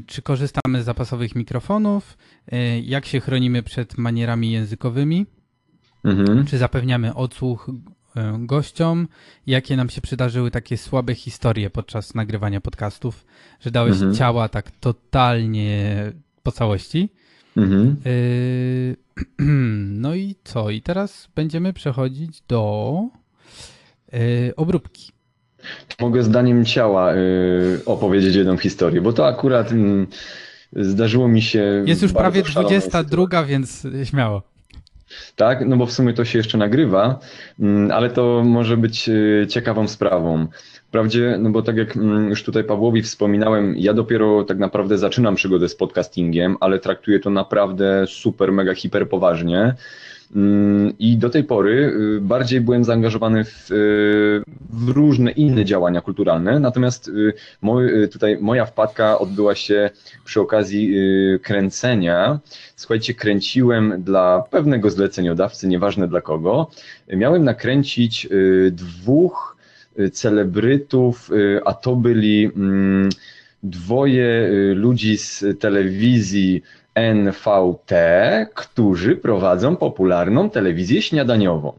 czy 0.06 0.22
korzystamy 0.22 0.82
z 0.82 0.84
zapasowych 0.84 1.34
mikrofonów, 1.34 2.18
e, 2.52 2.80
jak 2.80 3.06
się 3.06 3.20
chronimy 3.20 3.62
przed 3.62 3.98
manierami 3.98 4.50
językowymi, 4.52 5.26
Mhm. 6.04 6.46
czy 6.46 6.58
zapewniamy 6.58 7.14
odsłuch 7.14 7.70
e, 8.16 8.38
gościom, 8.40 9.08
jakie 9.46 9.76
nam 9.76 9.90
się 9.90 10.00
przydarzyły 10.00 10.50
takie 10.50 10.76
słabe 10.76 11.14
historie 11.14 11.70
podczas 11.70 12.14
nagrywania 12.14 12.60
podcastów, 12.60 13.26
że 13.60 13.70
dałeś 13.70 13.92
Mhm. 13.92 14.14
ciała 14.14 14.48
tak 14.48 14.70
totalnie 14.70 15.96
po 16.42 16.52
całości. 16.52 17.08
Mhm. 17.56 17.96
No 20.00 20.14
i 20.14 20.34
co? 20.44 20.70
I 20.70 20.82
teraz 20.82 21.28
będziemy 21.34 21.72
przechodzić 21.72 22.42
do 22.48 22.94
obróbki. 24.56 25.12
Mogę 26.00 26.22
zdaniem 26.22 26.64
ciała 26.64 27.14
y, 27.14 27.80
opowiedzieć 27.86 28.34
jedną 28.34 28.56
historię, 28.56 29.00
bo 29.00 29.12
to 29.12 29.26
akurat 29.26 29.72
mm, 29.72 30.06
zdarzyło 30.72 31.28
mi 31.28 31.42
się. 31.42 31.84
Jest 31.86 32.02
już 32.02 32.12
prawie 32.12 32.44
szalone 32.44 32.68
22, 32.68 33.44
więc 33.44 33.86
śmiało. 34.04 34.42
Tak, 35.36 35.66
no 35.66 35.76
bo 35.76 35.86
w 35.86 35.92
sumie 35.92 36.12
to 36.12 36.24
się 36.24 36.38
jeszcze 36.38 36.58
nagrywa, 36.58 37.18
mm, 37.60 37.90
ale 37.90 38.10
to 38.10 38.42
może 38.44 38.76
być 38.76 39.08
y, 39.08 39.46
ciekawą 39.48 39.88
sprawą. 39.88 40.46
Wprawdzie, 40.88 41.36
no 41.40 41.50
bo 41.50 41.62
tak 41.62 41.76
jak 41.76 41.96
mm, 41.96 42.28
już 42.28 42.42
tutaj 42.42 42.64
Pawłowi 42.64 43.02
wspominałem, 43.02 43.74
ja 43.76 43.94
dopiero 43.94 44.44
tak 44.44 44.58
naprawdę 44.58 44.98
zaczynam 44.98 45.34
przygodę 45.34 45.68
z 45.68 45.74
podcastingiem, 45.74 46.56
ale 46.60 46.78
traktuję 46.78 47.20
to 47.20 47.30
naprawdę 47.30 48.04
super, 48.08 48.52
mega, 48.52 48.74
hiper 48.74 49.08
poważnie. 49.08 49.74
Mm, 50.36 50.92
I 50.98 51.16
do 51.16 51.30
tej 51.30 51.44
pory 51.44 51.92
y, 52.16 52.20
bardziej 52.20 52.60
byłem 52.60 52.84
zaangażowany 52.84 53.44
w, 53.44 53.70
y, 53.70 54.42
w 54.70 54.88
różne 54.88 55.30
inne 55.30 55.64
działania 55.64 56.00
kulturalne, 56.00 56.60
natomiast 56.60 57.08
y, 57.08 57.32
moj, 57.62 58.08
tutaj 58.08 58.38
moja 58.40 58.66
wpadka 58.66 59.18
odbyła 59.18 59.54
się 59.54 59.90
przy 60.24 60.40
okazji 60.40 60.94
kręcenia. 61.42 62.40
Słuchajcie, 62.76 63.14
kręciłem 63.14 64.02
dla 64.02 64.44
pewnego 64.50 64.90
zleceniodawcy, 64.90 65.68
nieważne 65.68 66.08
dla 66.08 66.20
kogo. 66.20 66.70
Miałem 67.08 67.44
nakręcić 67.44 68.28
dwóch 68.70 69.56
celebrytów, 70.12 71.30
a 71.64 71.72
to 71.72 71.96
byli 71.96 72.44
mm, 72.44 73.08
dwoje 73.62 74.48
ludzi 74.74 75.18
z 75.18 75.44
telewizji 75.60 76.62
NVT, 77.00 77.92
którzy 78.54 79.16
prowadzą 79.16 79.76
popularną 79.76 80.50
telewizję 80.50 81.02
śniadaniową. 81.02 81.72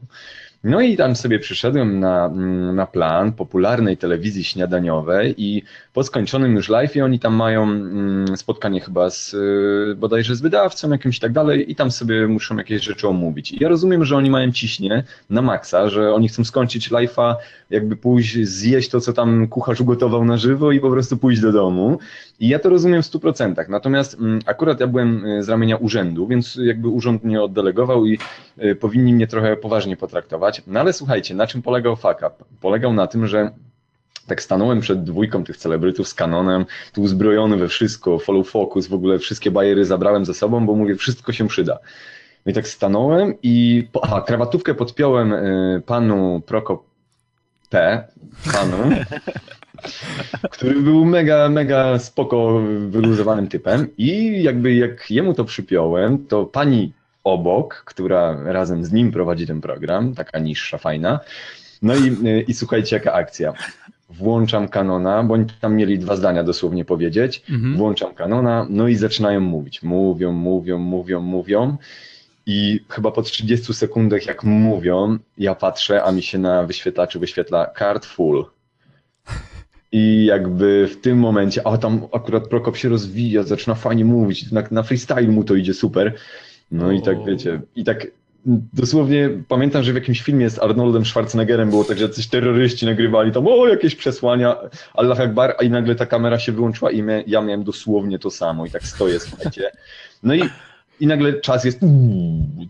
No 0.64 0.80
i 0.80 0.96
tam 0.96 1.16
sobie 1.16 1.38
przyszedłem 1.38 2.00
na, 2.00 2.26
mm, 2.26 2.76
na 2.76 2.86
plan 2.86 3.32
popularnej 3.32 3.96
telewizji 3.96 4.44
śniadaniowej 4.44 5.34
i 5.36 5.62
po 5.92 6.02
skończonym 6.02 6.54
już 6.54 6.68
live'ie 6.68 7.04
oni 7.04 7.18
tam 7.18 7.34
mają 7.34 7.62
mm, 7.62 8.36
spotkanie 8.36 8.80
chyba 8.80 9.10
z 9.10 9.34
y, 9.34 9.94
bodajże 9.96 10.36
z 10.36 10.40
wydawcą 10.40 10.90
jakimś 10.90 11.16
i 11.16 11.20
tak 11.20 11.32
dalej 11.32 11.70
i 11.72 11.74
tam 11.74 11.90
sobie 11.90 12.28
muszą 12.28 12.56
jakieś 12.56 12.82
rzeczy 12.82 13.08
omówić. 13.08 13.52
I 13.52 13.58
ja 13.62 13.68
rozumiem, 13.68 14.04
że 14.04 14.16
oni 14.16 14.30
mają 14.30 14.52
ciśnie 14.52 15.04
na 15.30 15.42
maksa, 15.42 15.88
że 15.88 16.14
oni 16.14 16.28
chcą 16.28 16.44
skończyć 16.44 16.90
live'a, 16.90 17.34
jakby 17.70 17.96
pójść 17.96 18.48
zjeść 18.48 18.88
to, 18.88 19.00
co 19.00 19.12
tam 19.12 19.48
kucharz 19.48 19.80
ugotował 19.80 20.24
na 20.24 20.36
żywo 20.36 20.72
i 20.72 20.80
po 20.80 20.90
prostu 20.90 21.16
pójść 21.16 21.40
do 21.40 21.52
domu. 21.52 21.98
I 22.40 22.48
ja 22.48 22.58
to 22.58 22.68
rozumiem 22.68 23.02
w 23.02 23.06
100%. 23.06 23.68
Natomiast 23.68 24.14
mm, 24.14 24.40
akurat 24.46 24.80
ja 24.80 24.86
byłem 24.86 25.26
y, 25.26 25.42
z 25.42 25.48
ramienia 25.48 25.76
urzędu, 25.76 26.26
więc 26.26 26.58
jakby 26.62 26.88
urząd 26.88 27.24
mnie 27.24 27.42
oddelegował 27.42 28.06
i 28.06 28.18
y, 28.64 28.74
powinni 28.74 29.14
mnie 29.14 29.26
trochę 29.26 29.56
poważnie 29.56 29.96
potraktować. 29.96 30.62
No 30.66 30.80
ale 30.80 30.92
słuchajcie, 30.92 31.34
na 31.34 31.46
czym 31.46 31.62
polegał 31.62 31.92
up? 31.92 32.30
Polegał 32.60 32.92
na 32.92 33.06
tym, 33.06 33.26
że 33.26 33.50
tak 34.26 34.42
stanąłem 34.42 34.80
przed 34.80 35.04
dwójką 35.04 35.44
tych 35.44 35.56
celebrytów 35.56 36.08
z 36.08 36.14
kanonem, 36.14 36.64
tu 36.92 37.02
uzbrojony 37.02 37.56
we 37.56 37.68
wszystko, 37.68 38.18
follow 38.18 38.50
focus, 38.50 38.86
w 38.86 38.94
ogóle 38.94 39.18
wszystkie 39.18 39.50
bajery 39.50 39.84
zabrałem 39.84 40.24
ze 40.24 40.34
sobą, 40.34 40.66
bo 40.66 40.74
mówię, 40.74 40.96
wszystko 40.96 41.32
się 41.32 41.48
przyda. 41.48 41.78
No 42.46 42.52
i 42.52 42.54
tak 42.54 42.68
stanąłem 42.68 43.34
i, 43.42 43.88
aha, 44.02 44.24
krawatówkę 44.26 44.74
podpiąłem 44.74 45.32
y, 45.32 45.82
panu 45.86 46.42
Prokop 46.46 46.89
P, 47.70 48.04
panu, 48.52 48.76
który 50.50 50.80
był 50.80 51.04
mega, 51.04 51.48
mega 51.48 51.98
spoko, 51.98 52.60
wyluzowanym 52.88 53.48
typem 53.48 53.88
i 53.98 54.42
jakby 54.42 54.74
jak 54.74 55.10
jemu 55.10 55.34
to 55.34 55.44
przypiąłem, 55.44 56.26
to 56.26 56.46
pani 56.46 56.92
obok, 57.24 57.82
która 57.86 58.36
razem 58.44 58.84
z 58.84 58.92
nim 58.92 59.12
prowadzi 59.12 59.46
ten 59.46 59.60
program, 59.60 60.14
taka 60.14 60.38
niższa, 60.38 60.78
fajna, 60.78 61.20
no 61.82 61.94
i, 61.96 62.16
i 62.48 62.54
słuchajcie, 62.54 62.96
jaka 62.96 63.12
akcja. 63.12 63.52
Włączam 64.10 64.68
kanona, 64.68 65.22
bo 65.22 65.34
oni 65.34 65.44
tam 65.60 65.76
mieli 65.76 65.98
dwa 65.98 66.16
zdania 66.16 66.44
dosłownie 66.44 66.84
powiedzieć. 66.84 67.42
Mhm. 67.50 67.76
Włączam 67.76 68.14
kanona, 68.14 68.66
no 68.70 68.88
i 68.88 68.94
zaczynają 68.94 69.40
mówić. 69.40 69.82
Mówią, 69.82 70.32
mówią, 70.32 70.78
mówią, 70.78 71.20
mówią. 71.20 71.76
I 72.52 72.80
chyba 72.88 73.10
po 73.10 73.22
30 73.22 73.74
sekundach, 73.74 74.26
jak 74.26 74.44
mówią, 74.44 75.18
ja 75.38 75.54
patrzę, 75.54 76.04
a 76.04 76.12
mi 76.12 76.22
się 76.22 76.38
na 76.38 76.62
wyświetlaczu 76.62 77.20
wyświetla 77.20 77.70
card 77.78 78.06
full. 78.06 78.44
I 79.92 80.24
jakby 80.24 80.88
w 80.92 81.00
tym 81.00 81.18
momencie, 81.18 81.66
a 81.66 81.78
tam 81.78 82.06
akurat 82.12 82.48
Prokop 82.48 82.76
się 82.76 82.88
rozwija, 82.88 83.42
zaczyna 83.42 83.74
fajnie 83.74 84.04
mówić, 84.04 84.52
na, 84.52 84.62
na 84.70 84.82
freestyle 84.82 85.28
mu 85.28 85.44
to 85.44 85.54
idzie 85.54 85.74
super. 85.74 86.14
No 86.70 86.92
i 86.92 87.02
tak 87.02 87.24
wiecie, 87.24 87.60
i 87.76 87.84
tak 87.84 88.06
dosłownie 88.72 89.30
pamiętam, 89.48 89.82
że 89.82 89.92
w 89.92 89.94
jakimś 89.94 90.22
filmie 90.22 90.50
z 90.50 90.58
Arnoldem 90.58 91.04
Schwarzeneggerem 91.04 91.70
było 91.70 91.84
tak, 91.84 91.98
że 91.98 92.08
coś 92.08 92.26
terroryści 92.28 92.86
nagrywali 92.86 93.32
tam, 93.32 93.46
o 93.46 93.68
jakieś 93.68 93.94
przesłania, 93.96 94.56
Allah 94.94 95.20
Akbar, 95.20 95.54
a 95.58 95.62
i 95.62 95.70
nagle 95.70 95.94
ta 95.94 96.06
kamera 96.06 96.38
się 96.38 96.52
wyłączyła 96.52 96.90
i 96.90 97.02
mia- 97.02 97.22
ja 97.26 97.40
miałem 97.40 97.64
dosłownie 97.64 98.18
to 98.18 98.30
samo 98.30 98.66
i 98.66 98.70
tak 98.70 98.82
stoję, 98.82 99.20
słuchajcie. 99.20 99.70
No 100.22 100.34
i, 100.34 100.42
i 101.00 101.06
nagle 101.06 101.32
czas 101.32 101.64
jest 101.64 101.80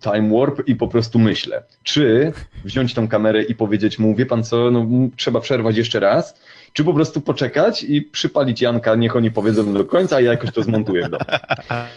time 0.01 0.39
warp 0.39 0.68
i 0.68 0.76
po 0.76 0.89
prostu 0.89 1.18
myślę, 1.18 1.62
czy 1.83 2.33
wziąć 2.64 2.95
tą 2.95 3.09
kamerę 3.09 3.43
i 3.43 3.55
powiedzieć 3.55 3.99
mu, 3.99 4.14
wie 4.14 4.26
pan 4.26 4.45
co, 4.45 4.70
no 4.70 4.87
trzeba 5.16 5.41
przerwać 5.41 5.76
jeszcze 5.76 6.01
raz, 6.01 6.41
czy 6.72 6.85
po 6.85 6.95
prostu 6.95 7.20
poczekać 7.20 7.83
i 7.83 8.03
przypalić 8.03 8.62
Janka, 8.62 8.95
niech 8.95 9.16
oni 9.16 9.31
powiedzą 9.31 9.74
do 9.74 9.85
końca, 9.85 10.16
a 10.16 10.20
ja 10.20 10.31
jakoś 10.31 10.53
to 10.53 10.62
zmontuję 10.62 11.07
w 11.07 11.11
domu. 11.11 11.24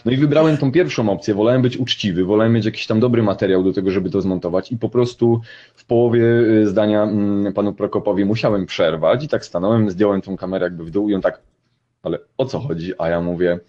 No 0.05 0.11
i 0.11 0.17
wybrałem 0.17 0.57
tą 0.57 0.71
pierwszą 0.71 1.09
opcję, 1.09 1.33
wolałem 1.33 1.61
być 1.61 1.77
uczciwy, 1.77 2.25
wolałem 2.25 2.53
mieć 2.53 2.65
jakiś 2.65 2.87
tam 2.87 2.99
dobry 2.99 3.23
materiał 3.23 3.63
do 3.63 3.73
tego, 3.73 3.91
żeby 3.91 4.09
to 4.09 4.21
zmontować 4.21 4.71
i 4.71 4.77
po 4.77 4.89
prostu 4.89 5.41
w 5.75 5.85
połowie 5.85 6.23
y, 6.23 6.67
zdania 6.67 7.03
mm, 7.03 7.53
panu 7.53 7.73
Prokopowi 7.73 8.25
musiałem 8.25 8.65
przerwać 8.65 9.23
i 9.23 9.27
tak 9.27 9.45
stanąłem, 9.45 9.89
zdjąłem 9.89 10.21
tą 10.21 10.37
kamerę 10.37 10.65
jakby 10.65 10.83
w 10.83 10.91
dół 10.91 11.09
i 11.09 11.15
on 11.15 11.21
tak, 11.21 11.41
ale 12.03 12.19
o 12.37 12.45
co 12.45 12.59
chodzi? 12.59 12.93
A 12.97 13.09
ja 13.09 13.21
mówię, 13.21 13.59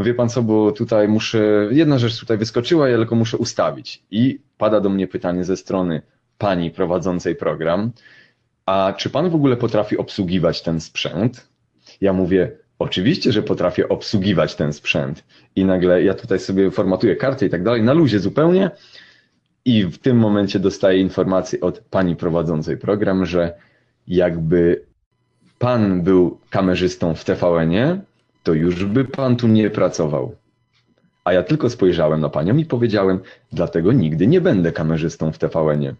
no 0.00 0.04
wie 0.04 0.14
pan 0.14 0.28
co, 0.28 0.42
bo 0.42 0.72
tutaj 0.72 1.08
muszę, 1.08 1.68
jedna 1.70 1.98
rzecz 1.98 2.20
tutaj 2.20 2.38
wyskoczyła, 2.38 2.88
ja 2.88 2.96
tylko 2.96 3.14
muszę 3.14 3.36
ustawić. 3.36 4.02
I 4.10 4.40
pada 4.58 4.80
do 4.80 4.88
mnie 4.88 5.08
pytanie 5.08 5.44
ze 5.44 5.56
strony 5.56 6.02
pani 6.38 6.70
prowadzącej 6.70 7.36
program, 7.36 7.90
a 8.66 8.94
czy 8.96 9.10
pan 9.10 9.30
w 9.30 9.34
ogóle 9.34 9.56
potrafi 9.56 9.98
obsługiwać 9.98 10.62
ten 10.62 10.80
sprzęt? 10.80 11.48
Ja 12.00 12.12
mówię, 12.12 12.52
oczywiście, 12.78 13.32
że 13.32 13.42
potrafię 13.42 13.88
obsługiwać 13.88 14.54
ten 14.54 14.72
sprzęt. 14.72 15.24
I 15.56 15.64
nagle 15.64 16.02
ja 16.02 16.14
tutaj 16.14 16.38
sobie 16.38 16.70
formatuję 16.70 17.16
kartę 17.16 17.46
i 17.46 17.50
tak 17.50 17.62
dalej, 17.62 17.82
na 17.82 17.92
luzie 17.92 18.18
zupełnie. 18.18 18.70
I 19.64 19.84
w 19.84 19.98
tym 19.98 20.16
momencie 20.16 20.58
dostaję 20.58 21.00
informację 21.00 21.60
od 21.60 21.78
pani 21.78 22.16
prowadzącej 22.16 22.76
program, 22.78 23.26
że 23.26 23.54
jakby 24.06 24.82
pan 25.58 26.02
był 26.02 26.38
kamerzystą 26.50 27.14
w 27.14 27.24
TVN-ie, 27.24 28.00
to 28.42 28.54
już 28.54 28.84
by 28.84 29.04
pan 29.04 29.36
tu 29.36 29.48
nie 29.48 29.70
pracował. 29.70 30.34
A 31.24 31.32
ja 31.32 31.42
tylko 31.42 31.70
spojrzałem 31.70 32.20
na 32.20 32.28
panią 32.28 32.56
i 32.56 32.64
powiedziałem, 32.64 33.20
dlatego 33.52 33.92
nigdy 33.92 34.26
nie 34.26 34.40
będę 34.40 34.72
kamerzystą 34.72 35.32
w 35.32 35.38
TVN-ie. 35.38 35.94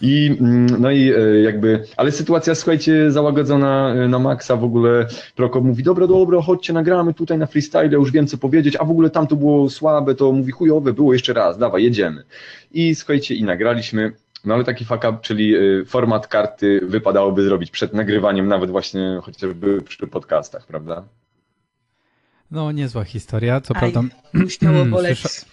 I 0.00 0.36
mm, 0.40 0.66
no 0.80 0.90
i 0.90 1.12
e, 1.12 1.40
jakby, 1.40 1.84
ale 1.96 2.12
sytuacja, 2.12 2.54
słuchajcie, 2.54 3.10
załagodzona 3.10 3.94
e, 3.94 4.08
na 4.08 4.18
maksa, 4.18 4.56
w 4.56 4.64
ogóle 4.64 5.06
Prokop 5.36 5.64
mówi, 5.64 5.82
dobra, 5.82 6.06
dobra, 6.06 6.42
chodźcie, 6.42 6.72
nagramy 6.72 7.14
tutaj 7.14 7.38
na 7.38 7.46
freestyle, 7.46 7.88
już 7.88 8.12
wiem 8.12 8.26
co 8.26 8.38
powiedzieć, 8.38 8.76
a 8.76 8.84
w 8.84 8.90
ogóle 8.90 9.10
tam 9.10 9.26
to 9.26 9.36
było 9.36 9.70
słabe, 9.70 10.14
to 10.14 10.32
mówi 10.32 10.52
chujowe, 10.52 10.92
było 10.92 11.12
jeszcze 11.12 11.32
raz, 11.32 11.58
dawaj, 11.58 11.84
jedziemy. 11.84 12.22
I 12.72 12.94
słuchajcie, 12.94 13.34
i 13.34 13.44
nagraliśmy, 13.44 14.12
no 14.46 14.54
ale 14.54 14.64
taki 14.64 14.84
fuck 14.84 15.04
up, 15.10 15.18
czyli 15.22 15.54
e, 15.56 15.60
format 15.84 16.26
karty 16.28 16.80
wypadałoby 16.82 17.42
zrobić 17.42 17.70
przed 17.70 17.92
nagrywaniem, 17.92 18.48
nawet 18.48 18.70
właśnie 18.70 19.18
chociażby 19.22 19.82
przy 19.82 20.06
podcastach, 20.06 20.66
prawda? 20.66 21.04
No, 22.50 22.72
niezła 22.72 23.04
historia, 23.04 23.60
co 23.60 23.74
Aj, 23.76 23.80
prawda. 23.92 24.14
Musiało 24.32 24.84
boleć. 24.96 25.18
słysza- 25.18 25.46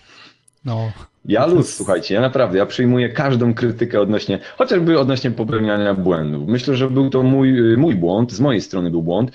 No, 0.66 0.91
Ja 1.26 1.46
luz, 1.46 1.76
słuchajcie, 1.76 2.16
ja 2.16 2.22
naprawdę, 2.22 2.58
ja 2.58 2.66
przyjmuję 2.66 3.10
każdą 3.10 3.54
krytykę 3.54 4.02
odnośnie, 4.02 4.39
chociażby 4.58 5.00
odnośnie 5.00 5.32
popełniania 5.32 5.94
błędów. 5.94 6.48
Myślę, 6.48 6.76
że 6.76 6.89
był 6.89 7.10
to 7.10 7.24
mój, 7.24 7.78
mój 7.78 7.96
błąd, 7.96 8.32
z 8.32 8.39
mojej 8.39 8.62
strony 8.62 8.91
był 8.91 9.02
błąd 9.02 9.32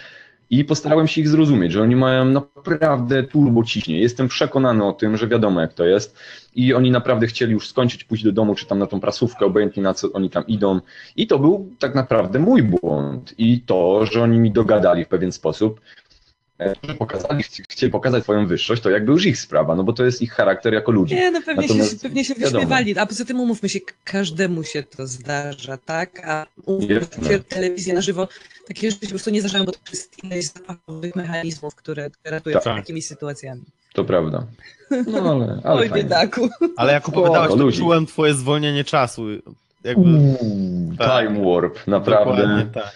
i 0.50 0.64
postarałem 0.64 1.06
się 1.06 1.20
ich 1.20 1.28
zrozumieć, 1.28 1.72
że 1.72 1.82
oni 1.82 1.96
mają 1.96 2.24
naprawdę 2.24 3.22
turbo 3.22 3.64
ciśnie. 3.64 4.00
Jestem 4.00 4.28
przekonany 4.28 4.84
o 4.84 4.92
tym, 4.92 5.16
że 5.16 5.28
wiadomo 5.28 5.60
jak 5.60 5.72
to 5.72 5.84
jest 5.84 6.16
i 6.54 6.74
oni 6.74 6.90
naprawdę 6.90 7.26
chcieli 7.26 7.52
już 7.52 7.68
skończyć, 7.68 8.04
pójść 8.04 8.24
do 8.24 8.32
domu, 8.32 8.54
czy 8.54 8.66
tam 8.66 8.78
na 8.78 8.86
tą 8.86 9.00
prasówkę, 9.00 9.46
obojętnie 9.46 9.82
na 9.82 9.94
co 9.94 10.12
oni 10.12 10.30
tam 10.30 10.46
idą. 10.46 10.80
I 11.16 11.26
to 11.26 11.38
był 11.38 11.70
tak 11.78 11.94
naprawdę 11.94 12.38
mój 12.38 12.62
błąd 12.62 13.34
i 13.38 13.60
to, 13.60 14.06
że 14.06 14.22
oni 14.22 14.38
mi 14.38 14.50
dogadali 14.50 15.04
w 15.04 15.08
pewien 15.08 15.32
sposób, 15.32 15.80
pokazali, 16.98 17.42
chci- 17.42 17.62
chcieli 17.68 17.92
pokazać 17.92 18.22
swoją 18.22 18.46
wyższość, 18.46 18.82
to 18.82 18.90
jakby 18.90 19.12
już 19.12 19.26
ich 19.26 19.38
sprawa, 19.38 19.76
no 19.76 19.84
bo 19.84 19.92
to 19.92 20.04
jest 20.04 20.22
ich 20.22 20.32
charakter 20.32 20.74
jako 20.74 20.92
ludzi. 20.92 21.14
Nie, 21.14 21.30
no 21.30 21.40
pewnie 21.46 21.62
się, 21.68 21.74
Natomiast 21.74 22.02
pewnie 22.02 22.24
się 22.24 22.34
wiadomo. 22.34 22.50
wyśmiewali, 22.58 22.98
a 22.98 23.06
poza 23.06 23.24
tym 23.24 23.40
umówmy 23.40 23.68
się, 23.68 23.78
każdemu 24.04 24.64
się 24.64 24.82
to 24.82 25.06
zdarza, 25.06 25.76
tak? 25.76 26.20
A 26.28 26.46
umówmy 26.64 27.00
się, 27.28 27.38
telewizja 27.48 27.94
na 27.94 28.00
żywo, 28.00 28.28
takie 28.68 28.90
rzeczy 28.90 29.00
się 29.00 29.06
po 29.06 29.10
prostu 29.12 29.30
nie 29.30 29.40
zdarzają, 29.40 29.64
bo 29.64 29.72
to 29.72 29.78
jest 29.92 30.24
ileś 30.24 30.46
zapachowych 30.46 31.16
mechanizmów, 31.16 31.74
które, 31.74 32.10
które 32.10 32.30
ratują 32.36 32.54
Tak. 32.54 32.62
przed 32.62 32.76
takimi 32.76 33.02
sytuacjami. 33.02 33.62
To 33.92 34.04
prawda. 34.04 34.46
No 35.06 35.18
ale, 35.32 35.60
ale 35.64 35.74
Oj, 35.80 35.88
fajnie. 35.88 36.02
biedaku. 36.04 36.48
Ale 36.76 36.92
jak 36.92 37.08
opowiadałeś, 37.08 37.48
to 37.50 37.56
ludzi. 37.56 37.78
czułem 37.78 38.06
twoje 38.06 38.34
zwolnienie 38.34 38.84
czasu. 38.84 39.22
Jakby, 39.84 40.02
Uuu, 40.10 40.92
Tak. 40.98 41.26
time 41.28 41.44
warp, 41.54 41.86
naprawdę. 41.86 42.42
Dokładnie, 42.42 42.66
tak. 42.74 42.92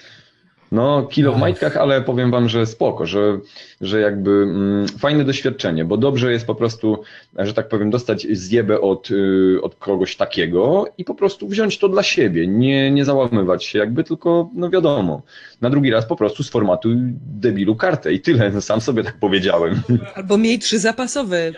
No, 0.73 1.03
kilo 1.03 1.33
w 1.33 1.35
Ach. 1.35 1.41
majtkach, 1.41 1.77
ale 1.77 2.03
powiem 2.03 2.31
wam, 2.31 2.49
że 2.49 2.67
spoko, 2.67 3.07
że, 3.07 3.39
że 3.81 4.01
jakby 4.01 4.31
mm, 4.31 4.89
fajne 4.89 5.25
doświadczenie, 5.25 5.85
bo 5.85 5.97
dobrze 5.97 6.33
jest 6.33 6.47
po 6.47 6.55
prostu, 6.55 7.03
że 7.39 7.55
tak 7.55 7.69
powiem, 7.69 7.91
dostać 7.91 8.27
zjebę 8.31 8.81
od, 8.81 9.11
y, 9.11 9.59
od 9.63 9.75
kogoś 9.75 10.17
takiego 10.17 10.85
i 10.99 11.05
po 11.05 11.15
prostu 11.15 11.49
wziąć 11.49 11.79
to 11.79 11.89
dla 11.89 12.03
siebie, 12.03 12.47
nie, 12.47 12.91
nie 12.91 13.05
załamywać 13.05 13.65
się 13.65 13.79
jakby, 13.79 14.05
tylko 14.05 14.51
no 14.55 14.71
wiadomo, 14.71 15.23
na 15.61 15.71
drugi 15.71 15.91
raz 15.91 16.07
po 16.07 16.17
prostu 16.17 16.43
sformatuj 16.43 16.97
debilu 17.27 17.77
kartę 17.77 18.13
i 18.13 18.21
tyle, 18.21 18.51
no, 18.51 18.61
sam 18.61 18.81
sobie 18.81 19.05
tak 19.05 19.17
powiedziałem, 19.21 19.83
Albo 20.15 20.39
miej 20.39 20.59
trzy 20.59 20.79
zapasowe. 20.79 21.53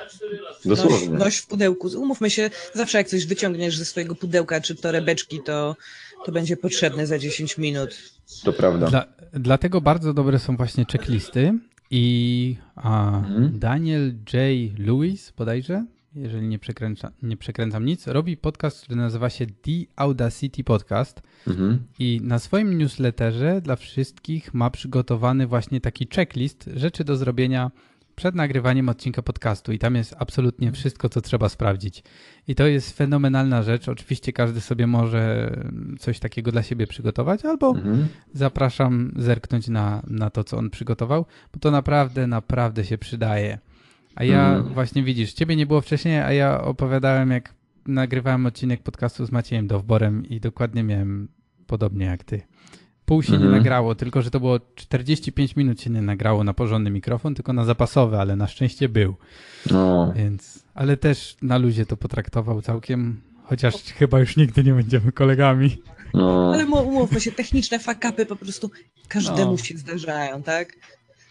Noś, 0.64 0.78
dosłownie. 0.78 1.18
noś 1.18 1.36
w 1.36 1.46
pudełku. 1.46 1.88
Umówmy 1.96 2.30
się, 2.30 2.50
zawsze 2.72 2.98
jak 2.98 3.08
coś 3.08 3.26
wyciągniesz 3.26 3.78
ze 3.78 3.84
swojego 3.84 4.14
pudełka 4.14 4.60
czy 4.60 4.74
torebeczki, 4.74 5.40
to, 5.44 5.76
to 6.24 6.32
będzie 6.32 6.56
potrzebne 6.56 7.06
za 7.06 7.18
10 7.18 7.58
minut. 7.58 7.96
To 8.44 8.52
prawda. 8.52 8.86
Dla, 8.86 9.04
dlatego 9.32 9.80
bardzo 9.80 10.14
dobre 10.14 10.38
są 10.38 10.56
właśnie 10.56 10.84
checklisty 10.92 11.58
i 11.90 12.56
a, 12.76 13.18
Mhm. 13.18 13.58
Daniel 13.58 14.14
J. 14.32 14.34
Lewis 14.78 15.32
bodajże, 15.36 15.86
jeżeli 16.14 16.48
nie, 16.48 16.58
przekręca, 16.58 17.10
nie 17.22 17.36
przekręcam 17.36 17.84
nic, 17.84 18.06
robi 18.06 18.36
podcast, 18.36 18.80
który 18.82 18.96
nazywa 18.96 19.30
się 19.30 19.46
The 19.46 19.70
Audacity 19.96 20.64
Podcast 20.64 21.22
Mhm. 21.46 21.78
i 21.98 22.20
na 22.22 22.38
swoim 22.38 22.78
newsletterze 22.78 23.60
dla 23.60 23.76
wszystkich 23.76 24.54
ma 24.54 24.70
przygotowany 24.70 25.46
właśnie 25.46 25.80
taki 25.80 26.06
checklist 26.14 26.70
rzeczy 26.76 27.04
do 27.04 27.16
zrobienia 27.16 27.70
przed 28.16 28.34
nagrywaniem 28.34 28.88
odcinka 28.88 29.22
podcastu 29.22 29.72
i 29.72 29.78
tam 29.78 29.94
jest 29.94 30.14
absolutnie 30.18 30.72
wszystko, 30.72 31.08
co 31.08 31.20
trzeba 31.20 31.48
sprawdzić. 31.48 32.02
I 32.48 32.54
to 32.54 32.66
jest 32.66 32.96
fenomenalna 32.96 33.62
rzecz. 33.62 33.88
Oczywiście 33.88 34.32
każdy 34.32 34.60
sobie 34.60 34.86
może 34.86 35.56
coś 35.98 36.18
takiego 36.18 36.52
dla 36.52 36.62
siebie 36.62 36.86
przygotować 36.86 37.44
albo 37.44 37.70
Mhm. 37.70 38.06
zapraszam 38.32 39.12
zerknąć 39.16 39.68
na, 39.68 40.02
na 40.06 40.30
to, 40.30 40.44
co 40.44 40.58
on 40.58 40.70
przygotował, 40.70 41.26
bo 41.52 41.60
to 41.60 41.70
naprawdę, 41.70 42.26
naprawdę 42.26 42.84
się 42.84 42.98
przydaje. 42.98 43.58
A 44.14 44.24
ja 44.24 44.48
Mm. 44.54 44.62
właśnie 44.74 45.02
widzisz, 45.02 45.32
ciebie 45.32 45.56
nie 45.56 45.66
było 45.66 45.80
wcześniej, 45.80 46.18
a 46.18 46.32
ja 46.32 46.60
opowiadałem, 46.60 47.30
jak 47.30 47.54
nagrywałem 47.86 48.46
odcinek 48.46 48.82
podcastu 48.82 49.26
z 49.26 49.32
Maciejem 49.32 49.66
Dowborem 49.66 50.26
i 50.26 50.40
dokładnie 50.40 50.82
miałem 50.82 51.28
podobnie 51.66 52.06
jak 52.06 52.24
ty. 52.24 52.42
Pół 53.06 53.22
się 53.22 53.32
nie 53.32 53.36
Mhm. 53.38 53.52
nagrało, 53.52 53.94
tylko 53.94 54.22
że 54.22 54.30
to 54.30 54.40
było 54.40 54.60
45 54.74 55.56
minut 55.56 55.80
się 55.80 55.90
nie 55.90 56.02
nagrało 56.02 56.44
na 56.44 56.54
porządny 56.54 56.90
mikrofon, 56.90 57.34
tylko 57.34 57.52
na 57.52 57.64
zapasowy, 57.64 58.18
ale 58.18 58.36
na 58.36 58.46
szczęście 58.48 58.88
był. 58.88 59.14
No. 59.70 60.12
Więc, 60.16 60.64
ale 60.74 60.96
też 60.96 61.36
na 61.42 61.58
luzie 61.58 61.86
to 61.86 61.96
potraktował 61.96 62.62
całkiem, 62.62 63.20
chociaż 63.44 63.74
chyba 63.74 64.20
już 64.20 64.36
nigdy 64.36 64.64
nie 64.64 64.72
będziemy 64.74 65.12
kolegami. 65.12 65.76
No. 66.14 66.50
Ale 66.54 66.66
umówmy 66.66 67.20
się, 67.20 67.32
techniczne 67.32 67.78
fakapy 67.78 68.26
po 68.26 68.36
prostu 68.36 68.70
każdemu 69.08 69.50
No. 69.50 69.56
się 69.58 69.78
zdarzają, 69.78 70.42
tak? 70.42 70.72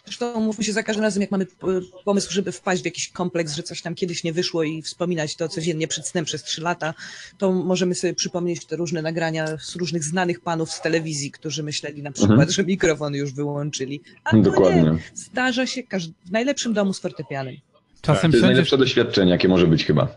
Zresztą 0.05 0.33
umówmy 0.33 0.63
się 0.63 0.73
za 0.73 0.83
każdym 0.83 1.03
razem, 1.03 1.21
jak 1.21 1.31
mamy 1.31 1.45
p- 1.45 1.81
pomysł, 2.05 2.31
żeby 2.33 2.51
wpaść 2.51 2.81
w 2.81 2.85
jakiś 2.85 3.09
kompleks, 3.09 3.55
że 3.55 3.63
coś 3.63 3.81
tam 3.81 3.95
kiedyś 3.95 4.23
nie 4.23 4.33
wyszło 4.33 4.63
i 4.63 4.81
wspominać 4.81 5.35
to 5.35 5.49
codziennie 5.49 5.87
przed 5.87 6.07
snem 6.07 6.25
przez 6.25 6.43
trzy 6.43 6.61
lata, 6.61 6.93
to 7.37 7.51
możemy 7.51 7.95
sobie 7.95 8.13
przypomnieć 8.13 8.65
te 8.65 8.75
różne 8.75 9.01
nagrania 9.01 9.57
z 9.57 9.75
różnych 9.75 10.03
znanych 10.03 10.39
panów 10.41 10.71
z 10.71 10.81
telewizji, 10.81 11.31
którzy 11.31 11.63
myśleli 11.63 12.01
na 12.03 12.11
przykład, 12.11 12.31
Mhm. 12.31 12.51
że 12.51 12.63
mikrofon 12.63 13.13
już 13.13 13.33
wyłączyli. 13.33 14.01
A 14.23 14.31
to 14.31 14.37
Dokładnie. 14.37 14.81
nie, 14.81 14.97
zdarza 15.15 15.67
się 15.67 15.81
w 16.25 16.31
najlepszym 16.31 16.73
domu 16.73 16.93
z 16.93 16.99
fortepianem. 16.99 17.55
Czasem 18.01 18.21
To 18.21 18.27
jest 18.27 18.33
siądziesz 18.33 18.41
najlepsze 18.41 18.77
doświadczenie, 18.77 19.31
jakie 19.31 19.47
może 19.47 19.67
być 19.67 19.85
chyba. 19.85 20.07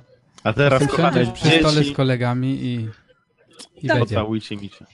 A 0.43 0.53
teraz, 0.53 0.81
Siądziesz 0.81 0.97
kochane 0.97 1.33
przy 1.33 1.51
stole 1.61 1.85
z 1.85 1.93
kolegami 1.93 2.49
i, 2.65 2.75
i 2.75 3.89
Tak. 3.89 3.97
będzie. 3.99 3.99
pocałujcie 4.01 4.57
mi 4.57 4.69
się. 4.69 4.85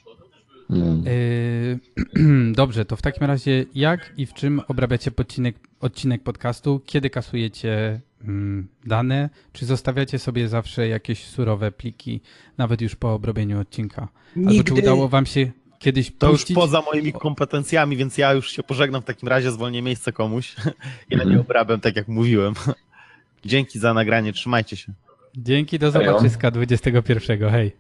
No. 0.71 1.11
Yy, 1.11 2.53
Dobrze, 2.61 2.85
to 2.85 2.97
w 2.97 3.03
takim 3.03 3.27
razie 3.27 3.65
jak 3.75 4.13
i 4.17 4.27
w 4.27 4.35
czym 4.35 4.61
obrabiacie 4.69 5.11
odcinek, 5.17 5.57
odcinek 5.81 6.23
podcastu? 6.23 6.81
Kiedy 6.87 7.11
kasujecie 7.11 8.01
mm, 8.25 8.69
dane? 8.87 9.31
Czy 9.53 9.67
zostawiacie 9.67 10.19
sobie 10.19 10.49
zawsze 10.49 10.89
jakieś 10.89 11.25
surowe 11.25 11.73
pliki, 11.73 12.21
nawet 12.59 12.81
już 12.81 12.97
po 12.97 13.15
obrobieniu 13.15 13.61
odcinka? 13.61 14.09
Albo 14.37 14.51
czy 14.51 14.55
Nigdy. 14.57 14.73
udało 14.73 15.09
wam 15.09 15.27
się 15.27 15.51
kiedyś 15.79 16.13
To 16.19 16.27
już 16.31 16.37
puścić? 16.41 16.55
poza 16.57 16.83
moimi 16.93 17.13
kompetencjami, 17.13 17.97
więc 17.97 18.19
ja 18.19 18.33
już 18.33 18.51
się 18.51 18.63
pożegnam 18.63 19.03
w 19.03 19.05
takim 19.05 19.29
razie, 19.29 19.51
zwolnię 19.51 19.83
miejsce 19.83 20.13
komuś. 20.13 20.55
Ja 21.11 21.19
Mhm. 21.19 21.31
nie 21.31 21.41
obrabiam, 21.41 21.81
tak 21.81 21.97
jak 21.97 22.09
mówiłem. 22.09 22.55
Dzięki 23.45 23.79
za 23.79 23.95
nagranie, 23.95 24.33
trzymajcie 24.33 24.77
się. 24.77 24.93
Dzięki, 25.37 25.79
do 25.79 25.91
zobaczyska 25.91 26.51
21. 26.51 27.49
Hej. 27.51 27.73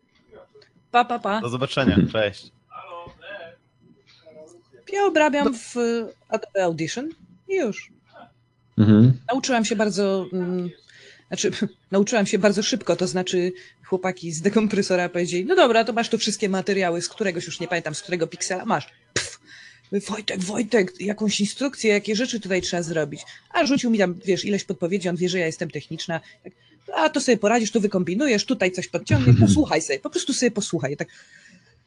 Pa, 0.90 1.04
pa, 1.04 1.18
pa. 1.18 1.40
Do 1.40 1.48
zobaczenia, 1.48 1.96
cześć. 2.12 2.52
Ja 4.92 5.04
obrabiam 5.04 5.54
w 5.54 5.76
Adobe 6.28 6.64
Audition 6.64 7.08
i 7.48 7.54
już. 7.54 7.92
Mhm. 8.78 9.12
Nauczyłam 9.28 9.64
się 9.64 9.76
bardzo, 9.76 10.26
mm, 10.32 10.70
znaczy 11.28 11.50
nauczyłam 11.90 12.26
się 12.26 12.38
bardzo 12.38 12.62
szybko, 12.62 12.96
to 12.96 13.06
znaczy 13.06 13.52
chłopaki 13.84 14.32
z 14.32 14.40
dekompresora 14.40 15.08
powiedzieli, 15.08 15.44
no 15.44 15.56
dobra, 15.56 15.84
to 15.84 15.92
masz 15.92 16.08
tu 16.08 16.18
wszystkie 16.18 16.48
materiały, 16.48 17.02
z 17.02 17.08
któregoś 17.08 17.46
już 17.46 17.60
nie 17.60 17.68
pamiętam, 17.68 17.94
z 17.94 18.02
którego 18.02 18.26
piksela 18.26 18.64
masz. 18.64 18.88
Pff, 19.14 19.40
Wojtek, 20.08 20.40
Wojtek, 20.40 21.00
jakąś 21.00 21.40
instrukcję, 21.40 21.92
jakie 21.92 22.16
rzeczy 22.16 22.40
tutaj 22.40 22.62
trzeba 22.62 22.82
zrobić. 22.82 23.22
A 23.50 23.66
rzucił 23.66 23.90
mi 23.90 23.98
tam, 23.98 24.14
wiesz, 24.24 24.44
ileś 24.44 24.64
podpowiedzi, 24.64 25.08
on 25.08 25.16
wie, 25.16 25.28
że 25.28 25.38
ja 25.38 25.46
jestem 25.46 25.70
techniczna. 25.70 26.20
Tak, 26.44 26.52
A 26.94 27.08
to 27.08 27.20
sobie 27.20 27.36
poradzisz, 27.36 27.70
tu 27.70 27.80
wykombinujesz, 27.80 28.44
tutaj 28.44 28.72
coś 28.72 28.88
podciągnie, 28.88 29.34
posłuchaj 29.46 29.82
sobie, 29.82 29.98
po 29.98 30.10
prostu 30.10 30.32
sobie 30.32 30.50
posłuchaj. 30.50 30.96
Tak. 30.96 31.08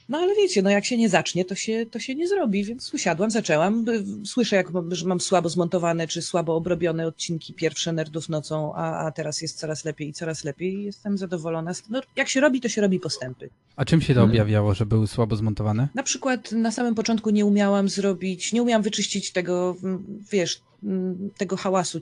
No 0.10 0.18
ale 0.18 0.36
wiecie, 0.36 0.62
no 0.62 0.70
jak 0.70 0.86
się 0.86 0.98
nie 0.98 1.10
zacznie, 1.10 1.46
to 1.46 1.56
się, 1.56 1.86
to 1.92 2.00
się 2.00 2.16
nie 2.16 2.28
zrobi, 2.28 2.64
więc 2.64 2.94
usiadłam, 2.94 3.32
zaczęłam. 3.32 3.86
y, 3.90 4.26
Słyszę, 4.26 4.56
jak 4.56 4.72
mam, 4.72 4.96
że 4.96 5.06
mam 5.08 5.20
słabo 5.22 5.50
zmontowane 5.50 6.08
czy 6.08 6.22
słabo 6.22 6.56
obrobione 6.56 7.08
odcinki 7.08 7.54
pierwsze 7.54 7.94
Nerdów 7.94 8.30
nocą, 8.30 8.76
a, 8.76 9.06
a 9.08 9.12
teraz 9.12 9.42
jest 9.42 9.58
coraz 9.60 9.86
lepiej 9.86 10.10
i 10.10 10.14
coraz 10.14 10.44
lepiej 10.44 10.74
i 10.74 10.84
jestem 10.84 11.18
zadowolona. 11.18 11.72
No, 11.90 12.02
jak 12.16 12.30
się 12.30 12.40
robi, 12.42 12.62
to 12.62 12.70
się 12.70 12.82
robi 12.82 13.00
postępy. 13.00 13.50
A 13.76 13.86
czym 13.86 14.02
się 14.02 14.14
to 14.14 14.20
Mhm. 14.22 14.30
objawiało, 14.32 14.74
że 14.74 14.86
były 14.86 15.08
słabo 15.08 15.36
zmontowane? 15.36 15.88
Na 15.96 16.04
przykład 16.04 16.52
na 16.52 16.72
samym 16.72 16.96
początku 16.96 17.30
nie 17.30 17.46
umiałam 17.46 17.90
zrobić, 17.90 18.54
nie 18.54 18.62
umiałam 18.64 18.82
wyczyścić 18.82 19.32
tego, 19.32 19.76
mm, 19.84 20.24
wiesz, 20.32 20.62
mm, 20.84 21.30
tego 21.38 21.58
hałasu, 21.58 22.00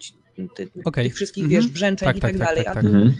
ty, 0.55 0.69
Okej. 0.85 1.05
tych 1.05 1.15
wszystkich, 1.15 1.43
Mhm. 1.43 1.61
wiesz, 1.61 1.71
brzęczeń 1.71 2.05
Tak, 2.07 2.17
i 2.17 2.21
tak, 2.21 2.31
tak, 2.31 2.39
tak, 2.39 2.47
dalej, 2.47 2.63
tak, 2.65 2.71
a 2.71 2.75
tak. 2.75 2.85
Mhm. 2.85 3.13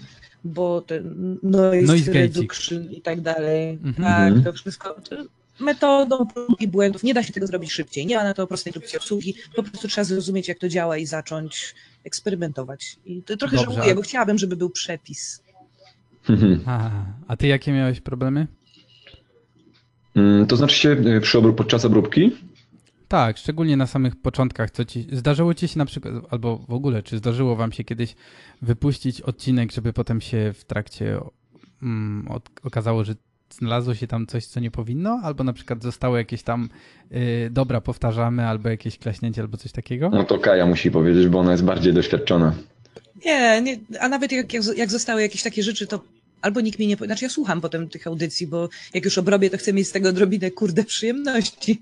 Bo 0.44 0.82
te 0.82 1.02
noise, 1.44 1.88
Noise 1.88 2.14
reduction 2.14 2.92
i 2.92 3.02
tak 3.02 3.22
dalej. 3.22 3.70
Mhm. 3.70 3.94
Tak, 3.96 4.28
Mhm. 4.28 4.44
to 4.44 4.54
wszystko 4.54 4.96
to 5.10 5.16
metodą 5.60 6.28
prób 6.28 6.62
i 6.62 6.68
błędów. 6.68 7.04
Nie 7.04 7.14
da 7.14 7.24
się 7.24 7.34
tego 7.34 7.48
zrobić 7.48 7.72
szybciej. 7.72 8.06
Nie 8.06 8.16
ma 8.16 8.24
na 8.24 8.34
to 8.34 8.48
prostej 8.48 8.72
instrukcji 8.72 8.98
obsługi. 8.98 9.36
Po 9.56 9.64
prostu 9.64 9.88
trzeba 9.88 10.06
zrozumieć, 10.06 10.48
jak 10.48 10.60
to 10.60 10.70
działa 10.70 10.98
i 10.98 11.06
zacząć 11.06 11.76
eksperymentować. 12.04 12.98
I 13.06 13.22
to 13.24 13.38
trochę 13.38 13.58
Dobrze, 13.58 13.74
żałuję, 13.76 13.96
bo 13.96 14.02
chciałabym, 14.02 14.38
żeby 14.38 14.56
był 14.56 14.70
przepis. 14.70 15.44
A, 16.66 16.92
a 17.28 17.38
ty 17.38 17.48
jakie 17.48 17.72
miałeś 17.72 18.00
problemy? 18.02 18.48
Mm, 20.16 20.48
To 20.48 20.56
znaczy 20.58 20.76
się 20.76 20.90
y, 20.90 21.22
przy 21.22 21.38
obró- 21.38 21.54
podczas 21.56 21.86
obróbki? 21.86 22.32
Tak, 23.14 23.38
szczególnie 23.38 23.78
na 23.78 23.88
samych 23.88 24.16
początkach. 24.16 24.72
Co 24.72 24.86
ci, 24.86 25.08
zdarzyło 25.12 25.54
ci 25.54 25.68
się 25.68 25.80
na 25.80 25.86
przykład, 25.86 26.14
albo 26.30 26.58
w 26.58 26.74
ogóle, 26.74 27.04
czy 27.04 27.18
zdarzyło 27.18 27.56
wam 27.56 27.72
się 27.72 27.84
kiedyś 27.84 28.16
wypuścić 28.62 29.22
odcinek, 29.22 29.72
żeby 29.72 29.94
potem 29.94 30.22
się 30.22 30.54
w 30.54 30.66
trakcie 30.66 31.20
mm, 31.84 32.28
od, 32.32 32.50
okazało, 32.64 33.04
że 33.04 33.16
znalazło 33.50 33.96
się 33.96 34.08
tam 34.08 34.28
coś, 34.28 34.46
co 34.46 34.60
nie 34.60 34.72
powinno, 34.72 35.20
albo 35.24 35.44
na 35.44 35.54
przykład 35.54 35.84
zostało 35.84 36.18
jakieś 36.18 36.44
tam 36.44 36.70
y, 37.12 37.50
dobra, 37.52 37.82
powtarzamy, 37.82 38.48
albo 38.48 38.70
jakieś 38.70 38.98
klaśnięcie, 38.98 39.42
albo 39.42 39.58
coś 39.58 39.72
takiego? 39.72 40.10
No 40.10 40.24
to 40.24 40.40
Kaja 40.40 40.66
musi 40.66 40.92
powiedzieć, 40.92 41.28
bo 41.28 41.40
ona 41.40 41.52
jest 41.52 41.64
bardziej 41.64 41.94
doświadczona. 41.94 42.54
Nie, 43.26 43.62
nie 43.62 43.80
a 44.00 44.10
nawet 44.10 44.32
jak, 44.32 44.54
jak, 44.54 44.64
jak 44.78 44.92
zostały 44.92 45.22
jakieś 45.22 45.44
takie 45.44 45.64
rzeczy, 45.64 45.88
to 45.88 46.04
albo 46.42 46.62
nikt 46.62 46.80
mi 46.80 46.88
nie 46.88 46.96
znaczy 46.96 47.26
ja 47.26 47.30
słucham 47.30 47.62
potem 47.62 47.90
tych 47.90 48.08
audycji, 48.08 48.48
bo 48.48 48.70
jak 48.94 49.06
już 49.06 49.18
obrobię, 49.18 49.50
to 49.50 49.58
chcę 49.58 49.74
mieć 49.74 49.88
z 49.88 49.92
tego 49.92 50.10
odrobinę, 50.10 50.52
kurde, 50.52 50.84
przyjemności. 50.84 51.82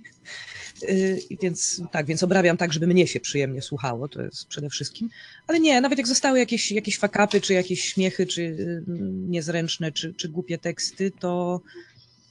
Yy, 0.82 1.38
więc 1.42 1.82
tak, 1.92 2.06
więc 2.06 2.24
obrabiam 2.24 2.58
tak, 2.58 2.74
żeby 2.74 2.88
mnie 2.88 3.08
się 3.08 3.20
przyjemnie 3.20 3.62
słuchało, 3.62 4.08
to 4.08 4.22
jest 4.22 4.48
przede 4.48 4.70
wszystkim. 4.70 5.10
Ale 5.48 5.60
nie, 5.60 5.82
nawet 5.82 5.98
jak 5.98 6.08
zostały 6.08 6.40
jakieś, 6.40 6.72
jakieś 6.72 6.98
fakapy, 6.98 7.42
czy 7.42 7.54
jakieś 7.54 7.84
śmiechy, 7.84 8.26
czy 8.26 8.42
yy, 8.44 8.84
niezręczne, 9.28 9.92
czy, 9.92 10.14
czy 10.14 10.30
głupie 10.30 10.58
teksty, 10.58 11.12
to 11.20 11.62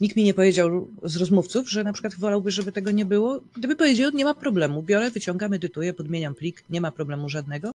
nikt 0.00 0.16
mi 0.16 0.24
nie 0.24 0.34
powiedział 0.34 0.88
z 1.02 1.16
rozmówców, 1.16 1.70
że 1.70 1.84
na 1.84 1.92
przykład 1.92 2.14
wolałby, 2.14 2.50
żeby 2.50 2.72
tego 2.72 2.90
nie 2.90 3.04
było. 3.04 3.40
Gdyby 3.56 3.76
powiedział, 3.76 4.10
nie 4.14 4.24
ma 4.24 4.34
problemu, 4.34 4.82
biorę, 4.82 5.10
wyciągam, 5.10 5.52
edytuję, 5.52 5.94
podmieniam 5.94 6.34
plik, 6.34 6.64
nie 6.70 6.80
ma 6.80 6.92
problemu 6.92 7.28
żadnego. 7.28 7.70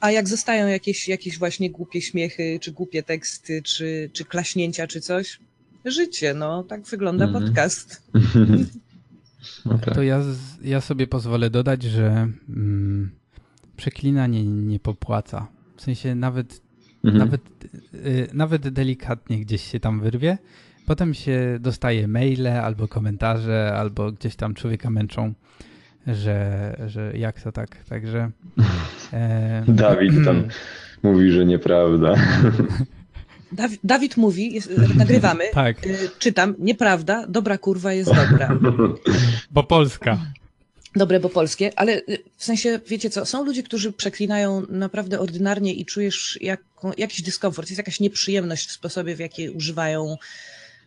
A 0.00 0.10
jak 0.10 0.28
zostają 0.28 0.66
jakieś, 0.66 1.08
jakieś 1.08 1.38
właśnie 1.38 1.70
głupie 1.70 2.02
śmiechy, 2.02 2.58
czy 2.60 2.72
głupie 2.72 3.02
teksty, 3.02 3.62
czy, 3.62 4.10
czy 4.12 4.24
klaśnięcia, 4.24 4.86
czy 4.86 5.00
coś, 5.00 5.38
życie, 5.84 6.34
no, 6.34 6.62
tak 6.64 6.82
wygląda 6.82 7.24
Mhm. 7.24 7.44
podcast. 7.44 8.02
No 9.66 9.78
tak. 9.78 9.94
To 9.94 10.02
ja, 10.02 10.20
ja 10.64 10.80
sobie 10.80 11.06
pozwolę 11.06 11.50
dodać, 11.50 11.82
że 11.82 12.28
mm, 12.48 13.10
przeklinanie 13.76 14.44
nie 14.44 14.80
popłaca. 14.80 15.46
W 15.76 15.82
sensie 15.82 16.14
nawet, 16.14 16.60
Mhm. 17.04 17.18
nawet, 17.24 17.40
y, 17.94 18.28
nawet 18.32 18.68
delikatnie 18.68 19.40
gdzieś 19.40 19.62
się 19.70 19.80
tam 19.80 20.00
wyrwie. 20.00 20.38
Potem 20.86 21.14
się 21.14 21.58
dostaje 21.60 22.08
maile 22.08 22.46
albo 22.48 22.88
komentarze, 22.88 23.74
albo 23.76 24.12
gdzieś 24.12 24.36
tam 24.36 24.54
człowieka 24.54 24.90
męczą, 24.90 25.34
że, 26.06 26.76
że 26.86 27.12
jak 27.16 27.40
to 27.42 27.52
tak. 27.52 27.84
Także. 27.84 28.30
E, 29.12 29.64
Dawid 29.68 30.24
tam 30.24 30.44
mówi, 31.02 31.32
że 31.32 31.46
nieprawda. 31.46 32.14
Dawi- 33.56 33.78
Dawid 33.84 34.16
mówi, 34.16 34.54
jest, 34.54 34.70
nagrywamy, 34.96 35.44
Tak, 35.54 35.86
y, 35.86 36.10
czytam, 36.18 36.54
nieprawda, 36.58 37.26
dobra 37.28 37.58
kurwa 37.58 37.92
jest 37.92 38.10
dobra. 38.10 38.58
bo 39.50 39.62
Polska. 39.62 40.18
Dobre, 40.96 41.20
bo 41.20 41.28
polskie, 41.28 41.72
ale 41.76 41.96
y, 41.96 42.18
w 42.36 42.44
sensie, 42.44 42.80
wiecie 42.86 43.10
co, 43.10 43.26
są 43.26 43.44
ludzie, 43.44 43.62
którzy 43.62 43.92
przeklinają 43.92 44.62
naprawdę 44.68 45.20
ordynarnie 45.20 45.74
i 45.74 45.84
czujesz 45.84 46.38
jaką, 46.40 46.92
jakiś 46.98 47.22
dyskomfort, 47.22 47.70
jest 47.70 47.78
jakaś 47.78 48.00
nieprzyjemność 48.00 48.68
w 48.68 48.72
sposobie, 48.72 49.16
w 49.16 49.18
jaki 49.18 49.50
używają 49.50 50.16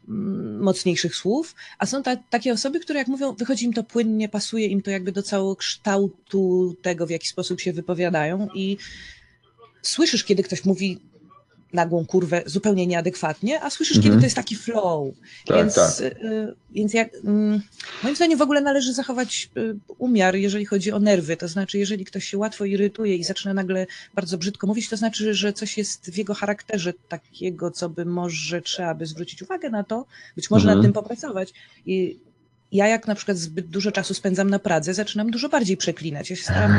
mm, 0.08 0.60
mocniejszych 0.62 1.16
słów, 1.16 1.56
a 1.80 1.86
są 1.86 2.04
ta, 2.04 2.16
takie 2.16 2.54
osoby, 2.54 2.80
które 2.80 3.00
jak 3.00 3.08
mówią, 3.08 3.34
wychodzi 3.34 3.66
im 3.66 3.74
to 3.74 3.84
płynnie, 3.84 4.30
pasuje 4.30 4.68
im 4.68 4.82
to 4.82 4.92
jakby 4.92 5.12
do 5.12 5.24
całokształtu 5.24 6.76
tego, 6.82 7.08
w 7.08 7.10
jaki 7.10 7.28
sposób 7.28 7.62
się 7.62 7.74
wypowiadają 7.74 8.48
i 8.56 8.78
słyszysz, 9.82 10.24
kiedy 10.24 10.44
ktoś 10.44 10.66
mówi 10.66 11.00
nagłą 11.76 12.06
kurwę 12.06 12.44
zupełnie 12.46 12.88
nieadekwatnie, 12.88 13.62
a 13.64 13.70
słyszysz, 13.70 13.98
Mhm. 13.98 14.04
kiedy 14.14 14.22
to 14.22 14.26
jest 14.26 14.36
taki 14.36 14.56
flow. 14.56 15.14
Tak, 15.46 15.58
więc, 15.58 15.76
tak. 15.76 16.02
y, 16.02 16.54
więc 16.72 16.94
jak, 16.94 17.10
mm, 17.24 17.62
moim 18.04 18.16
zdaniem 18.16 18.40
w 18.40 18.42
ogóle 18.42 18.62
należy 18.62 18.94
zachować 18.94 19.50
y, 19.58 19.76
umiar, 19.98 20.36
jeżeli 20.36 20.66
chodzi 20.66 20.92
o 20.92 21.00
nerwy. 21.00 21.38
To 21.38 21.48
znaczy, 21.48 21.78
jeżeli 21.78 22.06
ktoś 22.06 22.26
się 22.26 22.38
łatwo 22.38 22.66
irytuje 22.66 23.16
i 23.16 23.24
zaczyna 23.24 23.54
nagle 23.54 23.88
bardzo 24.14 24.38
brzydko 24.38 24.68
mówić, 24.68 24.90
to 24.90 24.98
znaczy, 24.98 25.34
że 25.34 25.54
coś 25.54 25.78
jest 25.78 26.12
w 26.12 26.18
jego 26.18 26.34
charakterze 26.34 26.94
takiego, 27.10 27.72
co 27.72 27.90
by 27.90 28.06
może 28.06 28.62
trzeba 28.62 28.96
by 28.96 29.06
zwrócić 29.06 29.42
uwagę 29.42 29.70
na 29.70 29.84
to, 29.84 30.06
być 30.36 30.50
może 30.52 30.64
Mhm. 30.64 30.78
nad 30.78 30.86
tym 30.86 30.94
popracować. 30.94 31.54
I 31.86 32.20
ja 32.76 32.88
jak 32.88 33.08
na 33.08 33.16
przykład 33.16 33.38
zbyt 33.38 33.68
dużo 33.68 33.92
czasu 33.92 34.14
spędzam 34.14 34.50
na 34.50 34.60
Pradze, 34.60 34.94
zaczynam 34.94 35.32
dużo 35.32 35.50
bardziej 35.50 35.78
przeklinać. 35.78 36.30
Ja 36.30 36.36
się 36.36 36.44
staram, 36.44 36.72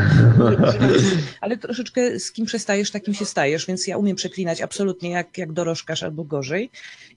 ale 1.40 1.56
troszeczkę 1.56 2.20
z 2.20 2.32
kim 2.32 2.46
przestajesz, 2.46 2.90
takim 2.90 3.14
się 3.14 3.24
stajesz, 3.24 3.66
więc 3.66 3.86
ja 3.86 3.96
umiem 3.96 4.16
przeklinać 4.16 4.60
absolutnie 4.60 5.10
jak, 5.10 5.38
jak 5.38 5.52
dorożkarz 5.52 6.02
albo 6.02 6.24
gorzej 6.24 6.70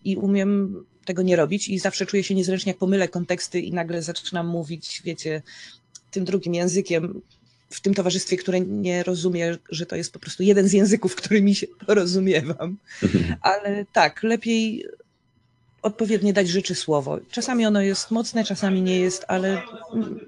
i 0.04 0.18
umiem 0.18 0.84
tego 1.06 1.22
nie 1.22 1.36
robić 1.36 1.70
i 1.70 1.80
zawsze 1.80 2.06
czuję 2.06 2.24
się 2.24 2.36
niezręcznie, 2.36 2.70
jak 2.70 2.80
pomylę 2.80 3.08
konteksty 3.08 3.60
i 3.60 3.74
nagle 3.74 4.02
zaczynam 4.02 4.48
mówić, 4.48 5.02
wiecie, 5.06 5.42
tym 6.12 6.26
drugim 6.26 6.54
językiem, 6.54 7.22
w 7.70 7.82
tym 7.82 7.94
towarzystwie, 7.94 8.38
które 8.38 8.62
nie 8.62 9.04
rozumie, 9.04 9.58
że 9.70 9.86
to 9.86 9.96
jest 9.96 10.14
po 10.14 10.20
prostu 10.20 10.44
jeden 10.44 10.68
z 10.68 10.74
języków, 10.74 11.16
którymi 11.16 11.56
się 11.56 11.68
porozumiewam. 11.88 12.78
Ale 13.42 13.86
tak, 13.94 14.24
lepiej 14.24 14.86
odpowiednie 15.82 16.34
dać 16.34 16.48
rzeczy 16.48 16.76
słowo. 16.76 17.20
Czasami 17.32 17.66
ono 17.66 17.82
jest 17.82 18.12
mocne, 18.12 18.44
czasami 18.44 18.82
nie 18.82 19.00
jest, 19.00 19.26
ale 19.28 19.62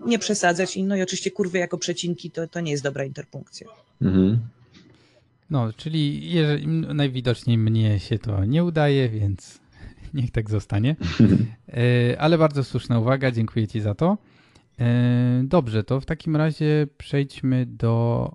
nie 0.05 0.19
przesadzać. 0.19 0.77
I 0.77 0.83
no 0.83 0.95
i 0.95 1.01
oczywiście 1.01 1.31
kurwy 1.31 1.57
jako 1.57 1.77
przecinki 1.77 2.31
to, 2.31 2.47
to 2.47 2.59
nie 2.59 2.71
jest 2.71 2.83
dobra 2.83 3.03
interpunkcja. 3.05 3.67
Mhm. 4.01 4.39
No, 5.49 5.73
czyli 5.73 6.31
jeżeli, 6.31 6.67
najwidoczniej 6.67 7.57
mnie 7.57 7.99
się 7.99 8.19
to 8.19 8.45
nie 8.45 8.63
udaje, 8.63 9.09
więc 9.09 9.59
niech 10.13 10.31
tak 10.31 10.49
zostanie. 10.49 10.95
E, 11.67 12.21
Ale 12.21 12.37
bardzo 12.37 12.63
słuszna 12.63 12.99
uwaga, 12.99 13.31
dziękuję 13.31 13.67
Ci 13.67 13.81
za 13.81 13.95
to. 13.95 14.17
E, 14.79 15.41
Dobrze, 15.43 15.83
to 15.83 15.99
w 16.01 16.05
takim 16.05 16.35
razie 16.35 16.87
przejdźmy 16.97 17.65
do. 17.65 18.31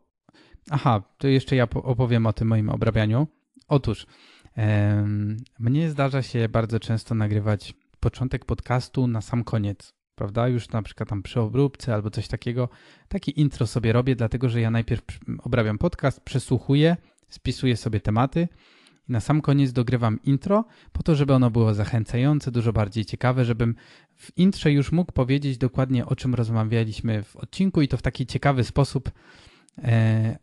Aha, 0.71 1.03
to 1.19 1.29
jeszcze 1.29 1.57
ja 1.57 1.67
po- 1.67 1.83
opowiem 1.83 2.27
o 2.27 2.33
tym 2.33 2.49
moim 2.49 2.71
obrabianiu. 2.71 3.27
Otóż, 3.69 4.07
mnie 5.59 5.91
zdarza 5.91 6.23
się 6.23 6.49
bardzo 6.49 6.81
często 6.81 7.15
nagrywać 7.15 7.75
początek 8.01 8.45
podcastu 8.45 9.07
na 9.07 9.21
sam 9.21 9.45
koniec, 9.45 9.93
prawda? 10.15 10.49
Już 10.49 10.69
na 10.69 10.83
przykład 10.83 11.09
tam 11.09 11.23
przy 11.23 11.41
obróbce 11.41 11.95
albo 11.95 12.11
coś 12.11 12.29
takiego. 12.29 12.69
Taki 13.09 13.41
intro 13.41 13.67
sobie 13.67 13.93
robię, 13.93 14.17
dlatego 14.17 14.49
że 14.49 14.61
ja 14.61 14.71
najpierw 14.71 15.03
obrabiam 15.39 15.79
podcast, 15.79 16.21
przesłuchuję, 16.21 16.97
spisuję 17.29 17.77
sobie 17.77 18.01
tematy 18.01 18.49
i 19.09 19.13
na 19.13 19.21
sam 19.21 19.41
koniec 19.41 19.73
dogrywam 19.73 20.23
intro, 20.23 20.65
po 20.93 21.03
to, 21.03 21.15
żeby 21.15 21.35
ono 21.35 21.51
było 21.51 21.75
zachęcające, 21.75 22.51
dużo 22.51 22.73
bardziej 22.73 23.05
ciekawe, 23.05 23.45
żebym 23.45 23.75
w 24.17 24.39
intrze 24.39 24.73
już 24.73 24.93
mógł 24.93 25.13
powiedzieć 25.13 25.59
dokładnie 25.59 26.07
o 26.07 26.17
czym 26.17 26.35
rozmawialiśmy 26.35 27.23
w 27.23 27.37
odcinku 27.37 27.83
i 27.83 27.89
to 27.89 27.97
w 27.97 28.03
taki 28.03 28.27
ciekawy 28.27 28.65
sposób, 28.65 29.11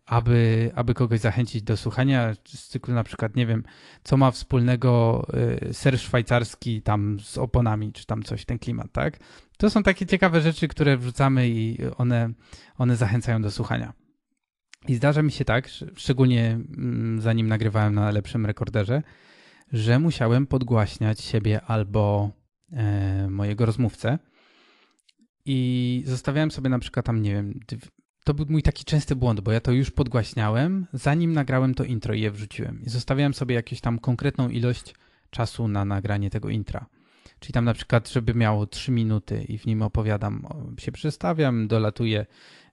aby, 0.06 0.70
aby 0.74 0.94
kogoś 0.94 1.20
zachęcić 1.20 1.62
do 1.62 1.76
słuchania 1.76 2.34
z 2.46 2.68
cyklu 2.68 2.94
na 2.94 3.04
przykład, 3.04 3.36
nie 3.36 3.46
wiem, 3.46 3.64
co 4.04 4.16
ma 4.16 4.30
wspólnego 4.30 5.26
e, 5.68 5.74
ser 5.74 5.98
szwajcarski 5.98 6.82
tam 6.82 7.20
z 7.20 7.38
oponami, 7.38 7.92
czy 7.92 8.06
tam 8.06 8.22
coś, 8.22 8.44
ten 8.44 8.58
klimat, 8.58 8.92
tak? 8.92 9.18
To 9.58 9.70
są 9.70 9.82
takie 9.82 10.06
ciekawe 10.06 10.40
rzeczy, 10.40 10.68
które 10.68 10.96
wrzucamy 10.96 11.48
i 11.48 11.78
one, 11.96 12.30
one 12.78 12.96
zachęcają 12.96 13.42
do 13.42 13.50
słuchania. 13.50 13.92
I 14.88 14.94
zdarza 14.94 15.22
mi 15.22 15.32
się 15.32 15.44
tak, 15.44 15.68
szczególnie 15.96 16.50
mm, 16.50 17.20
zanim 17.20 17.48
nagrywałem 17.48 17.94
na 17.94 18.10
lepszym 18.10 18.46
rekorderze, 18.46 19.02
że 19.72 19.98
musiałem 19.98 20.46
podgłaśniać 20.46 21.20
siebie 21.20 21.60
albo 21.60 22.30
e, 22.72 23.28
mojego 23.30 23.66
rozmówcę 23.66 24.18
i 25.44 26.02
zostawiałem 26.06 26.50
sobie 26.50 26.70
na 26.70 26.78
przykład 26.78 27.06
tam, 27.06 27.22
nie 27.22 27.34
wiem, 27.34 27.60
to 28.24 28.34
był 28.34 28.46
mój 28.48 28.62
taki 28.62 28.84
częsty 28.84 29.16
błąd, 29.16 29.40
bo 29.40 29.52
ja 29.52 29.60
to 29.60 29.72
już 29.72 29.90
podgłaśniałem, 29.90 30.86
zanim 30.92 31.32
nagrałem 31.32 31.74
to 31.74 31.84
intro 31.84 32.14
i 32.14 32.20
je 32.20 32.30
wrzuciłem. 32.30 32.82
I 32.86 32.90
zostawiałem 32.90 33.34
sobie 33.34 33.54
jakąś 33.54 33.80
tam 33.80 33.98
konkretną 33.98 34.48
ilość 34.48 34.94
czasu 35.30 35.68
na 35.68 35.84
nagranie 35.84 36.30
tego 36.30 36.48
intra. 36.48 36.86
Czyli 37.38 37.52
tam 37.52 37.64
na 37.64 37.74
przykład, 37.74 38.10
żeby 38.10 38.34
miało 38.34 38.66
3 38.66 38.92
minuty 38.92 39.44
i 39.48 39.58
w 39.58 39.66
nim 39.66 39.82
opowiadam, 39.82 40.46
się 40.78 40.92
przestawiam, 40.92 41.68
dolatuję 41.68 42.26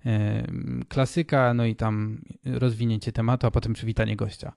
e, 0.06 0.48
klasyka, 0.88 1.54
no 1.54 1.66
i 1.66 1.76
tam 1.76 2.22
rozwinięcie 2.46 3.12
tematu, 3.12 3.48
a 3.48 3.52
potem 3.52 3.74
przywitanie 3.74 4.16
gościa. 4.16 4.54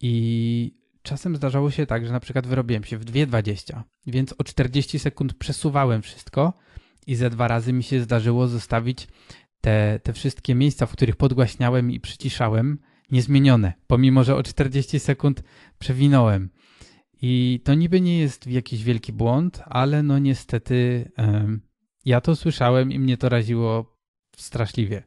I 0.00 0.74
czasem 1.02 1.36
zdarzało 1.36 1.70
się 1.70 1.86
tak, 1.86 2.06
że 2.06 2.12
na 2.12 2.20
przykład 2.20 2.46
wyrobiłem 2.46 2.84
się 2.84 2.98
w 2.98 3.04
2.20, 3.04 3.82
więc 4.06 4.34
o 4.38 4.44
40 4.44 4.98
sekund 4.98 5.34
przesuwałem 5.34 6.02
wszystko 6.02 6.52
i 7.06 7.14
ze 7.14 7.30
dwa 7.30 7.48
razy 7.48 7.72
mi 7.72 7.82
się 7.82 8.00
zdarzyło 8.00 8.48
zostawić 8.48 9.08
te, 9.60 10.00
te 10.02 10.12
wszystkie 10.12 10.54
miejsca, 10.54 10.86
w 10.86 10.92
których 10.92 11.16
podgłaśniałem 11.16 11.90
i 11.90 12.00
przyciszałem, 12.00 12.78
niezmienione, 13.10 13.72
pomimo 13.86 14.24
że 14.24 14.36
o 14.36 14.42
40 14.42 14.98
sekund 15.00 15.42
przewinąłem. 15.78 16.50
I 17.22 17.60
to 17.64 17.74
niby 17.74 18.00
nie 18.00 18.18
jest 18.18 18.46
jakiś 18.46 18.84
wielki 18.84 19.12
błąd, 19.12 19.62
ale 19.64 20.02
no 20.02 20.18
niestety 20.18 21.10
em, 21.16 21.60
ja 22.04 22.20
to 22.20 22.36
słyszałem 22.36 22.92
i 22.92 22.98
mnie 22.98 23.16
to 23.16 23.28
raziło 23.28 23.96
straszliwie. 24.36 25.02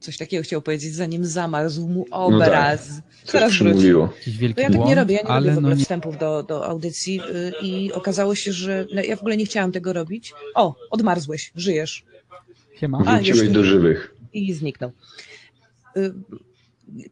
Coś 0.00 0.16
takiego 0.16 0.42
chciał 0.42 0.62
powiedzieć, 0.62 0.94
zanim 0.94 1.24
zamarzł 1.24 1.88
mu 1.88 2.06
No 2.10 2.38
tak. 2.38 2.48
obraz. 2.48 2.88
Coś 3.24 3.32
Zaraz 3.32 3.52
wróci. 3.52 3.64
przymówiło. 3.64 4.08
Jakiś 4.18 4.36
wielki 4.38 4.56
No 4.56 4.62
ja 4.62 4.68
tak 4.68 4.76
błąd, 4.76 4.88
nie 4.88 4.94
robię, 4.94 5.14
ja 5.14 5.22
nie 5.22 5.28
ale 5.28 5.46
robię 5.46 5.54
w 5.54 5.58
ogóle 5.58 5.70
no 5.74 5.78
nie, 5.78 5.82
wstępów 5.84 6.18
do, 6.18 6.42
do 6.42 6.66
audycji 6.66 7.20
y, 7.20 7.52
i 7.62 7.92
okazało 7.92 8.34
się, 8.34 8.52
że 8.52 8.86
no, 8.94 9.02
ja 9.02 9.16
w 9.16 9.20
ogóle 9.20 9.36
nie 9.36 9.44
chciałam 9.46 9.72
tego 9.72 9.92
robić. 9.92 10.32
O, 10.54 10.74
odmarzłeś, 10.90 11.52
żyjesz. 11.54 12.04
Siema. 12.80 12.98
Wróciłeś 12.98 13.48
do 13.48 13.64
żywych. 13.64 14.14
i 14.32 14.52
zniknął. 14.52 14.90
Y, 15.96 16.14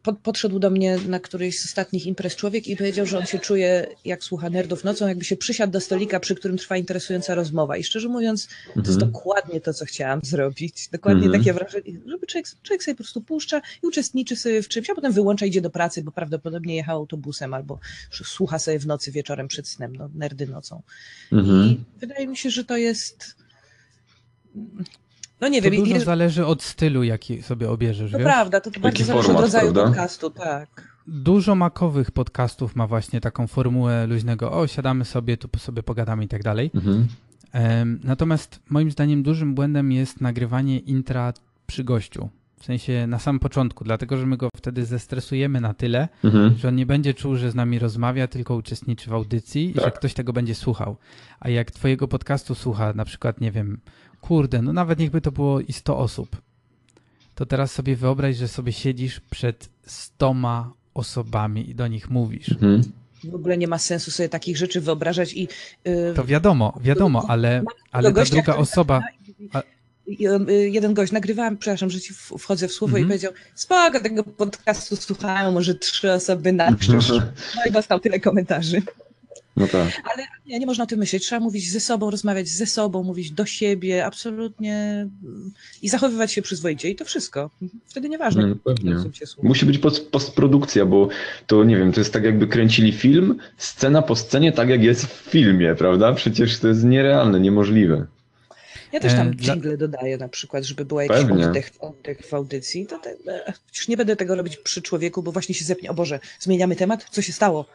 pod, 0.03 0.19
podszedł 0.19 0.59
do 0.59 0.69
mnie 0.69 0.97
na 1.07 1.19
którejś 1.19 1.59
z 1.59 1.65
ostatnich 1.65 2.05
imprez 2.05 2.35
człowiek 2.35 2.67
i 2.67 2.77
powiedział, 2.77 3.05
że 3.05 3.17
on 3.17 3.25
się 3.25 3.39
czuje, 3.39 3.87
jak 4.05 4.23
słucha 4.23 4.49
nerdów 4.49 4.83
nocą, 4.83 5.07
jakby 5.07 5.25
się 5.25 5.35
przysiadł 5.37 5.73
do 5.73 5.79
stolika, 5.81 6.19
przy 6.19 6.35
którym 6.35 6.57
trwa 6.57 6.77
interesująca 6.77 7.35
rozmowa. 7.35 7.77
I 7.77 7.83
szczerze 7.83 8.07
mówiąc, 8.09 8.47
to 8.47 8.79
jest 8.79 8.89
Mhm. 8.89 9.11
dokładnie 9.11 9.61
to, 9.61 9.73
co 9.73 9.85
chciałam 9.85 10.19
zrobić. 10.23 10.89
Dokładnie 10.91 11.23
Mhm. 11.25 11.41
takie 11.41 11.53
wrażenie, 11.53 11.99
żeby 12.07 12.27
człowiek, 12.27 12.47
człowiek 12.63 12.83
sobie 12.83 12.95
po 12.95 13.03
prostu 13.03 13.21
puszcza 13.21 13.61
i 13.83 13.87
uczestniczy 13.87 14.35
sobie 14.35 14.61
w 14.61 14.67
czymś, 14.67 14.89
a 14.89 14.95
potem 14.95 15.11
wyłącza, 15.13 15.45
idzie 15.45 15.61
do 15.61 15.69
pracy, 15.69 16.03
bo 16.03 16.11
prawdopodobnie 16.11 16.75
jechał 16.75 16.97
autobusem 16.97 17.53
albo 17.53 17.79
słucha 18.11 18.59
sobie 18.59 18.79
w 18.79 18.87
nocy 18.87 19.11
wieczorem 19.11 19.47
przed 19.47 19.67
snem, 19.67 19.95
no, 19.95 20.09
nerdy 20.15 20.47
nocą. 20.47 20.81
Mhm. 21.31 21.69
I 21.69 21.79
wydaje 21.99 22.27
mi 22.27 22.37
się, 22.37 22.49
że 22.49 22.63
to 22.65 22.77
jest. 22.77 23.35
No 25.43 25.49
nie 25.49 25.61
To 25.61 25.71
wiem, 25.71 25.79
dużo 25.79 25.93
jest, 25.93 26.05
zależy 26.05 26.45
od 26.45 26.63
stylu, 26.63 27.03
jaki 27.03 27.41
sobie 27.41 27.69
obierzesz, 27.69 28.11
to 28.11 28.17
wiesz? 28.17 28.25
prawda, 28.25 28.61
to, 28.61 28.71
to 28.71 28.79
bardzo 28.79 29.03
zależy 29.05 29.31
od 29.31 29.41
rodzaju 29.41 29.73
prawda? 29.73 29.89
podcastu, 29.91 30.29
tak. 30.29 30.93
Dużo 31.07 31.55
makowych 31.55 32.11
podcastów 32.11 32.75
ma 32.75 32.87
właśnie 32.87 33.21
taką 33.21 33.47
formułę 33.47 34.07
luźnego, 34.07 34.51
o 34.51 34.67
siadamy 34.67 35.05
sobie, 35.05 35.37
tu 35.37 35.59
sobie 35.59 35.83
pogadamy 35.83 36.23
i 36.23 36.27
tak 36.27 36.43
dalej. 36.43 36.71
Mhm. 36.75 37.07
Natomiast 38.03 38.59
moim 38.69 38.91
zdaniem 38.91 39.23
dużym 39.23 39.55
błędem 39.55 39.91
jest 39.91 40.21
nagrywanie 40.21 40.79
intra 40.79 41.33
przy 41.67 41.83
gościu. 41.83 42.29
W 42.59 42.65
sensie 42.65 43.07
na 43.07 43.19
samym 43.19 43.39
początku, 43.39 43.83
dlatego 43.83 44.17
że 44.17 44.25
my 44.25 44.37
go 44.37 44.49
wtedy 44.55 44.85
zestresujemy 44.85 45.61
na 45.61 45.73
tyle, 45.73 46.07
Mhm. 46.23 46.55
że 46.57 46.67
on 46.67 46.75
nie 46.75 46.85
będzie 46.85 47.13
czuł, 47.13 47.35
że 47.35 47.51
z 47.51 47.55
nami 47.55 47.79
rozmawia, 47.79 48.27
tylko 48.27 48.55
uczestniczy 48.55 49.09
w 49.09 49.13
audycji 49.13 49.69
i 49.71 49.73
że 49.73 49.81
Tak. 49.81 49.93
ktoś 49.99 50.13
tego 50.13 50.33
będzie 50.33 50.55
słuchał. 50.55 50.95
A 51.39 51.49
jak 51.49 51.71
twojego 51.71 52.07
podcastu 52.07 52.55
słucha 52.55 52.93
na 52.95 53.05
przykład, 53.05 53.41
nie 53.41 53.51
wiem, 53.51 53.79
kurde, 54.27 54.61
no 54.61 54.73
nawet 54.73 54.99
niechby 54.99 55.21
to 55.21 55.31
było 55.31 55.59
i 55.59 55.73
100 55.73 55.97
osób, 55.97 56.41
to 57.35 57.45
teraz 57.45 57.71
sobie 57.71 57.95
wyobraź, 57.95 58.37
że 58.37 58.47
sobie 58.47 58.71
siedzisz 58.71 59.19
przed 59.19 59.69
stoma 59.85 60.73
osobami 60.93 61.69
i 61.69 61.75
do 61.75 61.87
nich 61.87 62.09
mówisz. 62.09 62.51
Mhm. 62.51 62.81
W 63.23 63.35
ogóle 63.35 63.57
nie 63.57 63.67
ma 63.67 63.77
sensu 63.77 64.11
sobie 64.11 64.29
takich 64.29 64.57
rzeczy 64.57 64.81
wyobrażać 64.81 65.33
i. 65.33 65.47
Yy, 65.85 66.13
To 66.15 66.25
wiadomo, 66.25 66.79
wiadomo, 66.81 67.25
ale, 67.27 67.63
ale 67.91 68.13
ta 68.13 68.23
druga 68.25 68.55
osoba, 68.55 69.01
i- 70.07 70.23
i, 70.23 70.27
y, 70.27 70.69
jeden 70.69 70.93
gość 70.93 71.11
nagrywałem, 71.11 71.57
przepraszam, 71.57 71.89
że 71.89 72.01
ci 72.01 72.13
wchodzę 72.13 72.67
w 72.67 72.71
słowo 72.71 72.91
Mhm. 72.97 73.03
i 73.03 73.07
powiedział, 73.07 73.31
spoko, 73.55 73.99
tego 73.99 74.23
podcastu 74.23 74.95
słuchają 74.95 75.51
może 75.51 75.75
trzy 75.75 76.11
osoby 76.11 76.51
na 76.53 76.75
wścież. 76.75 77.09
No 77.55 77.65
i 77.69 77.71
dostał 77.71 77.99
tyle 77.99 78.19
komentarzy. 78.19 78.81
No 79.57 79.67
tak. 79.67 80.01
Ale 80.13 80.25
nie, 80.45 80.59
nie 80.59 80.65
można 80.65 80.83
o 80.83 80.87
tym 80.87 80.99
myśleć. 80.99 81.23
Trzeba 81.23 81.39
mówić 81.39 81.71
ze 81.71 81.79
sobą, 81.79 82.09
rozmawiać 82.09 82.47
ze 82.47 82.65
sobą, 82.65 83.03
mówić 83.03 83.31
do 83.31 83.45
siebie, 83.45 84.05
absolutnie 84.05 84.75
mm, 85.23 85.51
i 85.81 85.89
zachowywać 85.89 86.31
się 86.31 86.41
przyzwoicie. 86.41 86.89
I 86.89 86.95
to 86.95 87.05
wszystko. 87.05 87.49
Wtedy 87.85 88.09
nieważne, 88.09 88.47
No, 88.47 88.55
pewnie. 88.63 88.95
Musi 89.43 89.65
być 89.65 89.77
post- 89.77 90.09
postprodukcja, 90.11 90.85
bo 90.85 91.07
to 91.47 91.63
nie 91.63 91.77
wiem, 91.77 91.91
to 91.91 91.99
jest 91.99 92.13
tak 92.13 92.23
jakby 92.23 92.47
kręcili 92.47 92.91
film, 92.91 93.37
scena 93.57 94.01
po 94.01 94.15
scenie, 94.15 94.51
tak 94.51 94.69
jak 94.69 94.83
jest 94.83 95.05
w 95.05 95.09
filmie, 95.29 95.75
prawda? 95.75 96.13
Przecież 96.13 96.59
to 96.59 96.67
jest 96.67 96.83
nierealne, 96.83 97.39
niemożliwe. 97.39 98.05
Ja 98.91 98.99
też 98.99 99.13
tam 99.13 99.27
E, 99.27 99.31
jingle 99.33 99.77
dodaję 99.77 100.17
na 100.17 100.29
przykład, 100.29 100.63
żeby 100.63 100.85
była 100.85 101.03
jakiś 101.03 101.31
oddech, 101.31 101.71
oddech 101.79 102.25
w 102.27 102.33
audycji. 102.33 102.85
To 102.87 102.99
te, 102.99 103.09
e, 103.27 103.53
przecież 103.71 103.87
nie 103.87 103.97
będę 103.97 104.15
tego 104.15 104.35
robić 104.35 104.57
przy 104.57 104.81
człowieku, 104.81 105.23
bo 105.23 105.31
właśnie 105.31 105.55
się 105.55 105.65
zepnie. 105.65 105.89
O 105.89 105.93
Boże, 105.93 106.19
zmieniamy 106.39 106.75
temat? 106.75 107.05
Co 107.11 107.21
się 107.21 107.33
stało? 107.33 107.65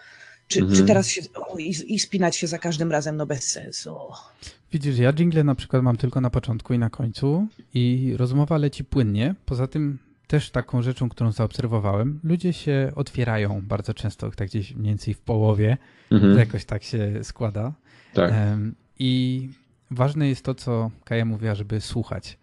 Czy, 0.49 0.61
Mhm. 0.61 0.77
czy 0.81 0.85
teraz 0.87 1.09
się. 1.09 1.21
O, 1.35 1.59
i, 1.59 1.75
I 1.95 1.99
spinać 1.99 2.37
się 2.37 2.47
za 2.47 2.59
każdym 2.59 2.93
razem, 2.93 3.17
no 3.17 3.27
bez 3.27 3.45
sensu. 3.45 3.97
Widzisz, 4.73 4.99
ja 4.99 5.13
jingle 5.13 5.45
na 5.45 5.55
przykład 5.55 5.83
mam 5.83 5.97
tylko 5.97 6.21
na 6.21 6.31
początku 6.31 6.75
i 6.75 6.79
na 6.79 6.91
końcu 6.91 7.47
i 7.75 8.15
rozmowa 8.17 8.59
leci 8.59 8.85
płynnie. 8.85 9.35
Poza 9.47 9.67
tym 9.67 9.99
też 10.27 10.51
taką 10.51 10.83
rzeczą, 10.83 11.09
którą 11.09 11.33
zaobserwowałem, 11.33 12.21
ludzie 12.25 12.53
się 12.53 12.93
otwierają 12.97 13.61
bardzo 13.63 13.95
często, 13.95 14.31
tak 14.31 14.49
gdzieś 14.49 14.75
mniej 14.75 14.87
więcej 14.91 15.15
w 15.15 15.21
połowie, 15.21 15.77
Mhm. 16.11 16.39
jakoś 16.39 16.65
tak 16.65 16.83
się 16.83 17.21
składa. 17.23 17.73
Tak. 18.15 18.33
Em, 18.33 18.75
I 18.99 19.49
ważne 19.91 20.29
jest 20.29 20.45
to, 20.45 20.55
co 20.55 20.91
Kaja 21.05 21.25
mówiła, 21.25 21.55
żeby 21.55 21.81
słuchać. 21.81 22.39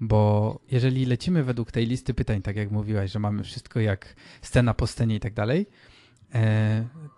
Bo 0.00 0.58
jeżeli 0.70 1.06
lecimy 1.06 1.44
według 1.44 1.72
tej 1.72 1.86
listy 1.86 2.14
pytań, 2.14 2.42
tak 2.42 2.56
jak 2.56 2.70
mówiłaś, 2.70 3.10
że 3.12 3.18
mamy 3.18 3.44
wszystko 3.44 3.80
jak 3.80 4.14
scena 4.42 4.74
po 4.74 4.86
scenie 4.86 5.16
i 5.16 5.20
tak 5.20 5.34
dalej, 5.34 5.66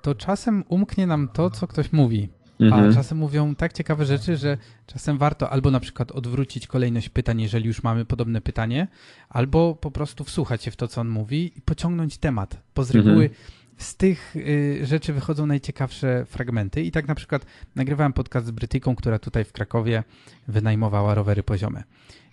to 0.03 0.15
czasem 0.15 0.65
umknie 0.69 1.07
nam 1.07 1.29
to, 1.33 1.51
co 1.51 1.67
ktoś 1.67 1.93
mówi. 1.93 2.29
A 2.61 2.65
Mhm. 2.65 2.95
czasem 2.95 3.19
mówią 3.19 3.55
tak 3.55 3.73
ciekawe 3.73 4.05
rzeczy, 4.07 4.37
że 4.37 4.59
czasem 4.87 5.19
warto 5.19 5.51
albo 5.51 5.71
na 5.71 5.81
przykład 5.81 6.13
odwrócić 6.13 6.67
kolejność 6.67 7.09
pytań, 7.09 7.41
jeżeli 7.41 7.67
już 7.67 7.83
mamy 7.83 8.05
podobne 8.05 8.41
pytanie, 8.41 8.89
albo 9.29 9.75
po 9.75 9.91
prostu 9.91 10.25
wsłuchać 10.25 10.63
się 10.65 10.71
w 10.71 10.77
to, 10.77 10.89
co 10.89 11.01
on 11.01 11.09
mówi 11.09 11.53
i 11.59 11.61
pociągnąć 11.63 12.19
temat. 12.19 12.63
Bo 12.75 12.85
z 12.85 12.91
reguły 12.91 13.25
Mhm. 13.25 13.31
z 13.77 13.97
tych 13.97 14.37
y, 14.37 14.81
rzeczy 14.87 15.13
wychodzą 15.13 15.47
najciekawsze 15.47 16.25
fragmenty. 16.27 16.83
I 16.83 16.91
tak 16.91 17.09
na 17.09 17.15
przykład 17.15 17.47
nagrywałem 17.77 18.13
podcast 18.13 18.47
z 18.47 18.51
Brytyjką, 18.51 18.97
która 18.97 19.19
tutaj 19.19 19.45
w 19.45 19.53
Krakowie 19.53 20.05
wynajmowała 20.49 21.15
rowery 21.15 21.43
poziome. 21.43 21.85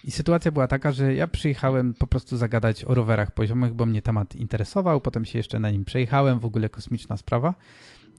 I 0.05 0.11
sytuacja 0.11 0.51
była 0.51 0.67
taka, 0.67 0.91
że 0.91 1.13
ja 1.13 1.27
przyjechałem 1.27 1.93
po 1.93 2.07
prostu 2.07 2.37
zagadać 2.37 2.85
o 2.85 2.93
rowerach 2.93 3.31
poziomych, 3.31 3.73
bo 3.73 3.85
mnie 3.85 4.01
temat 4.01 4.35
interesował, 4.35 5.01
potem 5.01 5.25
się 5.25 5.39
jeszcze 5.39 5.59
na 5.59 5.71
nim 5.71 5.85
przejechałem, 5.85 6.39
w 6.39 6.45
ogóle 6.45 6.69
kosmiczna 6.69 7.17
sprawa. 7.17 7.53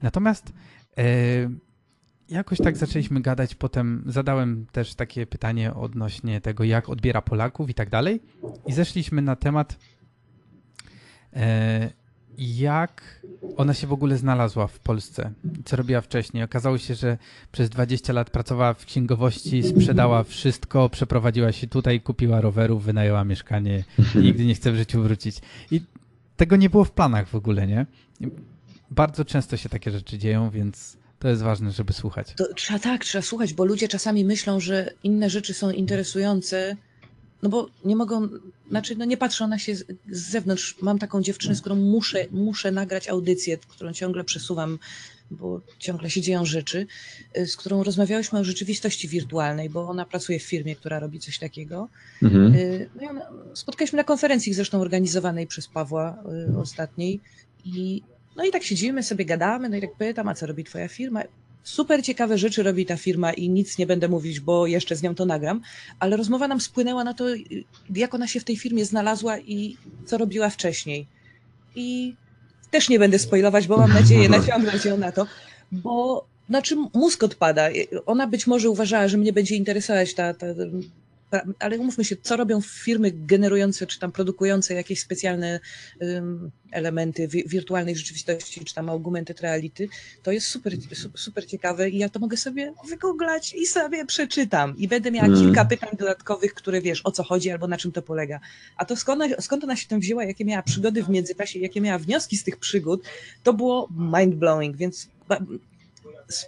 Natomiast 0.01 0.53
e, 0.97 1.03
jakoś 2.29 2.57
tak 2.57 2.77
zaczęliśmy 2.77 3.21
gadać, 3.21 3.55
potem 3.55 4.03
zadałem 4.05 4.65
też 4.71 4.95
takie 4.95 5.27
pytanie 5.27 5.73
odnośnie 5.73 6.41
tego, 6.41 6.63
jak 6.63 6.89
odbiera 6.89 7.21
Polaków 7.21 7.69
i 7.69 7.73
tak 7.73 7.89
dalej. 7.89 8.21
I 8.65 8.73
zeszliśmy 8.73 9.21
na 9.21 9.35
temat, 9.35 9.77
e, 11.33 11.91
jak 12.37 13.21
ona 13.57 13.73
się 13.73 13.87
w 13.87 13.93
ogóle 13.93 14.17
znalazła 14.17 14.67
w 14.67 14.79
Polsce, 14.79 15.31
co 15.65 15.75
robiła 15.75 16.01
wcześniej. 16.01 16.43
Okazało 16.43 16.77
się, 16.77 16.95
że 16.95 17.17
przez 17.51 17.69
20 17.69 18.13
lat 18.13 18.29
pracowała 18.29 18.73
w 18.73 18.85
księgowości, 18.85 19.63
sprzedała 19.63 20.23
wszystko, 20.23 20.89
przeprowadziła 20.89 21.51
się 21.51 21.67
tutaj, 21.67 22.01
kupiła 22.01 22.41
rowerów, 22.41 22.83
wynajęła 22.83 23.23
mieszkanie 23.23 23.83
i 24.15 24.17
nigdy 24.25 24.45
nie 24.45 24.55
chce 24.55 24.71
w 24.71 24.75
życiu 24.75 25.03
wrócić. 25.03 25.37
I 25.71 25.81
tego 26.37 26.55
nie 26.55 26.69
było 26.69 26.83
w 26.83 26.91
planach 26.91 27.27
w 27.27 27.35
ogóle, 27.35 27.67
nie? 27.67 27.85
Bardzo 28.91 29.25
często 29.25 29.57
się 29.57 29.69
takie 29.69 29.91
rzeczy 29.91 30.17
dzieją, 30.17 30.49
więc 30.49 30.97
to 31.19 31.27
jest 31.27 31.41
ważne, 31.41 31.71
żeby 31.71 31.93
słuchać. 31.93 32.33
To 32.37 32.53
trzeba 32.53 32.79
tak, 32.79 33.05
trzeba 33.05 33.21
słuchać, 33.21 33.53
bo 33.53 33.65
ludzie 33.65 33.87
czasami 33.87 34.25
myślą, 34.25 34.59
że 34.59 34.93
inne 35.03 35.29
rzeczy 35.29 35.53
są 35.53 35.71
interesujące, 35.71 36.75
no 37.43 37.49
bo 37.49 37.69
nie 37.85 37.95
mogą, 37.95 38.27
znaczy 38.69 38.95
no 38.95 39.05
nie 39.05 39.17
patrzą 39.17 39.47
na 39.47 39.59
się 39.59 39.75
z, 39.75 39.85
z 40.11 40.29
zewnątrz. 40.29 40.75
Mam 40.81 40.99
taką 40.99 41.21
dziewczynę, 41.21 41.55
z 41.55 41.61
którą 41.61 41.75
muszę, 41.75 42.25
muszę 42.31 42.71
nagrać 42.71 43.07
audycję, 43.07 43.57
którą 43.57 43.93
ciągle 43.93 44.23
przesuwam, 44.23 44.79
bo 45.31 45.61
ciągle 45.79 46.09
się 46.09 46.21
dzieją 46.21 46.45
rzeczy, 46.45 46.87
y, 47.37 47.47
z 47.47 47.57
którą 47.57 47.83
rozmawiałyśmy 47.83 48.39
o 48.39 48.43
rzeczywistości 48.43 49.07
wirtualnej, 49.07 49.69
bo 49.69 49.89
ona 49.89 50.05
pracuje 50.05 50.39
w 50.39 50.43
firmie, 50.43 50.75
która 50.75 50.99
robi 50.99 51.19
coś 51.19 51.39
takiego. 51.39 51.89
Mhm. 52.23 52.55
Y, 52.55 52.89
No 52.95 53.03
i 53.03 53.07
ona, 53.07 53.21
spotkaliśmy 53.53 53.97
na 53.97 54.03
konferencji 54.03 54.53
zresztą 54.53 54.81
organizowanej 54.81 55.47
przez 55.47 55.67
Pawła 55.67 56.23
y, 56.53 56.57
ostatniej 56.57 57.19
i 57.65 58.01
no 58.35 58.45
i 58.45 58.51
tak 58.51 58.63
siedzimy 58.63 59.03
sobie, 59.03 59.25
gadamy, 59.25 59.69
no 59.69 59.77
i 59.77 59.81
tak 59.81 59.95
pytam, 59.95 60.27
a 60.27 60.33
co 60.33 60.45
robi 60.45 60.63
twoja 60.63 60.87
firma? 60.87 61.23
Super 61.63 62.03
ciekawe 62.03 62.37
rzeczy 62.37 62.63
robi 62.63 62.85
ta 62.85 62.97
firma 62.97 63.33
i 63.33 63.49
nic 63.49 63.77
nie 63.77 63.87
będę 63.87 64.07
mówić, 64.07 64.39
bo 64.39 64.67
jeszcze 64.67 64.95
z 64.95 65.01
nią 65.01 65.15
to 65.15 65.25
nagram, 65.25 65.61
ale 65.99 66.17
rozmowa 66.17 66.47
nam 66.47 66.61
spłynęła 66.61 67.03
na 67.03 67.13
to, 67.13 67.25
jak 67.95 68.13
ona 68.13 68.27
się 68.27 68.39
w 68.39 68.43
tej 68.43 68.57
firmie 68.57 68.85
znalazła 68.85 69.39
i 69.39 69.77
co 70.05 70.17
robiła 70.17 70.49
wcześniej. 70.49 71.07
I 71.75 72.15
też 72.71 72.89
nie 72.89 72.99
będę 72.99 73.19
spoilować, 73.19 73.67
bo 73.67 73.77
mam 73.77 73.93
nadzieję, 73.93 74.29
naciągnąć 74.39 74.85
ją 74.85 74.97
na 74.97 75.11
to, 75.11 75.27
bo 75.71 76.25
znaczy 76.49 76.75
mózg 76.93 77.23
odpada. 77.23 77.69
Ona 78.05 78.27
być 78.27 78.47
może 78.47 78.69
uważała, 78.69 79.07
że 79.07 79.17
mnie 79.17 79.33
będzie 79.33 79.55
interesować 79.55 80.13
ta, 80.13 80.33
ta 80.33 80.47
ale 81.59 81.79
umówmy 81.79 82.05
się, 82.05 82.15
co 82.21 82.37
robią 82.37 82.61
firmy 82.61 83.11
generujące 83.15 83.87
czy 83.87 83.99
tam 83.99 84.11
produkujące 84.11 84.73
jakieś 84.73 84.99
specjalne 84.99 85.59
um, 85.99 86.51
elementy 86.71 87.27
wi 87.27 87.43
wirtualnej 87.47 87.95
rzeczywistości, 87.95 88.65
czy 88.65 88.75
tam 88.75 88.89
augmented 88.89 89.41
reality, 89.41 89.87
to 90.23 90.31
jest 90.31 90.47
super, 90.47 90.73
su 90.93 91.09
super 91.15 91.45
ciekawe 91.47 91.89
i 91.89 91.97
ja 91.97 92.09
to 92.09 92.19
mogę 92.19 92.37
sobie 92.37 92.73
wygooglać 92.89 93.53
i 93.53 93.65
sobie 93.65 94.05
przeczytam 94.05 94.77
i 94.77 94.87
będę 94.87 95.11
miała 95.11 95.27
Mm. 95.27 95.39
kilka 95.39 95.65
pytań 95.65 95.89
dodatkowych, 95.99 96.53
które 96.53 96.81
wiesz, 96.81 97.01
o 97.03 97.11
co 97.11 97.23
chodzi 97.23 97.51
albo 97.51 97.67
na 97.67 97.77
czym 97.77 97.91
to 97.91 98.01
polega. 98.01 98.39
A 98.77 98.85
to 98.85 98.95
skąd, 98.95 99.23
skąd 99.39 99.63
ona 99.63 99.75
się 99.75 99.87
tym 99.87 99.99
wzięła, 99.99 100.23
jakie 100.23 100.45
miała 100.45 100.63
przygody 100.63 101.03
w 101.03 101.09
międzyczasie, 101.09 101.59
jakie 101.59 101.81
miała 101.81 101.99
wnioski 101.99 102.37
z 102.37 102.43
tych 102.43 102.57
przygód, 102.57 103.03
to 103.43 103.53
było 103.53 103.89
mind-blowing, 103.97 104.75
więc 104.75 105.09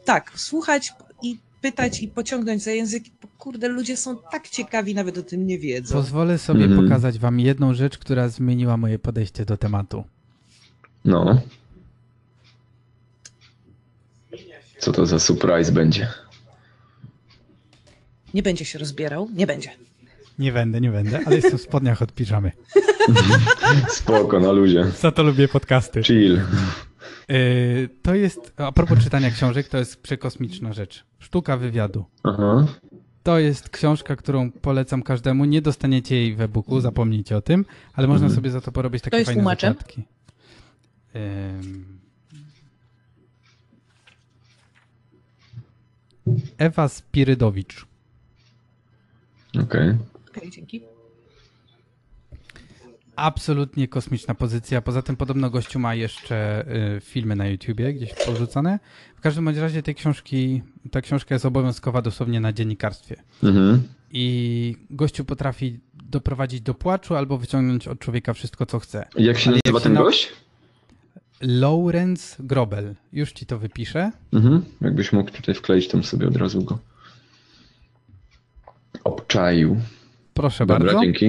tak, 0.06 0.32
słuchać 0.36 0.94
i 1.22 1.38
pytać 1.62 2.02
i 2.02 2.08
pociągnąć 2.08 2.64
za 2.64 2.72
język. 2.72 3.04
bo 3.22 3.28
Kurde, 3.38 3.68
ludzie 3.68 3.98
są 3.98 4.18
tak 4.32 4.50
ciekawi, 4.50 4.96
nawet 4.96 5.18
o 5.18 5.24
tym 5.24 5.48
nie 5.48 5.60
wiedzą. 5.60 5.94
Pozwolę 5.96 6.38
sobie 6.38 6.64
Mhm. 6.66 6.84
pokazać 6.84 7.20
wam 7.20 7.40
jedną 7.40 7.74
rzecz, 7.74 7.98
która 7.98 8.30
zmieniła 8.30 8.78
moje 8.78 9.00
podejście 9.00 9.46
do 9.46 9.58
tematu. 9.58 10.04
No. 11.06 11.42
Co 14.80 14.92
to 14.92 15.06
za 15.06 15.20
surprise 15.20 15.72
będzie? 15.72 16.08
Nie 18.34 18.44
będzie 18.44 18.66
się 18.66 18.80
rozbierał, 18.80 19.30
nie 19.34 19.48
będzie. 19.48 19.70
Nie 20.40 20.52
będę, 20.52 20.82
nie 20.82 20.92
będę, 20.92 21.20
ale 21.26 21.36
jestem 21.36 21.58
w 21.58 21.62
spodniach 21.62 22.02
od 22.02 22.14
piżamy. 22.14 22.52
Spoko, 23.90 24.40
na 24.40 24.52
luzie. 24.52 24.86
Za 25.02 25.12
to 25.12 25.24
lubię 25.24 25.48
podcasty. 25.48 26.04
Chill. 26.04 26.42
Yy, 27.30 27.90
to 28.02 28.16
jest, 28.16 28.54
a 28.58 28.72
propos 28.72 29.00
czytania 29.04 29.32
książek, 29.32 29.68
to 29.68 29.78
jest 29.78 30.02
przekosmiczna 30.02 30.74
rzecz. 30.74 31.06
Sztuka 31.20 31.58
wywiadu. 31.58 32.06
Aha. 32.24 32.68
To 33.24 33.40
jest 33.40 33.70
książka, 33.70 34.16
którą 34.16 34.52
polecam 34.52 35.04
każdemu. 35.04 35.46
Nie 35.46 35.62
dostaniecie 35.62 36.16
jej 36.16 36.36
w 36.36 36.42
e-booku, 36.42 36.82
zapomnijcie 36.82 37.38
o 37.38 37.42
tym, 37.42 37.66
ale 37.94 38.08
można 38.08 38.26
Mhm. 38.26 38.36
sobie 38.36 38.52
za 38.52 38.62
to 38.62 38.72
porobić 38.72 39.02
takie 39.04 39.10
Kto 39.10 39.18
jest 39.18 39.28
fajne 39.28 39.42
tłumaczem? 39.42 39.74
zakładki. 39.74 40.04
Ym. 41.16 42.00
Ewa 46.58 46.88
Spirydowicz. 46.88 47.86
Okej. 49.64 49.96
Okej, 50.30 50.50
dzięki. 50.52 50.82
Absolutnie 53.20 53.88
kosmiczna 53.88 54.34
pozycja. 54.36 54.82
Poza 54.82 55.02
tym 55.02 55.16
podobno 55.16 55.50
gościu 55.50 55.80
ma 55.80 55.96
jeszcze 55.96 56.66
y, 56.98 57.02
filmy 57.02 57.36
na 57.36 57.48
YouTubie 57.48 57.94
gdzieś 57.94 58.14
porzucane. 58.14 58.80
W 59.16 59.22
każdym 59.22 59.46
bądź 59.46 59.58
razie 59.58 59.84
tej 59.84 59.96
książki, 59.96 60.62
ta 60.92 61.02
książka 61.02 61.36
jest 61.36 61.46
obowiązkowa 61.46 62.02
dosłownie 62.02 62.40
na 62.40 62.54
dziennikarstwie. 62.54 63.16
Mhm. 63.44 63.84
I 64.12 64.76
gościu 64.90 65.26
potrafi 65.26 65.80
doprowadzić 65.94 66.62
do 66.62 66.74
płaczu 66.74 67.16
albo 67.16 67.38
wyciągnąć 67.38 67.88
od 67.88 68.00
człowieka 68.00 68.34
wszystko, 68.34 68.66
co 68.66 68.80
chce. 68.80 69.06
Jak 69.18 69.38
się 69.40 69.50
Ale 69.50 69.58
jak 69.58 69.66
nazywa 69.66 69.80
się 69.80 69.84
ten 69.84 69.94
na- 69.94 70.00
gość? 70.02 70.30
Lawrence 71.42 72.44
Grobel. 72.44 72.96
Już 73.14 73.32
ci 73.32 73.46
to 73.46 73.60
wypiszę. 73.60 74.12
Mhm. 74.34 74.66
Jakbyś 74.82 75.14
mógł 75.14 75.32
tutaj 75.32 75.56
wkleić 75.56 75.88
tam 75.88 76.04
sobie 76.04 76.28
od 76.28 76.36
razu 76.36 76.62
go. 76.64 76.80
Obczaił. 79.04 79.78
Proszę 80.34 80.66
Dobra, 80.66 80.86
bardzo. 80.94 81.02
dzięki. 81.06 81.26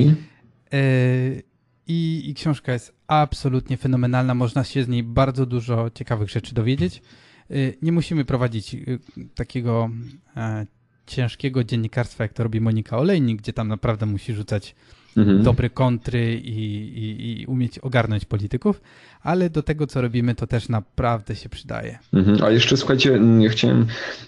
Yy, 0.72 1.42
I, 1.90 2.30
I 2.30 2.34
książka 2.34 2.72
jest 2.72 2.92
absolutnie 3.06 3.76
fenomenalna. 3.76 4.34
Można 4.34 4.64
się 4.64 4.84
z 4.84 4.88
niej 4.88 5.02
bardzo 5.02 5.46
dużo 5.46 5.90
ciekawych 5.94 6.30
rzeczy 6.30 6.54
dowiedzieć. 6.54 7.02
Yy, 7.50 7.74
Nie 7.82 7.92
musimy 7.92 8.24
prowadzić 8.24 8.74
yy, 8.74 8.98
takiego 9.34 9.90
e, 10.36 10.66
ciężkiego 11.06 11.64
dziennikarstwa, 11.64 12.24
jak 12.24 12.32
to 12.32 12.42
robi 12.42 12.60
Monika 12.60 12.98
Olejnik, 12.98 13.38
gdzie 13.42 13.52
tam 13.52 13.68
naprawdę 13.68 14.06
musi 14.06 14.34
rzucać 14.34 14.74
Mhm. 15.16 15.42
dobre 15.42 15.70
kontry 15.70 16.34
i, 16.34 16.58
i, 16.98 17.40
i 17.42 17.46
umieć 17.46 17.78
ogarnąć 17.78 18.24
polityków, 18.24 18.80
ale 19.22 19.50
do 19.50 19.62
tego, 19.62 19.86
co 19.86 20.00
robimy, 20.00 20.34
to 20.34 20.46
też 20.46 20.68
naprawdę 20.68 21.36
się 21.36 21.48
przydaje. 21.48 21.98
Mhm. 22.12 22.44
A 22.44 22.50
jeszcze 22.50 22.76
słuchajcie, 22.76 23.20
chciałem 23.48 23.86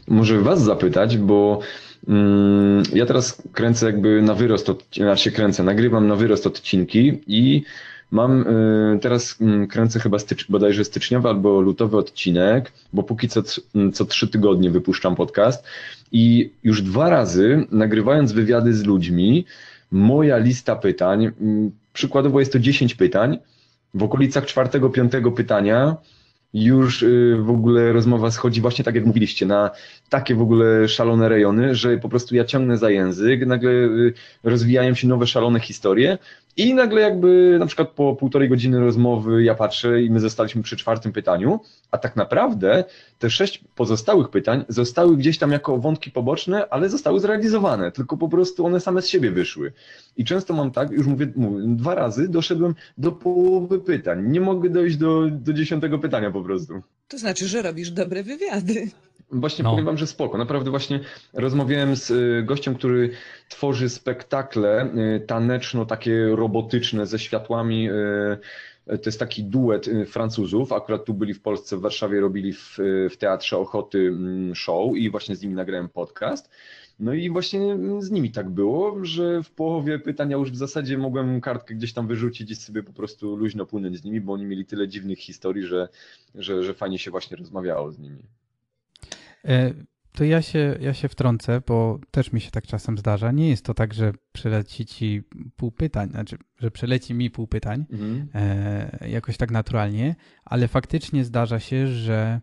może 0.08 0.40
was 0.40 0.62
zapytać, 0.62 1.18
bo 1.18 1.60
ja 2.94 3.06
teraz 3.06 3.42
kręcę 3.52 3.86
jakby 3.86 4.22
na 4.22 4.34
wyrost, 4.34 4.66
znaczy 4.96 5.32
kręcę, 5.32 5.62
nagrywam 5.62 6.08
na 6.08 6.16
wyrost 6.16 6.46
odcinki 6.46 7.20
i 7.26 7.62
mam 8.10 8.40
y, 8.40 8.98
teraz 9.02 9.36
mm, 9.40 9.66
kręcę 9.66 10.00
chyba 10.00 10.18
stycz, 10.18 10.50
bodajże 10.50 10.84
styczniowy 10.84 11.28
albo 11.28 11.60
lutowy 11.60 11.96
odcinek, 11.96 12.72
bo 12.92 13.02
póki 13.02 13.28
co, 13.28 13.42
mm, 13.74 13.92
co 13.92 14.04
trzy 14.04 14.28
tygodnie 14.28 14.70
wypuszczam 14.70 15.14
podcast 15.14 15.64
i 16.12 16.50
już 16.62 16.82
dwa 16.82 17.08
razy 17.08 17.66
nagrywając 17.70 18.32
wywiady 18.32 18.74
z 18.74 18.84
ludźmi, 18.84 19.46
moja 19.90 20.38
lista 20.38 20.76
pytań, 20.76 21.30
mm, 21.40 21.70
przykładowo 21.92 22.40
jest 22.40 22.52
to 22.52 22.58
10 22.58 22.94
pytań, 22.94 23.38
w 23.94 24.02
okolicach 24.02 24.46
czwartego, 24.46 24.90
piątego 24.90 25.32
pytania 25.32 25.96
już 26.54 27.02
y, 27.02 27.36
w 27.40 27.50
ogóle 27.50 27.92
rozmowa 27.92 28.30
schodzi 28.30 28.60
właśnie 28.60 28.84
tak 28.84 28.94
jak 28.94 29.06
mówiliście, 29.06 29.46
na 29.46 29.70
takie 30.08 30.34
w 30.34 30.42
ogóle 30.42 30.88
szalone 30.88 31.28
rejony, 31.28 31.74
że 31.74 31.98
po 31.98 32.08
prostu 32.08 32.34
ja 32.34 32.44
ciągnę 32.44 32.78
za 32.78 32.90
język, 32.90 33.46
nagle 33.46 33.70
y, 33.70 34.14
rozwijają 34.44 34.94
się 34.94 35.08
nowe 35.08 35.26
szalone 35.26 35.60
historie 35.60 36.18
i 36.56 36.74
nagle 36.74 37.00
jakby 37.00 37.56
na 37.60 37.66
przykład 37.66 37.88
po 37.88 38.16
półtorej 38.16 38.48
godziny 38.48 38.80
rozmowy 38.80 39.42
ja 39.42 39.54
patrzę 39.54 40.02
i 40.02 40.10
my 40.10 40.20
zostaliśmy 40.20 40.62
przy 40.62 40.76
czwartym 40.76 41.12
pytaniu, 41.12 41.60
a 41.90 41.98
tak 41.98 42.16
naprawdę 42.16 42.84
te 43.18 43.30
sześć 43.30 43.64
pozostałych 43.74 44.28
pytań 44.28 44.64
zostały 44.68 45.16
gdzieś 45.16 45.38
tam 45.38 45.52
jako 45.52 45.78
wątki 45.78 46.10
poboczne, 46.10 46.68
ale 46.68 46.88
zostały 46.88 47.20
zrealizowane, 47.20 47.92
tylko 47.92 48.16
po 48.16 48.28
prostu 48.28 48.66
one 48.66 48.80
same 48.80 49.02
z 49.02 49.08
siebie 49.08 49.30
wyszły. 49.30 49.72
I 50.16 50.24
często 50.24 50.54
mam 50.54 50.70
tak, 50.70 50.90
już 50.90 51.06
mówię, 51.06 51.32
mówię 51.36 51.64
dwa 51.66 51.94
razy 51.94 52.28
doszedłem 52.28 52.74
do 52.98 53.12
połowy 53.12 53.80
pytań, 53.80 54.28
nie 54.28 54.40
mogę 54.40 54.70
dojść 54.70 54.96
do, 54.96 55.28
do 55.30 55.52
dziesiątego 55.52 55.98
pytania 55.98 56.30
po 56.30 56.42
prostu. 56.42 56.82
To 57.08 57.18
znaczy, 57.18 57.48
że 57.48 57.62
robisz 57.62 57.90
dobre 57.90 58.22
wywiady. 58.22 58.88
Właśnie 59.32 59.62
No. 59.64 59.70
powiem 59.70 59.84
wam, 59.84 59.98
że 59.98 60.06
spoko. 60.06 60.38
Naprawdę 60.38 60.70
właśnie 60.70 61.00
rozmawiałem 61.32 61.96
z 61.96 62.10
y, 62.10 62.42
gościem, 62.46 62.74
który 62.74 63.10
tworzy 63.48 63.88
spektakle 63.88 64.86
y, 65.16 65.20
taneczno, 65.20 65.86
takie 65.86 66.26
robotyczne 66.36 67.06
ze 67.06 67.18
światłami. 67.18 67.88
y, 67.90 68.38
To 68.86 69.02
jest 69.06 69.18
taki 69.18 69.44
duet 69.44 69.90
Francuzów. 70.06 70.72
Akurat 70.72 71.04
tu 71.04 71.14
byli 71.14 71.34
w 71.34 71.42
Polsce, 71.42 71.76
w 71.76 71.80
Warszawie 71.80 72.20
robili 72.20 72.52
w, 72.52 72.78
w 73.10 73.16
Teatrze 73.16 73.58
Ochoty 73.58 73.98
mm, 73.98 74.54
show 74.54 74.96
i 74.96 75.10
właśnie 75.10 75.36
z 75.36 75.42
nimi 75.42 75.54
nagrałem 75.54 75.88
podcast. 75.88 76.50
No 77.00 77.12
i 77.14 77.30
właśnie 77.30 77.76
z 77.98 78.10
nimi 78.10 78.30
tak 78.30 78.50
było, 78.50 79.04
że 79.04 79.42
w 79.42 79.50
połowie 79.50 79.98
pytania 79.98 80.36
już 80.36 80.50
w 80.50 80.56
zasadzie 80.56 80.98
mogłem 80.98 81.40
kartkę 81.40 81.74
gdzieś 81.74 81.92
tam 81.92 82.06
wyrzucić 82.06 82.50
i 82.50 82.56
sobie 82.56 82.82
po 82.82 82.92
prostu 82.92 83.36
luźno 83.36 83.66
płynąć 83.66 83.96
z 83.98 84.04
nimi, 84.04 84.20
bo 84.20 84.32
oni 84.32 84.44
mieli 84.44 84.66
tyle 84.66 84.88
dziwnych 84.88 85.18
historii, 85.18 85.62
że, 85.62 85.88
że, 86.34 86.62
że 86.64 86.74
fajnie 86.74 86.98
się 86.98 87.10
właśnie 87.10 87.36
rozmawiało 87.36 87.92
z 87.92 87.98
nimi. 87.98 88.22
E, 89.44 89.74
To 90.12 90.24
ja 90.24 90.42
się, 90.42 90.76
ja 90.80 90.94
się 90.94 91.08
wtrącę, 91.08 91.60
bo 91.66 91.98
też 92.10 92.32
mi 92.32 92.40
się 92.40 92.50
tak 92.50 92.66
czasem 92.66 92.98
zdarza. 92.98 93.32
Nie 93.32 93.48
jest 93.48 93.64
to 93.64 93.74
tak, 93.74 93.94
że 93.94 94.12
przeleci 94.32 94.86
ci 94.86 95.22
pół 95.56 95.72
pytań, 95.72 96.10
znaczy, 96.10 96.36
że 96.58 96.70
przeleci 96.70 97.14
mi 97.14 97.30
pół 97.30 97.46
pytań 97.46 97.84
Mhm. 97.92 98.28
e, 98.34 99.08
jakoś 99.08 99.36
tak 99.36 99.50
naturalnie, 99.50 100.14
ale 100.44 100.68
faktycznie 100.68 101.24
zdarza 101.24 101.60
się, 101.60 101.86
że 101.86 102.40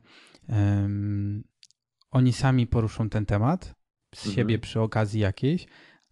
oni 2.12 2.34
sami 2.34 2.68
poruszą 2.68 3.10
ten 3.10 3.26
temat 3.26 3.76
z 4.16 4.20
Mhm. 4.20 4.36
siebie 4.36 4.60
przy 4.60 4.82
okazji 4.82 5.20
jakiejś, 5.22 5.68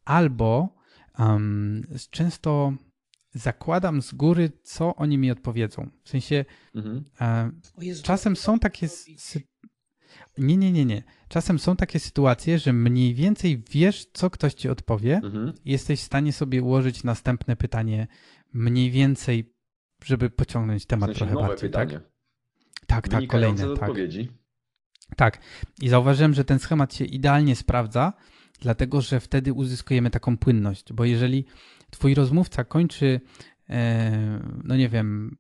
albo 0.05 0.75
z- 1.95 2.09
często 2.09 2.73
zakładam 3.33 4.01
z 4.01 4.13
góry, 4.13 4.51
co 4.63 4.95
oni 4.95 5.17
mi 5.17 5.31
odpowiedzą. 5.31 5.89
W 6.03 6.09
sensie 6.09 6.45
Mhm. 6.75 7.05
e, 7.21 7.51
Czasem 8.03 8.35
są 8.35 8.59
takie. 8.59 8.88
Sy... 8.88 9.41
Nie, 10.38 10.57
nie, 10.57 10.72
nie, 10.72 10.86
nie. 10.86 11.03
Czasem 11.28 11.59
są 11.59 11.76
takie 11.76 11.99
sytuacje, 11.99 12.59
że 12.59 12.74
mniej 12.74 13.13
więcej 13.13 13.63
wiesz, 13.72 14.05
co 14.13 14.30
ktoś 14.30 14.53
ci 14.53 14.70
odpowie, 14.70 15.22
Mhm. 15.24 15.53
i 15.65 15.72
jesteś 15.72 15.99
w 15.99 16.03
stanie 16.03 16.34
sobie 16.34 16.63
ułożyć 16.63 17.03
następne 17.03 17.55
pytanie 17.55 18.07
mniej 18.53 18.91
więcej, 18.91 19.53
żeby 20.05 20.30
pociągnąć 20.30 20.84
W 20.84 20.86
temat 20.86 21.09
sensie 21.09 21.26
trochę 21.26 21.47
bardziej. 21.47 21.70
pytanie. 21.70 21.99
Tak, 22.88 23.07
tak, 23.07 23.22
tak 23.22 23.28
kolejne. 23.30 23.57
Tak, 23.63 23.70
odpowiedzi. 23.70 24.30
tak. 25.15 25.39
I 25.82 25.89
zauważyłem, 25.89 26.34
że 26.34 26.45
ten 26.45 26.59
schemat 26.59 26.93
się 26.95 27.05
idealnie 27.05 27.55
sprawdza, 27.55 28.13
dlatego 28.61 29.01
że 29.01 29.20
wtedy 29.20 29.53
uzyskujemy 29.53 30.09
taką 30.09 30.38
płynność, 30.38 30.93
bo 30.93 31.05
jeżeli 31.05 31.45
twój 31.91 32.13
rozmówca 32.15 32.63
kończy, 32.63 33.22
e, 33.70 34.39
no 34.63 34.76
nie 34.76 34.89
wiem, 34.89 35.38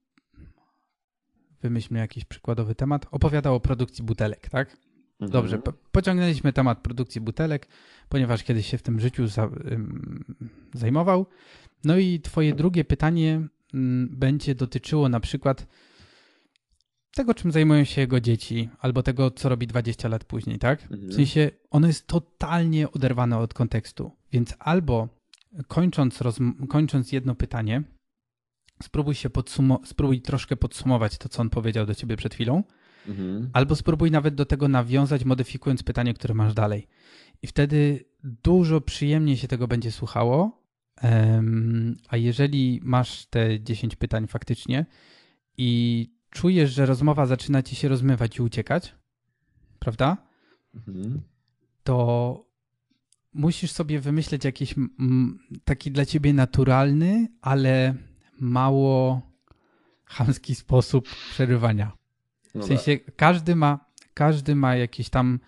wymyślmy 1.61 1.99
jakiś 1.99 2.25
przykładowy 2.25 2.75
temat, 2.75 3.05
opowiadał 3.11 3.55
o 3.55 3.59
produkcji 3.59 4.03
butelek, 4.03 4.49
tak? 4.49 4.77
Mhm. 5.19 5.31
Dobrze, 5.31 5.57
po, 5.59 5.73
pociągnęliśmy 5.91 6.53
temat 6.53 6.79
produkcji 6.79 7.21
butelek, 7.21 7.67
ponieważ 8.09 8.43
kiedyś 8.43 8.67
się 8.67 8.77
w 8.77 8.83
tym 8.83 8.99
życiu 8.99 9.27
za, 9.27 9.49
zajmował. 10.73 11.25
No 11.83 11.97
i 11.97 12.19
twoje 12.19 12.55
drugie 12.55 12.85
pytanie 12.85 13.47
ym, 13.73 14.09
będzie 14.11 14.55
dotyczyło 14.55 15.09
na 15.09 15.19
przykład 15.19 15.67
tego, 17.15 17.33
czym 17.33 17.51
zajmują 17.51 17.83
się 17.83 18.01
jego 18.01 18.19
dzieci, 18.19 18.69
albo 18.79 19.03
tego, 19.03 19.31
co 19.31 19.49
robi 19.49 19.67
20 19.67 20.07
lat 20.07 20.23
później, 20.23 20.59
tak? 20.59 20.81
Mhm. 20.81 21.09
W 21.09 21.13
sensie 21.13 21.51
ono 21.69 21.87
jest 21.87 22.07
totalnie 22.07 22.91
oderwane 22.91 23.37
od 23.37 23.53
kontekstu, 23.53 24.11
więc 24.31 24.55
albo 24.59 25.09
kończąc, 25.67 26.19
kończąc 26.69 27.11
jedno 27.11 27.35
pytanie, 27.35 27.83
spróbuj 28.83 29.15
się 29.15 29.29
podsumo- 29.29 29.85
spróbuj 29.85 30.21
troszkę 30.21 30.55
podsumować 30.57 31.17
to, 31.17 31.29
co 31.29 31.41
on 31.41 31.49
powiedział 31.49 31.85
do 31.85 31.95
ciebie 31.95 32.17
przed 32.17 32.33
chwilą, 32.33 32.63
Mhm. 33.07 33.49
Albo 33.53 33.75
spróbuj 33.75 34.11
nawet 34.11 34.35
do 34.35 34.45
tego 34.45 34.67
nawiązać, 34.67 35.25
modyfikując 35.25 35.83
pytanie, 35.83 36.13
które 36.13 36.33
masz 36.33 36.53
dalej. 36.53 36.87
I 37.41 37.47
wtedy 37.47 38.05
dużo 38.23 38.81
przyjemniej 38.81 39.37
się 39.37 39.47
tego 39.47 39.67
będzie 39.67 39.91
słuchało. 39.91 40.61
A 42.07 42.17
jeżeli 42.17 42.79
masz 42.83 43.25
te 43.25 43.61
10 43.61 43.95
pytań 43.95 44.27
faktycznie 44.27 44.85
i 45.57 46.09
czujesz, 46.29 46.73
że 46.73 46.85
rozmowa 46.85 47.25
zaczyna 47.25 47.63
ci 47.63 47.75
się 47.75 47.87
rozmywać 47.87 48.37
i 48.37 48.41
uciekać, 48.41 48.95
prawda? 49.79 50.17
Mhm. 50.75 51.21
To 51.83 52.45
musisz 53.33 53.71
sobie 53.71 53.99
wymyśleć 53.99 54.45
jakiś 54.45 54.75
taki 55.63 55.91
dla 55.91 56.05
ciebie 56.05 56.33
naturalny, 56.33 57.27
ale 57.41 57.95
mało 58.39 59.21
chamski 60.05 60.55
sposób 60.55 61.09
przerywania. 61.09 61.91
No 62.55 62.63
w 62.63 62.67
sensie 62.67 62.97
tak. 62.97 63.15
każdy 63.15 63.55
ma, 63.55 63.85
każdy 64.13 64.55
ma 64.55 64.75
jakiś 64.75 65.09
tam 65.09 65.39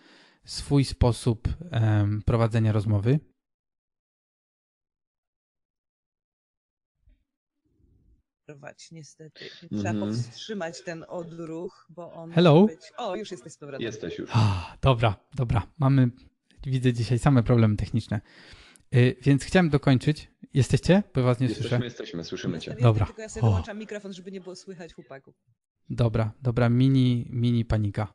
swój 0.45 0.85
sposób 0.85 1.47
um, 1.71 2.21
prowadzenia 2.25 2.71
rozmowy. 2.71 3.19
Niestety. 8.91 9.45
Trzeba 9.71 9.89
mm 9.89 9.95
-hmm. 9.95 10.07
powstrzymać 10.07 10.83
ten 10.83 11.05
odruch, 11.07 11.87
bo 11.89 12.13
on. 12.13 12.31
Hello? 12.31 12.65
Być... 12.65 12.79
O, 12.97 13.15
już 13.15 13.31
jesteś 13.31 13.53
z 13.53 13.57
powrotem. 13.57 13.85
Jesteś 13.85 14.17
już. 14.17 14.29
Dobra, 14.81 15.15
dobra. 15.35 15.67
Mamy, 15.77 16.09
widzę 16.65 16.93
dzisiaj 16.93 17.19
same 17.19 17.43
problemy 17.43 17.75
techniczne. 17.75 18.21
Yy, 18.91 19.15
więc 19.21 19.43
chciałem 19.43 19.69
dokończyć, 19.69 20.31
Jesteście? 20.53 21.03
Bo 21.15 21.23
was 21.23 21.39
nie 21.39 21.47
Jesteśmy, 21.47 21.69
słyszę. 21.69 21.85
jesteśmy, 21.85 22.23
słyszymy 22.23 22.59
cię. 22.59 22.76
Dobra. 22.81 23.05
Tylko 23.05 23.21
ja 23.21 23.30
sobie 23.30 23.41
O. 23.43 23.49
wyłączam 23.49 23.77
mikrofon, 23.77 24.13
żeby 24.13 24.31
nie 24.31 24.41
było 24.41 24.55
słychać 24.55 24.93
chłopaków. 24.93 25.35
Dobra, 25.89 26.31
dobra, 26.41 26.69
mini, 26.69 27.27
mini 27.30 27.65
panika. 27.65 28.13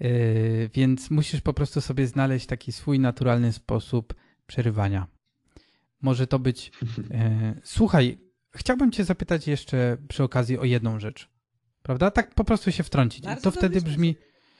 Yy, 0.00 0.70
więc 0.74 1.10
musisz 1.10 1.40
po 1.40 1.52
prostu 1.54 1.80
sobie 1.80 2.06
znaleźć 2.06 2.46
taki 2.46 2.72
swój 2.72 3.00
naturalny 3.00 3.52
sposób 3.52 4.14
przerywania. 4.46 5.06
Może 6.02 6.26
to 6.26 6.38
być. 6.38 6.70
Yy, 6.96 7.60
słuchaj, 7.64 8.18
chciałbym 8.54 8.92
Cię 8.92 9.04
zapytać 9.04 9.46
jeszcze 9.48 9.96
przy 10.08 10.22
okazji 10.22 10.58
o 10.58 10.64
jedną 10.64 11.00
rzecz. 11.00 11.28
Prawda? 11.82 12.10
Tak 12.10 12.34
po 12.34 12.44
prostu 12.44 12.72
się 12.72 12.82
wtrącić. 12.82 13.24
I 13.24 13.28
Bardzo 13.28 13.42
to 13.42 13.58
wtedy 13.58 13.80
sposób. 13.80 13.88
brzmi. 13.94 14.16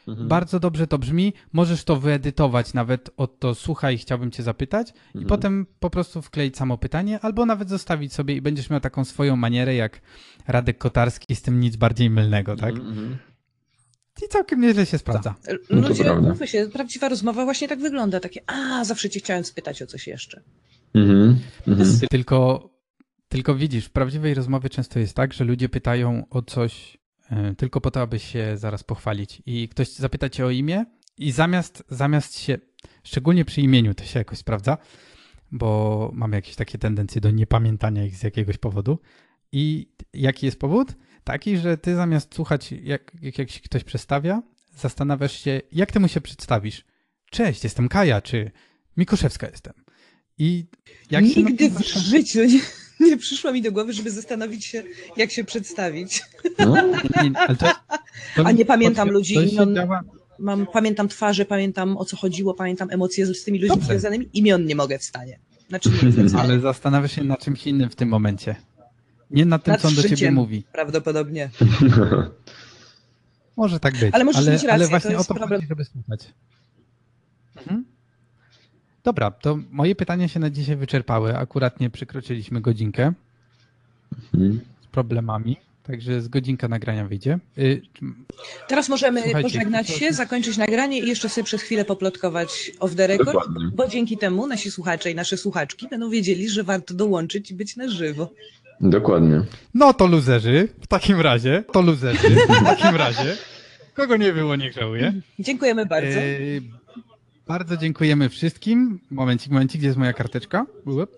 Mhm. 0.08 0.28
Bardzo 0.28 0.60
dobrze 0.60 0.86
to 0.86 0.98
brzmi. 0.98 1.32
Możesz 1.52 1.84
to 1.84 1.96
wyedytować 1.96 2.74
nawet 2.74 3.10
od 3.16 3.38
to 3.38 3.54
słuchaj, 3.54 3.98
chciałbym 3.98 4.30
Cię 4.30 4.42
zapytać, 4.42 4.88
i 4.88 4.92
Mhm. 5.18 5.26
potem 5.26 5.66
po 5.80 5.90
prostu 5.90 6.22
wkleić 6.22 6.56
samo 6.56 6.78
pytanie, 6.78 7.20
albo 7.20 7.46
nawet 7.46 7.68
zostawić 7.68 8.12
sobie 8.12 8.34
i 8.34 8.40
będziesz 8.42 8.70
miał 8.70 8.80
taką 8.80 9.04
swoją 9.04 9.36
manierę, 9.36 9.74
jak 9.74 10.00
Radek 10.46 10.78
Kotarski 10.78 11.36
z 11.36 11.42
tym 11.42 11.60
nic 11.60 11.76
bardziej 11.76 12.10
mylnego, 12.10 12.56
tak? 12.56 12.70
Mhm, 12.70 12.88
mhm. 12.88 13.18
I 14.26 14.28
całkiem 14.28 14.60
nieźle 14.60 14.86
się 14.86 14.98
sprawdza. 14.98 15.34
No 15.70 15.82
to 15.82 15.88
Ludzie, 15.88 16.14
mówmy 16.14 16.46
się, 16.48 16.68
prawdziwa 16.72 17.08
rozmowa 17.08 17.44
właśnie 17.44 17.68
tak 17.68 17.78
wygląda. 17.80 18.20
Takie, 18.20 18.40
a, 18.46 18.84
zawsze 18.84 19.10
cię 19.10 19.20
chciałem 19.20 19.44
spytać 19.44 19.82
o 19.82 19.86
coś 19.86 20.06
jeszcze. 20.06 20.42
Mhm, 20.94 21.38
mhm. 21.66 21.98
Tylko, 22.10 22.70
tylko 23.28 23.54
widzisz, 23.54 23.84
w 23.84 23.90
prawdziwej 23.90 24.34
rozmowie 24.34 24.70
często 24.70 24.98
jest 24.98 25.14
tak, 25.14 25.32
że 25.32 25.44
ludzie 25.44 25.68
pytają 25.68 26.24
o 26.30 26.42
coś 26.42 26.94
e, 26.94 26.97
tylko 27.56 27.80
po 27.80 27.90
to, 27.90 28.00
aby 28.00 28.18
się 28.18 28.56
zaraz 28.56 28.84
pochwalić. 28.84 29.42
I 29.46 29.68
ktoś 29.68 29.88
zapyta 29.88 30.28
cię 30.28 30.46
o 30.46 30.50
imię 30.50 30.84
i 31.18 31.32
zamiast, 31.32 31.84
zamiast 31.88 32.38
się, 32.38 32.58
szczególnie 33.02 33.44
przy 33.44 33.60
imieniu 33.60 33.94
to 33.94 34.04
się 34.04 34.18
jakoś 34.18 34.38
sprawdza, 34.38 34.78
bo 35.52 36.10
mamy 36.14 36.36
jakieś 36.36 36.56
takie 36.56 36.78
tendencje 36.78 37.20
do 37.20 37.30
niepamiętania 37.30 38.04
ich 38.04 38.16
z 38.16 38.22
jakiegoś 38.22 38.58
powodu. 38.58 38.98
I 39.52 39.88
jaki 40.12 40.46
jest 40.46 40.58
powód? 40.58 40.94
Taki, 41.24 41.58
że 41.58 41.78
ty 41.78 41.94
zamiast 41.94 42.34
słuchać, 42.34 42.72
jak, 42.72 43.12
jak, 43.22 43.38
jak 43.38 43.50
się 43.50 43.60
ktoś 43.60 43.84
przedstawia, 43.84 44.42
zastanawiasz 44.76 45.32
się, 45.32 45.60
jak 45.72 45.92
ty 45.92 46.00
mu 46.00 46.08
się 46.08 46.20
przedstawisz. 46.20 46.84
Cześć, 47.30 47.64
jestem 47.64 47.88
Kaja, 47.88 48.20
czy 48.20 48.50
Mikuszewska 48.96 49.48
jestem. 49.48 49.74
I 50.38 50.66
jak 51.10 51.26
się 51.26 51.42
Nigdy 51.42 51.70
tym 51.70 51.78
w 51.78 51.86
życiu 51.86 52.44
nie, 52.44 52.60
nie 53.10 53.16
przyszło 53.16 53.52
mi 53.52 53.62
do 53.62 53.72
głowy, 53.72 53.92
żeby 53.92 54.10
zastanowić 54.10 54.64
się, 54.64 54.82
jak 55.16 55.30
się 55.30 55.44
przedstawić. 55.44 56.22
No, 56.58 56.74
Nie, 57.22 57.38
ale 57.46 57.56
to, 57.56 57.66
to 58.36 58.46
A 58.46 58.52
nie 58.52 58.64
pamiętam 58.64 59.10
ludzi 59.10 59.34
to 59.34 59.42
imion. 59.42 59.74
Mam, 60.38 60.66
pamiętam 60.66 61.08
twarze, 61.08 61.44
pamiętam 61.44 61.96
o 61.96 62.04
co 62.04 62.16
chodziło, 62.16 62.54
pamiętam 62.54 62.90
emocje 62.90 63.26
z, 63.26 63.44
tymi 63.44 63.58
ludźmi 63.58 63.76
Dobrze. 63.76 63.86
związanymi. 63.86 64.28
Imion 64.32 64.66
nie 64.66 64.74
mogę 64.74 64.98
w 64.98 65.04
stanie. 65.04 65.38
Znaczy 65.68 65.90
w 65.90 66.28
stanie. 66.28 66.42
Ale 66.44 66.60
zastanawiasz 66.60 67.12
się 67.12 67.24
nad 67.24 67.44
czymś 67.44 67.66
innym 67.66 67.90
w 67.90 67.96
tym 67.96 68.08
momencie. 68.08 68.56
Nie 69.30 69.44
nad 69.44 69.64
tym, 69.64 69.72
Nad 69.72 69.80
co 69.80 69.88
on 69.88 69.94
do 69.94 70.02
ciebie 70.02 70.30
mówi. 70.30 70.64
Prawdopodobnie. 70.72 71.50
Może 73.56 73.80
tak 73.80 73.96
być. 73.96 74.14
Ale 74.14 74.24
możesz 74.24 74.42
ale, 74.42 74.52
mieć 74.52 74.62
rację, 74.62 74.72
ale 74.74 74.84
to 74.84 74.90
właśnie 74.90 75.10
o 75.10 75.12
jest 75.12 75.28
to 75.28 75.34
problem. 75.34 75.60
chodzi, 75.60 75.68
żeby 75.68 75.84
słuchać. 75.84 76.20
Mhm. 77.56 77.84
Dobra, 79.04 79.30
to 79.30 79.58
moje 79.70 79.94
pytania 79.94 80.28
się 80.28 80.40
na 80.40 80.50
dzisiaj 80.50 80.76
wyczerpały. 80.76 81.36
Akurat 81.36 81.80
nie 81.80 81.90
przekroczyliśmy 81.90 82.60
godzinkę 82.60 83.12
Mhm. 84.34 84.60
z 84.82 84.86
problemami, 84.86 85.56
także 85.82 86.20
z 86.22 86.28
godzinka 86.28 86.68
nagrania 86.68 87.04
wyjdzie. 87.06 87.38
Y, 87.58 87.82
Teraz 88.68 88.88
możemy 88.88 89.22
Słuchajcie, 89.22 89.48
pożegnać 89.48 89.88
się, 89.88 90.12
zakończyć 90.12 90.56
nagranie 90.56 90.98
i 90.98 91.08
jeszcze 91.08 91.28
sobie 91.28 91.44
przez 91.44 91.62
chwilę 91.62 91.84
poplotkować 91.84 92.70
off 92.80 92.94
the 92.94 93.06
record, 93.06 93.32
Dokładnie. 93.32 93.70
bo 93.74 93.88
dzięki 93.88 94.18
temu 94.18 94.46
nasi 94.46 94.70
słuchacze 94.70 95.10
i 95.10 95.14
nasze 95.14 95.36
słuchaczki 95.36 95.88
będą 95.88 96.10
wiedzieli, 96.10 96.48
że 96.48 96.64
warto 96.64 96.94
dołączyć 96.94 97.50
i 97.50 97.54
być 97.54 97.76
na 97.76 97.88
żywo. 97.88 98.30
Dokładnie. 98.80 99.42
No 99.74 99.94
to 99.94 100.06
luzerzy, 100.06 100.68
w 100.80 100.86
takim 100.86 101.20
razie. 101.20 101.64
To 101.72 101.80
luzerzy, 101.82 102.28
w 102.60 102.64
takim 102.64 102.96
razie. 102.96 103.36
Kogo 103.94 104.16
nie 104.16 104.32
było, 104.32 104.56
niech 104.56 104.72
żałuje. 104.72 105.12
Dziękujemy 105.38 105.86
bardzo. 105.86 106.18
E, 106.18 106.28
bardzo 107.48 107.76
dziękujemy 107.76 108.28
wszystkim. 108.28 109.00
Momencik, 109.10 109.52
momencik, 109.52 109.80
gdzie 109.80 109.86
jest 109.86 109.98
moja 109.98 110.12
karteczka? 110.12 110.66
Łup. 110.86 111.10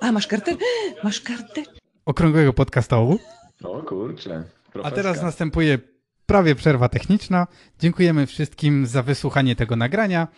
A, 0.00 0.12
masz 0.12 0.26
kartę? 0.26 0.56
Masz 1.04 1.20
kartę? 1.20 1.62
Okrągłego 2.04 2.52
podcastołu. 2.52 3.18
O 3.64 3.82
kurczę. 3.82 4.44
A 4.68 4.72
profeska. 4.72 4.96
teraz 4.96 5.22
następuje 5.22 5.78
prawie 6.26 6.54
przerwa 6.54 6.88
techniczna. 6.88 7.46
Dziękujemy 7.78 8.26
wszystkim 8.26 8.86
za 8.86 9.02
wysłuchanie 9.02 9.56
tego 9.56 9.76
nagrania. 9.76 10.28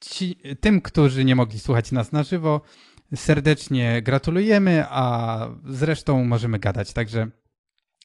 Ci, 0.00 0.36
tym, 0.60 0.80
którzy 0.80 1.24
nie 1.24 1.36
mogli 1.36 1.58
słuchać 1.58 1.92
nas 1.92 2.12
na 2.12 2.22
żywo, 2.22 2.60
serdecznie 3.14 4.02
gratulujemy, 4.02 4.84
a 4.88 5.38
zresztą 5.68 6.24
możemy 6.24 6.58
gadać. 6.58 6.92
Także 6.92 7.26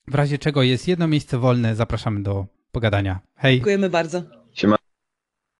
w 0.07 0.15
razie 0.15 0.37
czego 0.37 0.63
jest 0.63 0.87
jedno 0.87 1.07
miejsce 1.07 1.37
wolne, 1.37 1.75
zapraszamy 1.75 2.23
do 2.23 2.45
pogadania. 2.71 3.19
Hej! 3.35 3.55
Dziękujemy 3.55 3.89
bardzo. 3.89 4.36